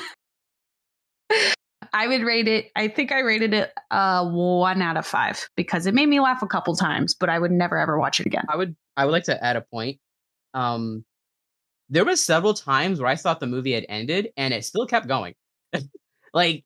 I 1.92 2.08
would 2.08 2.22
rate 2.22 2.48
it, 2.48 2.70
I 2.74 2.88
think 2.88 3.12
I 3.12 3.20
rated 3.20 3.54
it 3.54 3.72
uh 3.90 4.26
one 4.28 4.80
out 4.82 4.96
of 4.96 5.06
five 5.06 5.48
because 5.56 5.86
it 5.86 5.94
made 5.94 6.08
me 6.08 6.20
laugh 6.20 6.42
a 6.42 6.46
couple 6.46 6.74
times, 6.74 7.14
but 7.14 7.28
I 7.28 7.38
would 7.38 7.50
never 7.52 7.78
ever 7.78 7.98
watch 7.98 8.18
it 8.20 8.26
again. 8.26 8.44
I 8.48 8.56
would 8.56 8.74
I 8.96 9.04
would 9.04 9.12
like 9.12 9.24
to 9.24 9.44
add 9.44 9.56
a 9.56 9.62
point. 9.62 9.98
Um, 10.54 11.04
there 11.88 12.04
was 12.04 12.24
several 12.24 12.54
times 12.54 13.00
where 13.00 13.10
I 13.10 13.16
thought 13.16 13.40
the 13.40 13.46
movie 13.46 13.72
had 13.72 13.86
ended 13.88 14.30
and 14.36 14.54
it 14.54 14.64
still 14.64 14.86
kept 14.86 15.06
going. 15.06 15.34
like, 16.34 16.64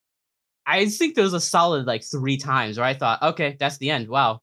I 0.67 0.87
think 0.87 1.15
there 1.15 1.25
was 1.25 1.35
a 1.35 1.41
solid 1.41 1.87
like 1.87 2.05
three 2.05 2.37
times 2.37 2.79
where 2.79 2.87
I 2.87 2.95
thought, 2.95 3.23
okay, 3.23 3.57
that's 3.59 3.79
the 3.79 3.91
end. 3.91 4.09
Wow. 4.09 4.41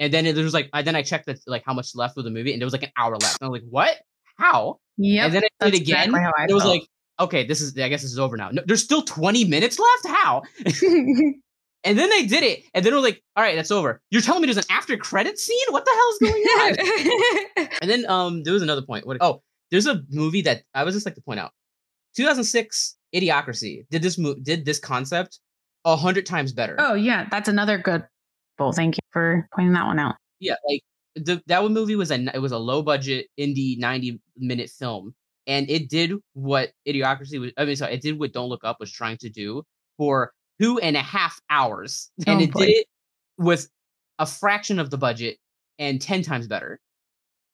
And 0.00 0.12
then 0.12 0.24
there 0.24 0.42
was 0.42 0.54
like, 0.54 0.68
I 0.72 0.82
then 0.82 0.96
I 0.96 1.02
checked 1.02 1.26
the, 1.26 1.38
like 1.46 1.62
how 1.64 1.74
much 1.74 1.94
left 1.94 2.18
of 2.18 2.24
the 2.24 2.30
movie, 2.30 2.52
and 2.52 2.60
there 2.60 2.66
was 2.66 2.72
like 2.72 2.82
an 2.82 2.90
hour 2.98 3.12
left. 3.12 3.40
And 3.40 3.46
I 3.46 3.50
was 3.50 3.60
like, 3.62 3.70
what? 3.70 3.96
How? 4.36 4.80
Yeah. 4.96 5.26
and 5.26 5.34
then 5.34 5.42
I 5.60 5.64
did 5.66 5.74
it 5.74 5.80
again. 5.82 5.96
exactly 6.08 6.20
how 6.20 6.32
I 6.36 6.46
it 6.48 6.54
was 6.54 6.64
like, 6.64 6.82
okay, 7.20 7.46
this 7.46 7.60
is 7.60 7.78
I 7.78 7.88
guess 7.88 8.02
this 8.02 8.10
is 8.10 8.18
over 8.18 8.36
now. 8.36 8.50
No, 8.50 8.62
there's 8.66 8.82
still 8.82 9.02
20 9.02 9.44
minutes 9.44 9.78
left. 9.78 10.16
How? 10.16 10.42
And 11.82 11.98
then 11.98 12.10
they 12.10 12.26
did 12.26 12.42
it, 12.42 12.64
and 12.74 12.84
then 12.84 12.92
we're 12.92 13.00
like, 13.00 13.22
all 13.36 13.42
right, 13.42 13.56
that's 13.56 13.70
over. 13.70 14.02
You're 14.10 14.20
telling 14.20 14.42
me 14.42 14.46
there's 14.46 14.58
an 14.58 14.70
after 14.70 14.98
credit 14.98 15.38
scene? 15.38 15.56
What 15.70 15.86
the 15.86 15.90
hell 15.90 16.10
is 16.10 16.18
going 16.18 16.44
on? 16.44 17.68
And 17.80 17.90
then 17.90 18.04
um 18.10 18.42
there 18.42 18.52
was 18.52 18.62
another 18.62 18.82
point. 18.82 19.06
What 19.06 19.16
oh, 19.22 19.42
there's 19.70 19.86
a 19.86 20.02
movie 20.10 20.42
that 20.42 20.64
I 20.74 20.84
was 20.84 20.94
just 20.94 21.06
like 21.06 21.14
to 21.14 21.22
point 21.22 21.40
out. 21.40 21.52
2006 22.16 22.96
Idiocracy 23.14 23.86
did 23.90 24.02
this 24.02 24.18
mo- 24.18 24.36
did 24.42 24.64
this 24.66 24.78
concept 24.78 25.38
a 25.86 25.96
hundred 25.96 26.26
times 26.26 26.52
better. 26.52 26.76
oh 26.78 26.92
yeah, 26.94 27.26
that's 27.30 27.48
another 27.48 27.78
good. 27.78 28.04
Well, 28.60 28.72
thank 28.72 28.96
you 28.96 29.00
for 29.10 29.48
pointing 29.54 29.72
that 29.72 29.86
one 29.86 29.98
out. 29.98 30.16
Yeah, 30.38 30.54
like 30.68 30.82
the 31.16 31.42
that 31.46 31.62
one 31.62 31.72
movie 31.72 31.96
was 31.96 32.10
a 32.10 32.34
it 32.34 32.40
was 32.40 32.52
a 32.52 32.58
low 32.58 32.82
budget 32.82 33.26
indie 33.38 33.78
90 33.78 34.20
minute 34.36 34.70
film 34.70 35.14
and 35.46 35.68
it 35.70 35.88
did 35.88 36.12
what 36.34 36.70
Idiocracy 36.86 37.40
was 37.40 37.52
I 37.56 37.64
mean 37.64 37.76
sorry, 37.76 37.94
it 37.94 38.02
did 38.02 38.18
what 38.18 38.32
Don't 38.32 38.48
Look 38.48 38.64
Up 38.64 38.78
was 38.78 38.92
trying 38.92 39.16
to 39.18 39.28
do 39.28 39.62
for 39.96 40.32
two 40.60 40.78
and 40.78 40.96
a 40.96 41.00
half 41.00 41.40
hours. 41.50 42.10
And 42.26 42.40
Oh, 42.40 42.44
it 42.44 42.52
boy. 42.52 42.60
did 42.66 42.70
it 42.70 42.86
with 43.38 43.68
a 44.18 44.26
fraction 44.26 44.78
of 44.78 44.90
the 44.90 44.98
budget 44.98 45.38
and 45.78 46.00
10 46.00 46.22
times 46.22 46.46
better. 46.46 46.78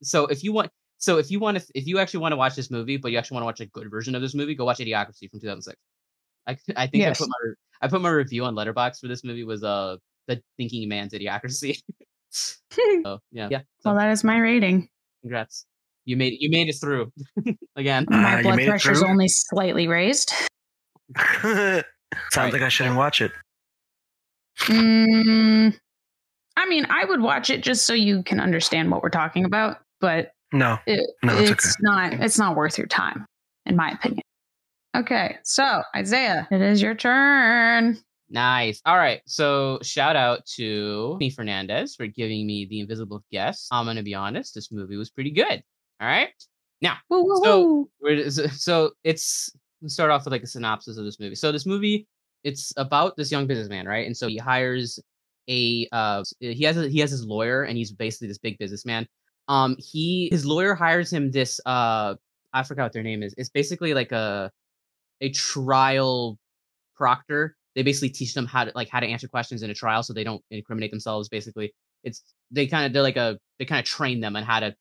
So 0.02 0.26
if 0.26 0.42
you 0.44 0.52
want 0.52 0.70
so 0.98 1.18
if 1.18 1.30
you 1.30 1.38
want 1.38 1.58
to 1.58 1.64
if 1.74 1.86
you 1.86 1.98
actually 1.98 2.20
want 2.20 2.32
to 2.32 2.36
watch 2.36 2.56
this 2.56 2.70
movie, 2.70 2.96
but 2.96 3.12
you 3.12 3.18
actually 3.18 3.36
want 3.36 3.42
to 3.42 3.46
watch 3.46 3.60
a 3.60 3.66
good 3.66 3.90
version 3.90 4.14
of 4.14 4.22
this 4.22 4.34
movie, 4.34 4.54
go 4.54 4.64
watch 4.64 4.78
Idiocracy 4.78 5.30
from 5.30 5.40
2006. 5.40 5.76
I 6.46 6.56
I 6.76 6.86
think 6.86 7.04
Yes. 7.04 7.20
I 7.20 7.24
put 7.24 7.28
my 7.28 7.52
I 7.82 7.88
put 7.88 8.00
my 8.02 8.10
review 8.10 8.44
on 8.44 8.54
Letterboxd 8.54 9.00
for 9.00 9.08
this 9.08 9.24
movie 9.24 9.44
was 9.44 9.62
uh 9.64 9.96
the 10.26 10.42
thinking 10.56 10.88
man's 10.88 11.12
Idiocracy. 11.12 11.80
so 12.30 13.18
yeah, 13.32 13.48
yeah. 13.50 13.58
So 13.80 13.90
Well, 13.90 13.96
that 13.96 14.10
is 14.10 14.24
my 14.24 14.38
rating. 14.38 14.88
congrats. 15.22 15.66
You 16.04 16.16
made 16.16 16.34
it 16.34 16.40
you 16.40 16.50
made 16.50 16.68
it 16.68 16.74
through 16.80 17.12
again. 17.76 18.06
Ah, 18.10 18.20
My 18.22 18.42
blood 18.42 18.56
made 18.56 18.64
it 18.64 18.70
pressure's 18.70 19.02
only 19.02 19.28
slightly 19.28 19.88
raised. 19.88 20.32
Sounds 21.16 21.84
Right. 22.36 22.52
like 22.52 22.62
I 22.62 22.68
shouldn't 22.68 22.96
watch 22.96 23.20
it. 23.20 23.32
Mm, 24.60 25.76
I 26.56 26.66
mean, 26.68 26.86
I 26.88 27.04
would 27.04 27.20
watch 27.20 27.50
it 27.50 27.62
just 27.62 27.84
so 27.84 27.92
you 27.92 28.22
can 28.22 28.40
understand 28.40 28.90
what 28.90 29.02
we're 29.02 29.10
talking 29.10 29.44
about, 29.44 29.78
but 30.00 30.30
No, 30.52 30.78
it, 30.86 31.00
No, 31.22 31.36
it's 31.38 31.50
it's 31.50 31.76
not 31.80 32.12
it's 32.14 32.38
not 32.38 32.56
worth 32.56 32.78
your 32.78 32.86
time, 32.86 33.26
in 33.66 33.76
my 33.76 33.90
opinion. 33.90 34.22
Okay, 34.96 35.36
so 35.44 35.82
Isaiah, 35.94 36.48
it 36.50 36.62
is 36.62 36.80
your 36.80 36.94
turn. 36.94 37.98
Nice. 38.36 38.82
All 38.84 38.98
right. 38.98 39.22
So 39.24 39.78
shout 39.82 40.14
out 40.14 40.44
to 40.56 41.16
me 41.18 41.30
Fernandez 41.30 41.94
for 41.96 42.06
giving 42.06 42.46
me 42.46 42.66
the 42.68 42.80
invisible 42.80 43.24
guest. 43.32 43.66
I'm 43.72 43.86
gonna 43.86 44.02
be 44.02 44.14
honest, 44.14 44.54
this 44.54 44.70
movie 44.70 44.96
was 44.98 45.08
pretty 45.08 45.30
good. 45.30 45.62
All 46.02 46.06
right. 46.06 46.28
Woo, 47.08 47.24
woo, 47.24 47.40
So- 47.42 47.88
woo. 48.02 48.30
So 48.50 48.90
it's 49.04 49.50
let's 49.80 49.94
start 49.94 50.10
off 50.10 50.26
with 50.26 50.32
like 50.32 50.42
a 50.42 50.46
synopsis 50.46 50.98
of 50.98 51.06
this 51.06 51.18
movie. 51.18 51.34
So 51.34 51.50
this 51.50 51.64
movie, 51.64 52.06
it's 52.44 52.74
about 52.76 53.16
this 53.16 53.32
young 53.32 53.46
businessman, 53.46 53.86
right? 53.86 54.06
And 54.06 54.14
so 54.14 54.28
he 54.28 54.36
hires 54.36 55.00
a 55.48 55.88
uh 55.92 56.22
he 56.40 56.64
has 56.64 56.76
a, 56.76 56.88
he 56.90 56.98
has 57.00 57.10
his 57.10 57.24
lawyer 57.24 57.62
and 57.62 57.78
he's 57.78 57.90
basically 57.92 58.28
this 58.28 58.36
big 58.38 58.58
businessman. 58.58 59.06
Um 59.48 59.76
he 59.78 60.28
his 60.30 60.44
lawyer 60.44 60.74
hires 60.74 61.10
him 61.10 61.30
this 61.30 61.58
uh 61.64 62.16
I 62.52 62.62
forgot 62.64 62.82
what 62.84 62.92
their 62.92 63.02
name 63.02 63.22
is. 63.22 63.34
It's 63.38 63.48
basically 63.48 63.94
like 63.94 64.12
a 64.12 64.52
a 65.22 65.30
trial 65.30 66.38
proctor. 66.96 67.56
They 67.76 67.82
basically 67.84 68.08
teach 68.10 68.34
them 68.34 68.46
how 68.46 68.64
to 68.64 68.72
like 68.74 68.88
how 68.88 68.98
to 69.00 69.06
answer 69.06 69.28
questions 69.28 69.62
in 69.62 69.70
a 69.70 69.74
trial 69.74 70.02
so 70.02 70.12
they 70.12 70.24
don't 70.24 70.42
incriminate 70.50 70.90
themselves 70.90 71.28
basically. 71.28 71.72
It's 72.02 72.22
they 72.50 72.66
kind 72.66 72.86
of 72.86 72.92
they're 72.92 73.02
like 73.02 73.16
a 73.16 73.38
they 73.60 73.64
kind 73.66 73.78
of 73.78 73.84
train 73.86 74.20
them 74.20 74.34
on 74.34 74.42
how 74.42 74.58
to 74.60 74.74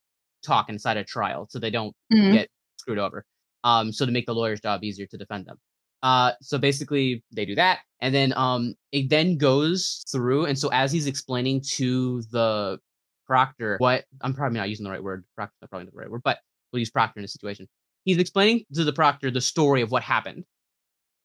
talk 0.43 0.69
inside 0.69 0.97
a 0.97 1.03
trial 1.03 1.45
so 1.49 1.59
they 1.59 1.69
don't 1.69 1.93
Mhm. 2.11 2.31
get 2.31 2.49
screwed 2.77 2.97
over. 2.97 3.23
Um, 3.63 3.91
so 3.91 4.05
to 4.05 4.11
make 4.11 4.25
the 4.25 4.33
lawyer's 4.33 4.61
job 4.61 4.83
easier 4.83 5.07
to 5.07 5.17
defend 5.17 5.45
them. 5.45 5.57
Uh, 6.03 6.33
so 6.41 6.57
basically 6.57 7.23
they 7.31 7.45
do 7.45 7.55
that, 7.55 7.79
and 7.99 8.13
then 8.13 8.31
um, 8.37 8.75
it 8.91 9.09
then 9.09 9.37
goes 9.37 10.03
through, 10.11 10.45
and 10.45 10.57
so 10.57 10.69
as 10.69 10.91
he's 10.91 11.07
explaining 11.07 11.61
to 11.61 12.21
the 12.31 12.77
proctor 13.25 13.77
what 13.79 14.05
I'm 14.21 14.33
probably 14.35 14.59
not 14.59 14.69
using 14.69 14.83
the 14.83 14.91
right 14.91 15.03
word, 15.03 15.25
proctor 15.35 15.55
probably 15.67 15.85
not 15.85 15.93
the 15.93 15.99
right 15.99 16.11
word, 16.11 16.21
but 16.23 16.37
we'll 16.71 16.79
use 16.79 16.91
proctor 16.91 17.19
in 17.19 17.23
this 17.23 17.33
situation. 17.33 17.67
He's 18.03 18.19
explaining 18.19 18.65
to 18.75 18.83
the 18.83 18.93
proctor 18.93 19.31
the 19.31 19.41
story 19.41 19.81
of 19.81 19.89
what 19.91 20.03
happened, 20.03 20.43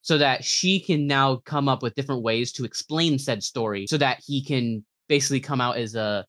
so 0.02 0.18
that 0.18 0.44
she 0.44 0.80
can 0.80 1.06
now 1.06 1.36
come 1.44 1.68
up 1.68 1.82
with 1.82 1.94
different 1.94 2.22
ways 2.22 2.52
to 2.52 2.64
explain 2.64 3.18
said 3.18 3.42
story, 3.42 3.86
so 3.86 3.98
that 3.98 4.20
he 4.26 4.42
can 4.44 4.84
basically 5.08 5.40
come 5.40 5.60
out 5.60 5.76
as 5.76 5.94
a 5.94 6.24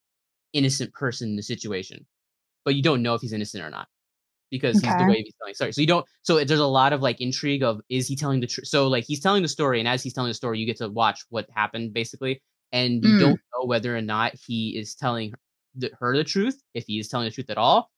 innocent 0.54 0.94
person 0.94 1.30
in 1.30 1.36
the 1.38 1.44
situation 1.44 2.06
but 2.66 2.76
you 2.76 2.84
don't 2.84 3.02
know 3.04 3.16
if 3.16 3.22
he's 3.22 3.34
innocent 3.34 3.64
or 3.64 3.70
not. 3.70 3.88
because 4.52 4.80
he's 4.80 4.96
the 4.98 5.06
way 5.06 5.18
he's 5.24 5.34
telling 5.40 5.54
story. 5.54 5.72
So 5.72 5.82
you 5.82 5.88
don't. 5.88 6.06
So 6.24 6.38
it- 6.38 6.48
there's 6.48 6.60
a 6.60 6.66
lot 6.66 6.94
of 6.94 7.02
like 7.02 7.22
intrigue 7.22 7.64
of 7.64 7.82
is 7.90 8.08
he 8.08 8.16
telling 8.16 8.40
the 8.42 8.48
truth? 8.48 8.68
So 8.68 8.88
like 8.88 9.06
he's 9.06 9.20
telling 9.22 9.42
the 9.44 9.48
story, 9.48 9.80
and 9.80 9.88
as 9.88 10.04
he's 10.04 10.14
telling 10.14 10.30
the 10.30 10.34
story, 10.36 10.60
you 10.60 10.66
get 10.66 10.78
to 10.78 10.90
watch 10.90 11.22
what 11.30 11.50
happened 11.56 11.94
basically, 11.94 12.42
and 12.72 13.04
you 13.04 13.16
Mm. 13.16 13.20
don't 13.20 13.42
know 13.54 13.66
whether 13.66 13.96
or 13.96 14.02
not 14.02 14.34
he 14.48 14.78
is 14.78 14.96
telling 14.96 15.34
the, 15.76 15.90
her 16.00 16.16
the 16.18 16.24
truth, 16.24 16.62
if 16.74 16.86
he 16.88 17.00
is 17.00 17.08
telling 17.08 17.26
the 17.28 17.32
truth 17.34 17.50
at 17.50 17.58
all. 17.58 17.90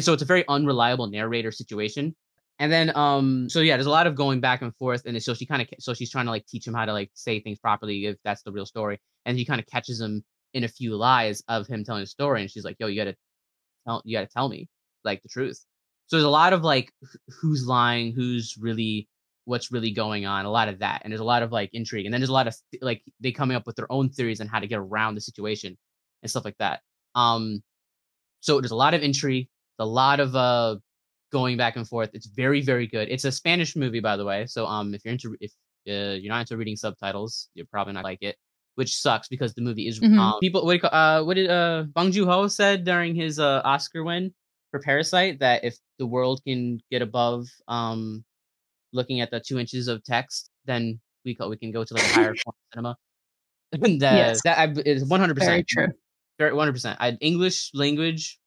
So 0.00 0.12
it's 0.12 0.22
a 0.22 0.26
very 0.26 0.44
unreliable 0.48 1.06
narrator 1.08 1.52
situation. 1.52 2.14
And 2.60 2.70
then 2.70 2.94
um 2.96 3.48
so 3.48 3.60
yeah, 3.60 3.76
there's 3.76 3.86
a 3.86 3.90
lot 3.90 4.06
of 4.06 4.14
going 4.14 4.40
back 4.40 4.62
and 4.62 4.76
forth, 4.76 5.04
and 5.06 5.20
so 5.22 5.34
she 5.34 5.46
kind 5.46 5.62
of 5.62 5.68
so 5.80 5.94
she's 5.94 6.10
trying 6.10 6.26
to 6.26 6.30
like 6.30 6.46
teach 6.46 6.66
him 6.66 6.74
how 6.74 6.84
to 6.84 6.92
like 6.92 7.10
say 7.14 7.40
things 7.40 7.58
properly 7.58 8.06
if 8.06 8.18
that's 8.22 8.42
the 8.42 8.52
real 8.52 8.66
story, 8.66 9.00
and 9.26 9.38
he 9.38 9.46
kind 9.46 9.60
of 9.60 9.66
catches 9.66 10.00
him 10.00 10.22
in 10.54 10.64
a 10.64 10.68
few 10.68 10.94
lies 10.96 11.42
of 11.48 11.66
him 11.66 11.84
telling 11.84 12.02
the 12.02 12.06
story, 12.06 12.42
and 12.42 12.50
she's 12.50 12.64
like, 12.64 12.76
"Yo, 12.78 12.86
you 12.86 13.00
gotta 13.00 13.16
tell 13.86 14.02
you 14.04 14.16
gotta 14.16 14.28
tell 14.28 14.48
me 14.48 14.68
like 15.04 15.22
the 15.22 15.28
truth." 15.28 15.64
So 16.08 16.16
there's 16.16 16.24
a 16.26 16.30
lot 16.30 16.52
of 16.52 16.62
like 16.62 16.92
who's 17.40 17.66
lying, 17.66 18.12
who's 18.12 18.56
really 18.58 19.08
what's 19.46 19.72
really 19.72 19.92
going 19.92 20.26
on, 20.26 20.44
a 20.44 20.50
lot 20.50 20.68
of 20.68 20.80
that, 20.80 21.02
and 21.04 21.12
there's 21.12 21.20
a 21.22 21.24
lot 21.24 21.42
of 21.42 21.52
like 21.52 21.70
intrigue, 21.72 22.04
and 22.06 22.12
then 22.14 22.20
there's 22.20 22.30
a 22.30 22.34
lot 22.34 22.46
of 22.46 22.54
like 22.82 23.02
they 23.20 23.32
coming 23.32 23.56
up 23.56 23.66
with 23.66 23.76
their 23.76 23.90
own 23.90 24.10
theories 24.10 24.40
on 24.40 24.48
how 24.48 24.60
to 24.60 24.66
get 24.66 24.78
around 24.78 25.14
the 25.14 25.20
situation 25.22 25.78
and 26.22 26.30
stuff 26.30 26.44
like 26.44 26.58
that. 26.58 26.80
Um, 27.14 27.62
so 28.40 28.60
there's 28.60 28.72
a 28.72 28.76
lot 28.76 28.94
of 28.94 29.02
intrigue, 29.02 29.48
a 29.78 29.86
lot 29.86 30.20
of 30.20 30.36
uh 30.36 30.76
going 31.30 31.56
back 31.56 31.76
and 31.76 31.86
forth. 31.86 32.10
It's 32.12 32.26
very 32.26 32.60
very 32.62 32.86
good. 32.86 33.08
It's 33.08 33.24
a 33.24 33.32
Spanish 33.32 33.76
movie, 33.76 34.00
by 34.00 34.16
the 34.16 34.24
way. 34.24 34.46
So 34.46 34.66
um, 34.66 34.94
if 34.94 35.04
you're 35.04 35.12
into 35.12 35.36
if 35.40 35.52
uh, 35.88 36.14
you're 36.20 36.32
not 36.32 36.40
into 36.40 36.56
reading 36.56 36.76
subtitles, 36.76 37.48
you're 37.54 37.66
probably 37.70 37.94
not 37.94 38.04
like 38.04 38.22
it, 38.22 38.36
which 38.74 38.96
sucks 38.96 39.28
because 39.28 39.54
the 39.54 39.62
movie 39.62 39.86
is 39.88 40.00
Mhm. 40.00 40.18
um 40.18 40.34
people 40.40 40.64
what 40.64 40.72
do 40.72 40.76
you 40.76 40.80
call, 40.80 40.94
uh 40.94 41.24
what 41.24 41.34
did 41.34 41.50
uh 41.50 41.84
Bong 41.94 42.12
Joon 42.12 42.28
Ho 42.28 42.48
said 42.48 42.84
during 42.84 43.14
his 43.14 43.38
uh 43.38 43.62
Oscar 43.64 44.04
win 44.04 44.34
for 44.70 44.80
Parasite 44.80 45.38
that 45.40 45.64
if 45.64 45.76
the 45.98 46.06
world 46.06 46.42
can 46.44 46.80
get 46.90 47.02
above 47.02 47.46
um 47.68 48.24
looking 48.92 49.20
at 49.20 49.30
the 49.30 49.40
two 49.40 49.58
inches 49.58 49.88
of 49.88 50.02
text, 50.04 50.50
then 50.64 51.00
we 51.24 51.34
co- 51.34 51.48
we 51.48 51.56
can 51.56 51.70
go 51.70 51.84
to 51.84 51.94
like 51.94 52.04
a 52.04 52.12
higher 52.12 52.34
cinema. 52.74 52.96
And 53.72 54.02
uh, 54.02 54.06
Yes. 54.16 54.42
that 54.42 54.58
I, 54.58 54.64
is 54.84 55.04
100 55.04 55.34
percent 55.36 55.66
true. 55.68 55.86
very 56.38 56.52
one 56.52 56.66
hundred 56.66 56.72
percent. 56.72 56.98
English 57.20 57.70
language 57.72 58.38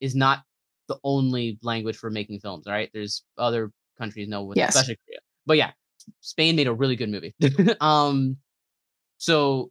is 0.00 0.14
not 0.14 0.42
the 0.90 0.98
only 1.04 1.58
language 1.62 1.96
for 1.96 2.10
making 2.10 2.40
films. 2.40 2.66
All 2.66 2.72
right, 2.74 2.90
there's 2.92 3.22
other 3.38 3.70
countries 3.98 4.28
know, 4.28 4.42
what- 4.44 4.56
Yes. 4.58 4.74
especially 4.74 4.98
Korea. 5.06 5.18
But 5.46 5.56
yeah, 5.56 5.70
Spain 6.20 6.56
made 6.56 6.66
a 6.66 6.74
really 6.74 6.96
good 6.96 7.08
movie. 7.08 7.34
um, 7.80 8.36
so 9.18 9.70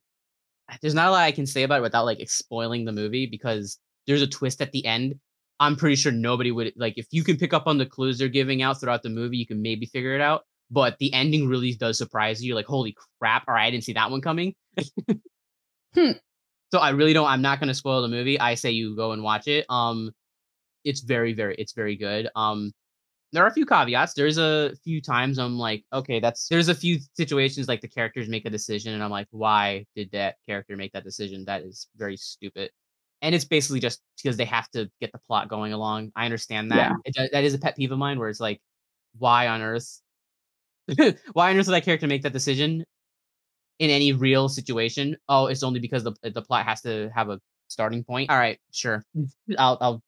there's 0.82 0.94
not 0.96 1.08
a 1.08 1.12
lot 1.12 1.22
I 1.24 1.32
can 1.32 1.46
say 1.46 1.64
about 1.64 1.80
it 1.80 1.82
without 1.84 2.06
like 2.06 2.20
spoiling 2.30 2.86
the 2.86 2.92
movie 2.92 3.26
because 3.26 3.78
there's 4.08 4.22
a 4.22 4.28
twist 4.28 4.62
at 4.62 4.72
the 4.72 4.86
end. 4.86 5.16
I'm 5.60 5.76
pretty 5.76 5.96
sure 5.98 6.12
nobody 6.12 6.52
would 6.52 6.72
like 6.78 6.94
if 6.98 7.08
you 7.12 7.24
can 7.24 7.38
pick 7.38 7.54
up 7.54 7.68
on 7.68 7.78
the 7.78 7.86
clues 7.86 8.18
they're 8.18 8.30
giving 8.30 8.62
out 8.62 8.80
throughout 8.80 9.04
the 9.04 9.10
movie, 9.10 9.38
you 9.38 9.46
can 9.48 9.62
maybe 9.62 9.86
figure 9.88 10.16
it 10.16 10.22
out. 10.22 10.44
But 10.72 10.98
the 11.00 11.12
ending 11.14 11.48
really 11.48 11.74
does 11.74 11.98
surprise 11.98 12.42
you. 12.42 12.50
You're 12.50 12.56
like, 12.56 12.68
holy 12.68 12.96
crap! 13.20 13.44
All 13.48 13.56
right, 13.56 13.66
I 13.66 13.72
didn't 13.72 13.84
see 13.84 13.94
that 13.94 14.10
one 14.12 14.22
coming. 14.22 14.56
Hmm. 15.96 16.12
So 16.72 16.78
I 16.78 16.92
really 16.92 17.14
don't. 17.14 17.26
I'm 17.28 17.42
not 17.42 17.60
going 17.60 17.70
to 17.70 17.74
spoil 17.74 18.04
the 18.04 18.08
movie. 18.08 18.40
I 18.40 18.54
say 18.54 18.70
you 18.70 18.96
go 18.96 19.12
and 19.12 19.24
watch 19.24 19.48
it. 19.48 19.66
Um, 19.70 20.12
it's 20.84 21.02
very, 21.02 21.34
very, 21.34 21.56
it's 21.56 21.74
very 21.74 21.96
good. 21.96 22.30
Um, 22.36 22.72
there 23.32 23.44
are 23.44 23.48
a 23.48 23.54
few 23.54 23.66
caveats. 23.66 24.14
There's 24.14 24.38
a 24.38 24.74
few 24.84 25.02
times 25.02 25.38
I'm 25.38 25.58
like, 25.58 25.84
okay, 25.94 26.20
that's. 26.20 26.48
There's 26.48 26.68
a 26.68 26.76
few 26.76 27.00
situations 27.16 27.68
like 27.68 27.82
the 27.82 27.88
characters 27.88 28.28
make 28.28 28.46
a 28.46 28.50
decision, 28.50 28.94
and 28.94 29.04
I'm 29.04 29.12
like, 29.12 29.28
why 29.32 29.86
did 29.96 30.12
that 30.14 30.36
character 30.48 30.76
make 30.76 30.94
that 30.94 31.04
decision? 31.04 31.46
That 31.46 31.62
is 31.62 31.88
very 31.96 32.18
stupid. 32.18 32.72
And 33.22 33.36
it's 33.36 33.46
basically 33.46 33.82
just 33.82 34.02
because 34.24 34.38
they 34.38 34.46
have 34.46 34.70
to 34.72 34.90
get 35.02 35.12
the 35.12 35.20
plot 35.28 35.50
going 35.50 35.74
along. 35.74 36.12
I 36.16 36.26
understand 36.26 36.72
that. 36.72 36.94
Yeah. 37.06 37.24
It, 37.26 37.32
that 37.34 37.44
is 37.44 37.54
a 37.54 37.60
pet 37.60 37.76
peeve 37.76 37.92
of 37.92 38.00
mine, 38.00 38.18
where 38.18 38.30
it's 38.30 38.40
like, 38.40 38.62
why 39.18 39.48
on 39.48 39.62
earth? 39.62 40.02
why 41.34 41.52
on 41.52 41.58
earth 41.58 41.66
did 41.66 41.74
that 41.74 41.86
character 41.86 42.08
make 42.08 42.24
that 42.24 42.34
decision? 42.34 42.86
in 43.80 43.90
any 43.90 44.12
real 44.12 44.48
situation. 44.50 45.16
Oh, 45.28 45.48
it's 45.48 45.64
only 45.64 45.80
because 45.80 46.04
the 46.04 46.14
the 46.22 46.42
plot 46.42 46.66
has 46.66 46.82
to 46.82 47.10
have 47.16 47.30
a 47.30 47.40
starting 47.68 48.04
point. 48.04 48.30
All 48.30 48.38
right, 48.38 48.60
sure. 48.72 49.04
I'll 49.58 49.78
I'll. 49.82 50.04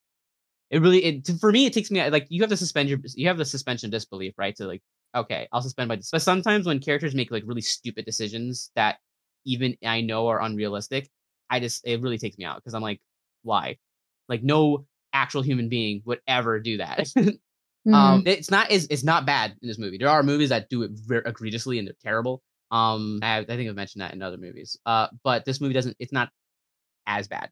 It 0.71 0.81
really 0.81 1.03
it 1.03 1.29
for 1.39 1.51
me 1.51 1.65
it 1.65 1.73
takes 1.73 1.91
me 1.91 2.09
like 2.09 2.27
you 2.29 2.41
have 2.41 2.49
to 2.49 2.57
suspend 2.57 2.89
your 2.89 2.99
you 3.15 3.27
have 3.27 3.37
the 3.37 3.45
suspension 3.45 3.87
of 3.87 3.91
disbelief 3.91 4.33
right 4.37 4.55
to 4.55 4.65
like 4.65 4.81
okay 5.15 5.47
I'll 5.51 5.61
suspend 5.61 5.89
my 5.89 5.99
but 6.11 6.21
sometimes 6.21 6.65
when 6.65 6.79
characters 6.79 7.13
make 7.13 7.29
like 7.29 7.43
really 7.45 7.61
stupid 7.61 8.05
decisions 8.05 8.71
that 8.75 8.97
even 9.45 9.75
I 9.85 10.01
know 10.01 10.27
are 10.27 10.41
unrealistic 10.41 11.09
I 11.49 11.59
just 11.59 11.85
it 11.85 12.01
really 12.01 12.17
takes 12.17 12.37
me 12.37 12.45
out 12.45 12.55
because 12.57 12.73
I'm 12.73 12.81
like 12.81 13.01
why 13.43 13.77
like 14.29 14.43
no 14.43 14.85
actual 15.13 15.41
human 15.41 15.67
being 15.67 16.01
would 16.05 16.21
ever 16.27 16.59
do 16.59 16.77
that 16.77 17.07
Mm-hmm. 17.87 17.95
um, 17.95 18.23
it's 18.27 18.51
not 18.51 18.71
it's, 18.71 18.85
it's 18.89 19.03
not 19.03 19.25
bad 19.25 19.55
in 19.61 19.67
this 19.67 19.79
movie. 19.79 19.97
There 19.97 20.09
are 20.09 20.21
movies 20.21 20.49
that 20.49 20.69
do 20.69 20.83
it 20.83 20.91
very 20.93 21.23
egregiously 21.25 21.79
and 21.79 21.87
they're 21.87 21.95
terrible. 22.01 22.43
Um, 22.69 23.19
I, 23.23 23.39
I 23.39 23.45
think 23.45 23.69
I've 23.69 23.75
mentioned 23.75 24.01
that 24.01 24.13
in 24.13 24.21
other 24.21 24.37
movies. 24.37 24.77
Uh, 24.85 25.07
but 25.23 25.45
this 25.45 25.59
movie 25.59 25.73
doesn't. 25.73 25.97
It's 25.99 26.13
not 26.13 26.29
as 27.07 27.27
bad. 27.27 27.49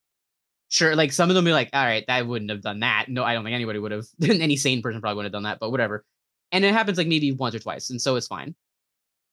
Sure, 0.70 0.96
like 0.96 1.12
some 1.12 1.30
of 1.30 1.36
them 1.36 1.46
be 1.46 1.52
like, 1.52 1.70
all 1.74 1.84
right, 1.84 2.06
I 2.08 2.22
wouldn't 2.22 2.52
have 2.52 2.62
done 2.62 2.82
that. 2.82 3.06
No, 3.10 3.24
I 3.24 3.34
don't 3.34 3.44
think 3.44 3.56
anybody 3.56 3.80
would 3.80 3.92
have. 3.92 4.06
Any 4.24 4.56
sane 4.56 4.82
person 4.82 5.02
probably 5.02 5.18
wouldn't 5.18 5.34
have 5.34 5.38
done 5.38 5.50
that. 5.50 5.60
But 5.60 5.72
whatever. 5.72 6.06
And 6.52 6.64
it 6.64 6.74
happens 6.74 6.98
like 6.98 7.08
maybe 7.08 7.32
once 7.32 7.56
or 7.56 7.60
twice, 7.60 7.90
and 7.90 8.02
so 8.02 8.16
it's 8.16 8.28
fine. 8.28 8.56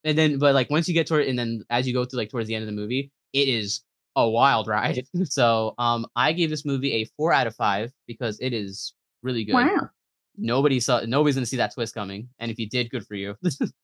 And 0.04 0.16
then, 0.16 0.38
but 0.38 0.54
like 0.54 0.70
once 0.70 0.88
you 0.88 0.94
get 0.94 1.06
toward, 1.06 1.26
and 1.26 1.38
then 1.38 1.64
as 1.70 1.86
you 1.86 1.94
go 1.94 2.04
through 2.04 2.18
like 2.18 2.30
towards 2.30 2.48
the 2.48 2.54
end 2.54 2.62
of 2.62 2.66
the 2.66 2.80
movie, 2.80 3.10
it 3.32 3.48
is 3.48 3.82
a 4.14 4.28
wild 4.28 4.66
ride. 4.66 5.04
so, 5.24 5.74
um, 5.78 6.06
I 6.16 6.32
gave 6.32 6.50
this 6.50 6.64
movie 6.64 6.92
a 6.94 7.04
four 7.16 7.32
out 7.32 7.46
of 7.46 7.54
five 7.54 7.92
because 8.06 8.38
it 8.40 8.52
is 8.52 8.94
really 9.26 9.44
good 9.44 9.54
wow. 9.54 9.90
nobody 10.38 10.80
saw 10.80 11.00
nobody's 11.06 11.34
gonna 11.34 11.44
see 11.44 11.56
that 11.58 11.74
twist 11.74 11.94
coming 11.94 12.28
and 12.38 12.50
if 12.50 12.58
you 12.58 12.68
did 12.68 12.90
good 12.90 13.06
for 13.06 13.14
you 13.14 13.34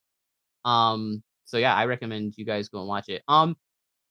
um 0.64 1.22
so 1.44 1.58
yeah 1.58 1.74
i 1.74 1.84
recommend 1.84 2.34
you 2.36 2.44
guys 2.44 2.68
go 2.68 2.78
and 2.78 2.88
watch 2.88 3.08
it 3.08 3.22
um 3.28 3.56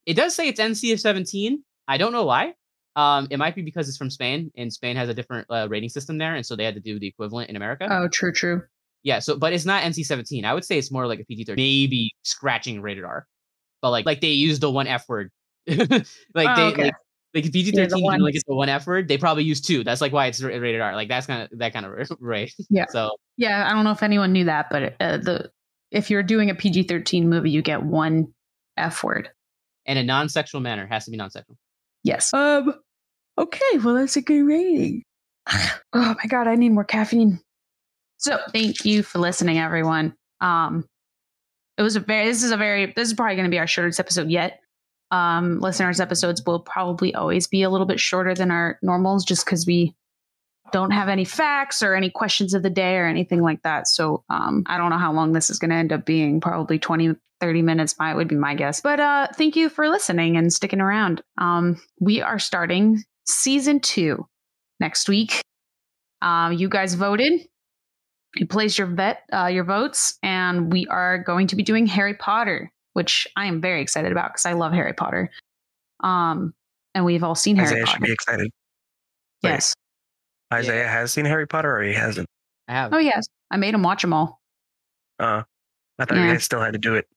it 0.06 0.15
does 0.15 0.36
say 0.36 0.47
it's 0.47 0.60
nc 0.60 0.99
17 0.99 1.63
i 1.88 1.97
don't 1.97 2.12
know 2.12 2.25
why 2.25 2.54
um 2.95 3.27
it 3.32 3.38
might 3.38 3.56
be 3.56 3.62
because 3.62 3.88
it's 3.88 3.97
from 3.97 4.10
spain 4.10 4.51
and 4.58 4.71
spain 4.71 4.95
has 4.95 5.08
a 5.10 5.13
different 5.13 5.45
uh, 5.49 5.67
rating 5.69 5.89
system 5.89 6.17
there 6.17 6.36
and 6.36 6.45
so 6.45 6.56
they 6.56 6.65
had 6.65 6.73
to 6.75 6.82
do 6.82 6.99
the 6.99 7.08
equivalent 7.08 7.49
in 7.49 7.56
america 7.56 7.88
Oh, 7.89 8.08
true, 8.10 8.32
true. 8.34 8.62
yeah 9.04 9.19
so 9.19 9.38
but 9.38 9.54
it's 9.54 9.65
not 9.65 9.84
nc 9.84 10.04
17 10.06 10.43
i 10.45 10.54
would 10.54 10.65
say 10.65 10.77
it's 10.77 10.91
more 10.91 11.08
like 11.08 11.19
a 11.19 11.25
pg-13 11.25 11.56
maybe 11.56 12.12
scratching 12.23 12.82
rated 12.82 13.04
r 13.06 13.25
but 13.82 13.91
like 13.91 14.06
like 14.06 14.19
they 14.21 14.30
use 14.32 14.60
the 14.60 14.69
one 14.69 14.88
f 14.88 15.08
word 15.10 15.32
like 15.67 15.80
Oh, 15.80 16.56
they 16.56 16.63
okay. 16.73 16.84
like, 16.86 16.93
like 17.34 17.51
PG 17.54 17.71
thirteen 17.71 18.04
one. 18.04 18.19
like 18.19 18.36
it's 18.36 18.43
the 18.45 18.54
one 18.56 18.67
F 18.67 18.86
word. 18.88 19.08
They 19.08 19.17
probably 19.17 19.43
use 19.45 19.62
two. 19.62 19.86
That's 19.86 20.01
like 20.01 20.12
why 20.12 20.25
it's 20.25 20.41
rated 20.41 20.82
R. 20.82 20.95
Like 20.95 21.08
that's 21.08 21.27
kind 21.27 21.43
of 21.49 21.60
that 21.60 21.71
kind 21.71 21.86
of 21.86 22.10
right. 22.19 22.51
Yeah. 22.69 22.88
So 22.89 23.12
Yeah, 23.38 23.65
I 23.69 23.73
don't 23.73 23.86
know 23.86 23.91
if 23.91 24.04
anyone 24.04 24.34
knew 24.34 24.43
that, 24.45 24.65
but 24.69 24.95
uh, 24.99 25.17
the 25.17 25.49
if 25.91 26.10
you're 26.10 26.23
doing 26.23 26.49
a 26.49 26.56
PG 26.56 26.84
thirteen 26.84 27.30
movie, 27.30 27.49
you 27.51 27.62
get 27.62 27.84
one 27.84 28.34
F 28.75 29.01
word. 29.04 29.30
in 29.86 29.95
a 29.97 30.04
non-sexual 30.04 30.60
manner 30.62 30.86
has 30.88 31.06
to 31.06 31.12
be 31.12 31.15
non-sexual. 31.15 31.56
Yes. 32.03 32.33
Um. 32.33 32.73
Okay. 33.37 33.77
Well, 33.83 33.95
that's 33.95 34.15
a 34.17 34.21
good 34.21 34.43
rating. 34.43 35.03
Oh 35.93 36.15
my 36.23 36.25
god, 36.29 36.47
I 36.47 36.55
need 36.55 36.69
more 36.69 36.85
caffeine. 36.85 37.41
So 38.17 38.39
thank 38.53 38.85
you 38.85 39.03
for 39.03 39.19
listening, 39.19 39.57
everyone. 39.57 40.13
Um, 40.39 40.85
it 41.77 41.81
was 41.81 41.97
a 41.97 41.99
very. 41.99 42.25
This 42.25 42.43
is 42.43 42.51
a 42.51 42.57
very. 42.57 42.93
This 42.95 43.09
is 43.09 43.13
probably 43.13 43.35
going 43.35 43.45
to 43.45 43.51
be 43.51 43.59
our 43.59 43.67
shortest 43.67 43.99
episode 43.99 44.29
yet. 44.29 44.61
Um, 45.11 45.59
listeners' 45.59 45.99
episodes 45.99 46.41
will 46.45 46.61
probably 46.61 47.13
always 47.13 47.47
be 47.47 47.63
a 47.63 47.69
little 47.69 47.85
bit 47.87 47.99
shorter 47.99 48.33
than 48.33 48.51
our 48.51 48.79
normals, 48.81 49.25
just 49.25 49.43
because 49.45 49.65
we 49.65 49.93
don't 50.71 50.91
have 50.91 51.10
any 51.10 51.25
facts 51.25 51.81
or 51.84 51.95
any 51.95 52.10
questions 52.10 52.53
of 52.53 52.63
the 52.63 52.69
day 52.69 52.95
or 52.95 53.05
anything 53.05 53.41
like 53.41 53.62
that. 53.63 53.88
So 53.88 54.23
um, 54.29 54.63
I 54.67 54.77
don't 54.77 54.89
know 54.89 54.97
how 54.97 55.13
long 55.13 55.34
this 55.34 55.49
is 55.49 55.60
going 55.60 55.69
to 55.69 55.75
end 55.75 55.91
up 55.91 56.05
being. 56.05 56.41
Probably 56.41 56.79
20, 56.79 57.15
30 57.39 57.62
minutes 57.62 57.95
my, 57.99 58.13
would 58.13 58.27
be 58.27 58.36
my 58.36 58.55
guess. 58.55 58.81
But 58.81 58.99
uh, 58.99 59.27
thank 59.36 59.55
you 59.55 59.69
for 59.69 59.89
listening 59.89 60.38
and 60.38 60.51
sticking 60.51 60.81
around. 60.81 61.21
Um, 61.38 61.81
we 61.99 62.21
are 62.21 62.39
starting 62.39 63.03
season 63.27 63.79
two 63.79 64.27
next 64.79 65.10
week. 65.10 65.41
Um, 66.21 66.53
you 66.53 66.69
guys 66.69 66.93
voted. 66.93 67.41
You 68.36 68.47
placed 68.47 68.77
your 68.77 68.88
vet, 68.88 69.23
uh, 69.34 69.47
your 69.47 69.65
votes, 69.65 70.17
and 70.23 70.71
we 70.71 70.88
are 70.88 71.17
going 71.17 71.47
to 71.47 71.57
be 71.57 71.63
doing 71.63 71.86
Harry 71.86 72.13
Potter, 72.13 72.71
which 72.93 73.27
I 73.36 73.47
am 73.47 73.60
very 73.60 73.81
excited 73.81 74.12
about 74.12 74.31
because 74.31 74.45
I 74.45 74.53
love 74.53 74.71
Harry 74.71 74.93
Potter. 74.93 75.29
Um, 76.01 76.53
and 76.95 77.03
we've 77.03 77.23
all 77.23 77.36
seen 77.36 77.57
Harry 77.57 77.67
Isaiah 77.67 77.86
should 77.86 77.93
Potter. 77.93 78.05
be 78.05 78.12
excited. 78.13 78.51
Yes. 79.43 79.73
Isaiah 80.54 80.88
has 80.88 81.12
seen 81.12 81.26
Harry 81.26 81.47
Potter 81.47 81.78
or 81.78 81.82
he 81.84 81.93
hasn't. 81.93 82.28
I 82.68 82.74
have. 82.74 82.93
Oh 82.93 82.97
yes, 82.97 83.26
I 83.49 83.58
made 83.58 83.74
him 83.74 83.84
watch 83.84 84.02
them 84.02 84.14
all. 84.14 84.41
Uh, 85.20 85.43
I 85.99 86.06
thought 86.06 86.18
Yeah. 86.18 86.26
you 86.28 86.32
guys 86.34 86.43
still 86.43 86.62
had 86.62 86.74
to 86.74 86.80
do 86.80 86.95
it. 86.95 87.08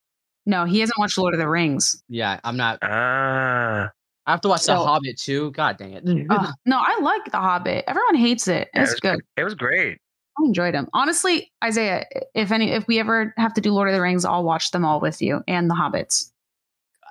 No, 0.46 0.64
he 0.66 0.80
hasn't 0.80 0.98
watched 0.98 1.16
Lord 1.16 1.32
of 1.34 1.40
the 1.40 1.48
Rings. 1.48 2.02
Yeah, 2.08 2.38
I'm 2.44 2.56
not. 2.56 2.78
Ah, 2.82 3.90
I 4.26 4.30
have 4.30 4.40
to 4.42 4.48
watch 4.48 4.64
The 4.66 4.76
Hobbit 4.76 5.18
too. 5.18 5.50
God 5.52 5.78
dang 5.78 5.92
it. 5.92 6.04
Ugh, 6.30 6.54
no, 6.66 6.78
I 6.78 6.98
like 7.00 7.24
The 7.30 7.38
Hobbit. 7.38 7.84
Everyone 7.86 8.14
hates 8.14 8.46
it. 8.48 8.68
yeah, 8.74 8.82
It's 8.82 8.90
it 8.90 8.94
was, 8.94 9.00
good. 9.00 9.20
It 9.38 9.44
was 9.44 9.54
great. 9.54 9.98
I 10.38 10.42
enjoyed 10.44 10.74
them. 10.74 10.88
Honestly, 10.92 11.50
Isaiah, 11.62 12.04
if 12.34 12.50
any, 12.52 12.72
if 12.72 12.86
we 12.88 12.98
ever 12.98 13.32
have 13.38 13.54
to 13.54 13.60
do 13.60 13.72
Lord 13.72 13.88
of 13.88 13.94
the 13.94 14.00
Rings, 14.02 14.24
I'll 14.24 14.44
watch 14.44 14.70
them 14.72 14.84
all 14.84 15.00
with 15.00 15.22
you 15.22 15.42
and 15.48 15.70
the 15.70 15.74
Hobbits, 15.74 16.30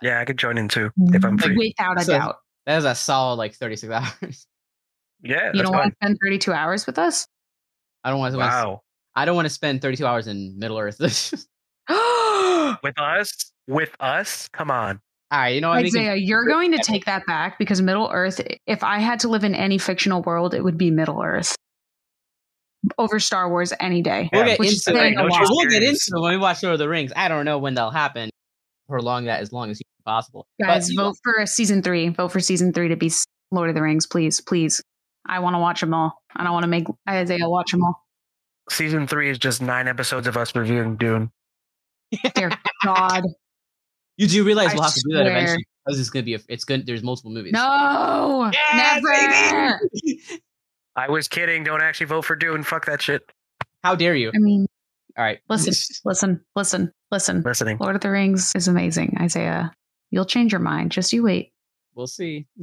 Yeah, 0.02 0.20
I 0.20 0.26
could 0.26 0.38
join 0.38 0.58
in 0.58 0.68
too 0.68 0.92
if 0.98 1.24
I'm 1.24 1.38
Like, 1.38 1.46
free. 1.46 1.74
without 1.78 2.00
a 2.00 2.04
So- 2.04 2.14
doubt. 2.18 2.36
that 2.66 2.78
is 2.78 2.86
a 2.86 2.94
solid 2.94 3.38
like 3.38 3.54
36 3.56 3.92
hours. 4.22 4.46
Yeah, 5.24 5.52
You 5.54 5.64
don't 5.64 5.72
want 5.72 5.92
to 5.92 5.96
spend 6.02 6.18
32 6.22 6.52
hours 6.52 6.86
with 6.86 7.00
us? 7.00 7.28
I 8.04 8.10
don't 8.10 8.20
want 8.20 8.34
to. 8.34 8.40
Wow. 8.40 8.82
I 9.16 9.26
don't 9.26 9.36
want 9.36 9.46
to 9.46 9.54
spend 9.54 9.82
32 9.82 10.06
hours 10.06 10.28
in 10.28 10.58
Middle 10.60 10.78
Earth. 10.78 10.98
With 12.84 13.00
us? 13.00 13.52
With 13.68 13.96
us? 14.00 14.48
Come 14.50 14.72
on. 14.72 15.00
All 15.32 15.40
right, 15.40 15.50
you 15.50 15.62
know 15.62 15.70
what? 15.70 15.78
Make 15.84 15.94
it- 15.94 15.98
Isaiah, 16.00 16.16
you're 16.16 16.46
going 16.46 16.72
to 16.74 16.78
take 16.80 17.06
that 17.06 17.26
back 17.26 17.58
because 17.58 17.82
Middle 17.82 18.10
Earth, 18.12 18.42
if 18.68 18.84
I 18.84 19.00
had 19.00 19.20
to 19.22 19.30
live 19.30 19.44
in 19.44 19.56
any 19.56 19.78
fictional 19.78 20.22
world, 20.22 20.54
it 20.54 20.64
would 20.64 20.78
be 20.78 20.92
Middle 20.92 21.22
Earth 21.24 21.56
over 22.98 23.20
Star 23.20 23.50
Wars 23.50 23.74
any 23.80 24.02
day. 24.02 24.30
We'll 24.34 24.44
get 24.46 24.60
into 24.60 24.72
is 24.74 24.84
saying, 24.84 24.98
saying 24.98 25.14
a 25.14 25.22
don't 25.22 25.30
lot. 25.30 25.42
you 25.42 25.48
We'll 25.50 25.70
get 25.70 25.84
into 25.84 26.12
it 26.16 26.22
when 26.22 26.32
we 26.34 26.38
watch 26.38 26.62
Lord 26.64 26.74
of 26.74 26.80
the 26.80 26.90
Rings. 26.90 27.14
I 27.16 27.30
don't 27.30 27.46
know 27.46 27.58
when 27.58 27.74
they'll 27.74 27.92
happen. 27.92 28.30
Prolong 28.90 29.26
that 29.26 29.40
as 29.40 29.52
long 29.54 29.72
as 29.72 29.82
possible. 30.06 30.46
But 30.60 30.68
Guys, 30.68 30.90
you- 30.92 30.98
vote 30.98 31.16
for 31.24 31.46
season 31.46 31.82
three. 31.82 32.10
Vote 32.10 32.32
for 32.32 32.40
season 32.40 32.74
three 32.74 32.90
to 32.90 32.96
be 32.98 33.12
Lord 33.52 33.70
of 33.70 33.76
the 33.76 33.82
Rings, 33.82 34.06
please, 34.06 34.42
please. 34.42 34.82
I 35.26 35.40
want 35.40 35.56
to 35.56 35.60
watch 35.60 35.80
them 35.82 35.94
all. 35.94 36.22
I 36.36 36.44
don't 36.44 36.54
want 36.54 36.64
to 36.64 36.68
make 36.70 36.86
Isaiah 37.10 37.48
watch 37.50 37.72
them 37.72 37.84
all. 37.84 38.04
Season 38.70 39.08
three 39.08 39.30
is 39.30 39.38
just 39.38 39.62
nine 39.62 39.88
episodes 39.88 40.28
of 40.28 40.38
us 40.38 40.56
reviewing 40.56 40.96
Dune. 40.98 41.32
Dear 42.36 42.52
God, 42.84 43.24
You 44.18 44.28
do 44.28 44.44
realize 44.44 44.72
I 44.72 44.74
we'll 44.76 44.84
have 44.84 44.94
to 44.94 45.02
do 45.10 45.16
that 45.16 45.24
swear. 45.24 45.32
eventually 45.38 45.66
because 45.86 46.00
it's 46.00 46.10
gonna 46.10 46.24
be 46.24 46.36
a, 46.36 46.40
it's 46.48 46.64
good. 46.64 46.86
There's 46.86 47.04
multiple 47.04 47.32
movies. 47.32 47.52
no, 47.54 48.50
Yes, 48.54 49.02
never. 49.04 49.80
baby! 50.04 50.22
I 50.96 51.10
was 51.10 51.28
kidding. 51.28 51.64
Don't 51.64 51.82
actually 51.82 52.06
vote 52.06 52.24
for 52.24 52.36
Dune. 52.36 52.64
Fuck 52.64 52.86
that 52.86 53.02
shit. 53.02 53.24
How 53.84 53.96
dare 53.96 54.16
you? 54.16 54.30
I 54.30 54.38
mean, 54.40 54.68
All 55.18 55.24
right, 55.24 55.40
listen, 55.50 55.74
listen, 56.06 56.42
listen, 56.56 56.92
listen. 57.12 57.42
Listening. 57.42 57.78
Lord 57.80 57.96
of 57.96 58.02
the 58.02 58.12
Rings 58.12 58.54
is 58.56 58.68
amazing, 58.68 59.18
Isaiah. 59.20 59.72
You'll 60.12 60.26
change 60.26 60.52
your 60.54 60.62
mind. 60.62 60.92
Just 60.92 61.12
you 61.12 61.24
wait. 61.24 61.52
we'll 61.96 62.08
see. 62.08 62.46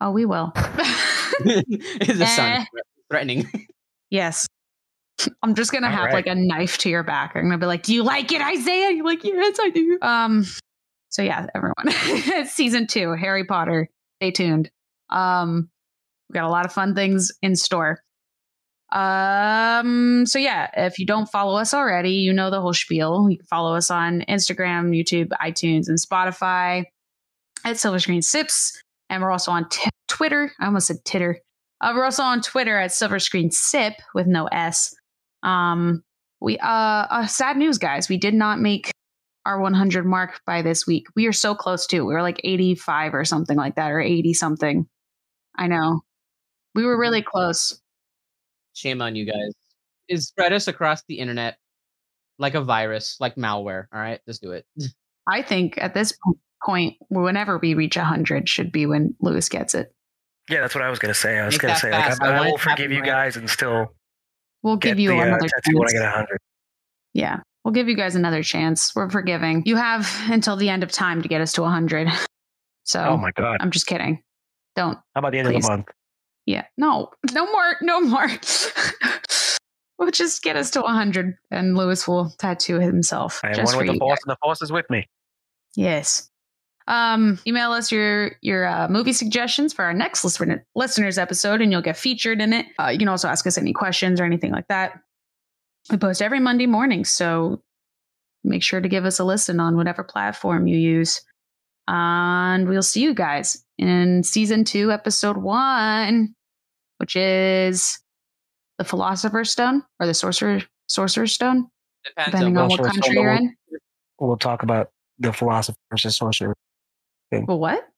Oh, 0.00 0.10
we 0.10 0.24
will. 0.26 0.52
the 0.54 1.64
Eh. 2.00 2.24
sun 2.36 2.66
threatening. 3.10 3.46
yes. 4.10 4.46
I'm 5.42 5.54
just 5.54 5.72
gonna 5.72 5.86
All 5.86 5.92
have 5.94 6.04
right. 6.06 6.14
like 6.14 6.26
a 6.26 6.34
knife 6.34 6.76
to 6.78 6.90
your 6.90 7.02
back. 7.02 7.32
I'm 7.34 7.44
gonna 7.44 7.56
be 7.56 7.64
like, 7.66 7.82
"Do 7.84 7.94
you 7.94 8.02
like 8.02 8.30
it, 8.32 8.42
Isaiah?" 8.42 8.90
You're 8.90 9.04
like, 9.06 9.24
"Yes, 9.24 9.56
I 9.60 9.70
do." 9.70 9.98
Um. 10.02 10.44
So 11.08 11.22
yeah, 11.22 11.46
everyone, 11.54 12.46
season 12.46 12.86
two, 12.86 13.12
Harry 13.12 13.44
Potter. 13.44 13.88
Stay 14.20 14.30
tuned. 14.32 14.70
Um, 15.08 15.70
we 16.28 16.34
got 16.34 16.44
a 16.44 16.50
lot 16.50 16.66
of 16.66 16.72
fun 16.72 16.94
things 16.94 17.32
in 17.40 17.56
store. 17.56 18.00
Um. 18.92 20.26
So 20.26 20.38
yeah, 20.38 20.68
if 20.76 20.98
you 20.98 21.06
don't 21.06 21.26
follow 21.26 21.58
us 21.58 21.72
already, 21.72 22.10
you 22.12 22.32
know 22.34 22.50
the 22.50 22.60
whole 22.60 22.74
spiel. 22.74 23.28
You 23.30 23.38
can 23.38 23.46
follow 23.46 23.74
us 23.74 23.90
on 23.90 24.20
Instagram, 24.28 24.90
YouTube, 24.90 25.28
iTunes, 25.42 25.88
and 25.88 25.98
Spotify 25.98 26.84
at 27.64 27.78
Silver 27.78 27.98
Screen 27.98 28.20
Sips, 28.22 28.80
and 29.10 29.22
we're 29.22 29.30
also 29.30 29.50
on 29.50 29.68
t- 29.68 29.90
Twitter. 30.08 30.52
I 30.60 30.66
almost 30.66 30.88
said 30.88 31.04
Titter. 31.04 31.40
Uh, 31.80 31.92
we're 31.94 32.04
also 32.04 32.22
on 32.22 32.40
Twitter 32.40 32.78
at 32.78 32.92
Silver 32.92 33.18
Screen 33.18 33.50
Sip 33.50 33.94
with 34.14 34.26
no 34.26 34.46
S. 34.46 34.94
Um, 35.42 36.02
we 36.40 36.58
uh, 36.58 36.66
uh, 36.66 37.26
sad 37.26 37.56
news, 37.56 37.78
guys. 37.78 38.08
We 38.08 38.16
did 38.16 38.34
not 38.34 38.58
make 38.60 38.90
our 39.44 39.60
100 39.60 40.04
mark 40.04 40.40
by 40.46 40.62
this 40.62 40.86
week. 40.86 41.06
We 41.14 41.26
are 41.26 41.32
so 41.32 41.54
close 41.54 41.86
to. 41.88 42.00
We 42.00 42.12
were 42.12 42.22
like 42.22 42.40
85 42.42 43.14
or 43.14 43.24
something 43.24 43.56
like 43.56 43.76
that, 43.76 43.90
or 43.90 44.00
80 44.00 44.34
something. 44.34 44.86
I 45.56 45.68
know. 45.68 46.00
We 46.74 46.84
were 46.84 46.98
really 46.98 47.22
close. 47.22 47.80
Shame 48.74 49.00
on 49.00 49.16
you 49.16 49.24
guys. 49.24 49.52
Is 50.08 50.28
spread 50.28 50.52
us 50.52 50.68
across 50.68 51.02
the 51.08 51.18
internet 51.18 51.56
like 52.38 52.54
a 52.54 52.60
virus, 52.60 53.16
like 53.20 53.36
malware. 53.36 53.86
All 53.92 54.00
right, 54.00 54.20
let's 54.26 54.38
do 54.38 54.52
it. 54.52 54.66
I 55.28 55.42
think 55.42 55.78
at 55.78 55.94
this 55.94 56.12
po- 56.12 56.38
point, 56.64 56.96
whenever 57.08 57.58
we 57.58 57.74
reach 57.74 57.96
100, 57.96 58.48
should 58.48 58.72
be 58.72 58.86
when 58.86 59.14
Lewis 59.20 59.48
gets 59.48 59.74
it. 59.74 59.92
Yeah, 60.48 60.60
that's 60.60 60.74
what 60.74 60.84
I 60.84 60.90
was 60.90 60.98
gonna 60.98 61.14
say. 61.14 61.38
I 61.38 61.46
was 61.46 61.58
gonna 61.58 61.76
say 61.76 61.90
like 61.90 62.04
I 62.04 62.06
I, 62.06 62.10
want 62.10 62.22
I 62.22 62.46
it 62.46 62.50
will 62.50 62.58
forgive 62.58 62.92
you 62.92 63.00
right. 63.00 63.06
guys 63.06 63.36
and 63.36 63.50
still 63.50 63.92
We'll 64.62 64.76
give 64.76 64.98
you 64.98 65.10
the 65.10 65.18
uh, 65.18 65.22
another 65.26 65.48
tattoo 65.48 65.78
when 65.78 65.88
I 65.88 65.90
chance. 65.90 66.02
get 66.02 66.12
hundred. 66.12 66.38
Yeah, 67.14 67.40
we'll 67.64 67.72
give 67.72 67.88
you 67.88 67.96
guys 67.96 68.14
another 68.14 68.42
chance. 68.42 68.94
We're 68.94 69.10
forgiving. 69.10 69.62
You 69.64 69.76
have 69.76 70.08
until 70.30 70.56
the 70.56 70.68
end 70.68 70.82
of 70.82 70.92
time 70.92 71.22
to 71.22 71.28
get 71.28 71.40
us 71.40 71.52
to 71.54 71.62
100. 71.62 72.08
So 72.88 73.00
Oh 73.00 73.16
my 73.16 73.32
god! 73.32 73.56
I'm 73.58 73.72
just 73.72 73.88
kidding. 73.88 74.22
Don't. 74.76 74.96
How 75.12 75.18
about 75.18 75.32
the 75.32 75.40
end 75.40 75.48
Please. 75.48 75.56
of 75.56 75.62
the 75.62 75.68
month? 75.70 75.86
Yeah. 76.46 76.66
No. 76.78 77.10
No 77.32 77.50
more. 77.50 77.76
No 77.82 78.00
more. 78.00 78.28
we'll 79.98 80.12
just 80.12 80.40
get 80.44 80.54
us 80.54 80.70
to 80.70 80.82
100, 80.82 81.34
and 81.50 81.76
Lewis 81.76 82.06
will 82.06 82.30
tattoo 82.38 82.78
himself. 82.78 83.40
I 83.42 83.48
am 83.48 83.54
just 83.54 83.74
one 83.74 83.86
with 83.86 83.86
for 83.88 83.92
the 83.94 83.98
force, 83.98 84.20
and 84.24 84.30
the 84.30 84.36
force 84.40 84.62
is 84.62 84.70
with 84.70 84.88
me. 84.88 85.08
Yes. 85.74 86.30
Um, 86.88 87.38
email 87.46 87.72
us 87.72 87.90
your 87.90 88.32
your 88.42 88.66
uh, 88.66 88.88
movie 88.88 89.12
suggestions 89.12 89.72
for 89.72 89.84
our 89.84 89.94
next 89.94 90.24
listener, 90.24 90.64
listeners 90.74 91.18
episode, 91.18 91.60
and 91.60 91.72
you'll 91.72 91.82
get 91.82 91.96
featured 91.96 92.40
in 92.40 92.52
it. 92.52 92.66
Uh, 92.78 92.88
you 92.88 92.98
can 92.98 93.08
also 93.08 93.28
ask 93.28 93.46
us 93.46 93.58
any 93.58 93.72
questions 93.72 94.20
or 94.20 94.24
anything 94.24 94.52
like 94.52 94.68
that. 94.68 95.00
We 95.90 95.96
post 95.96 96.22
every 96.22 96.40
Monday 96.40 96.66
morning, 96.66 97.04
so 97.04 97.62
make 98.44 98.62
sure 98.62 98.80
to 98.80 98.88
give 98.88 99.04
us 99.04 99.18
a 99.18 99.24
listen 99.24 99.58
on 99.58 99.76
whatever 99.76 100.04
platform 100.04 100.66
you 100.66 100.76
use. 100.76 101.22
And 101.88 102.68
we'll 102.68 102.82
see 102.82 103.02
you 103.02 103.14
guys 103.14 103.64
in 103.78 104.22
season 104.22 104.64
two, 104.64 104.90
episode 104.90 105.36
one, 105.36 106.34
which 106.98 107.16
is 107.16 107.98
the 108.78 108.84
Philosopher's 108.84 109.50
Stone 109.50 109.82
or 110.00 110.06
the 110.06 110.14
Sorcerer 110.14 110.62
Sorcerer's 110.88 111.32
Stone, 111.32 111.68
Depends 112.04 112.30
depending 112.30 112.56
on 112.56 112.64
on 112.64 112.68
what 112.70 112.80
what 112.80 112.92
country 112.92 113.14
you're 113.14 113.32
in. 113.32 113.56
We'll 114.18 114.36
talk 114.36 114.62
about 114.62 114.90
the 115.18 115.32
philosopher 115.32 115.78
versus 115.90 116.16
sorcerer. 117.32 117.46
Well, 117.46 117.58
what? 117.58 117.88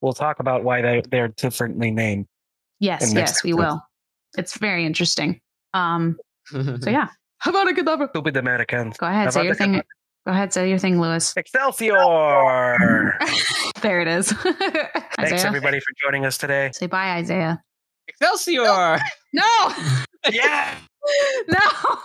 We'll 0.00 0.12
talk 0.12 0.40
about 0.40 0.64
why 0.64 0.80
they 0.82 1.02
they're 1.10 1.28
differently 1.28 1.90
named. 1.90 2.26
Yes, 2.78 3.08
in 3.08 3.14
next 3.14 3.32
yes, 3.32 3.44
we 3.44 3.52
will. 3.52 3.82
It's 4.38 4.56
very 4.56 4.86
interesting. 4.86 5.40
Um, 5.74 6.18
so 6.46 6.78
yeah. 6.86 7.08
How 7.38 7.50
about 7.50 7.68
a 7.68 7.74
cadaver? 7.74 8.08
Stupid 8.10 8.36
Americans. 8.36 8.96
Go 8.96 9.06
ahead, 9.06 9.26
How 9.26 9.30
say 9.30 9.44
your 9.44 9.54
the 9.54 9.58
thing. 9.58 9.72
Cadabra? 9.74 9.82
Go 10.26 10.32
ahead, 10.32 10.52
say 10.52 10.68
your 10.68 10.78
thing, 10.78 11.00
Lewis. 11.00 11.32
Excelsior! 11.36 13.18
there 13.80 14.02
it 14.02 14.08
is. 14.08 14.30
Thanks 14.32 15.08
Isaiah, 15.18 15.46
everybody 15.46 15.80
for 15.80 15.92
joining 16.02 16.26
us 16.26 16.36
today. 16.36 16.70
say 16.74 16.86
bye, 16.86 17.12
Isaiah. 17.12 17.62
Excelsior! 18.06 18.98
No, 19.32 19.74
yeah. 20.30 20.74
no. 21.48 21.98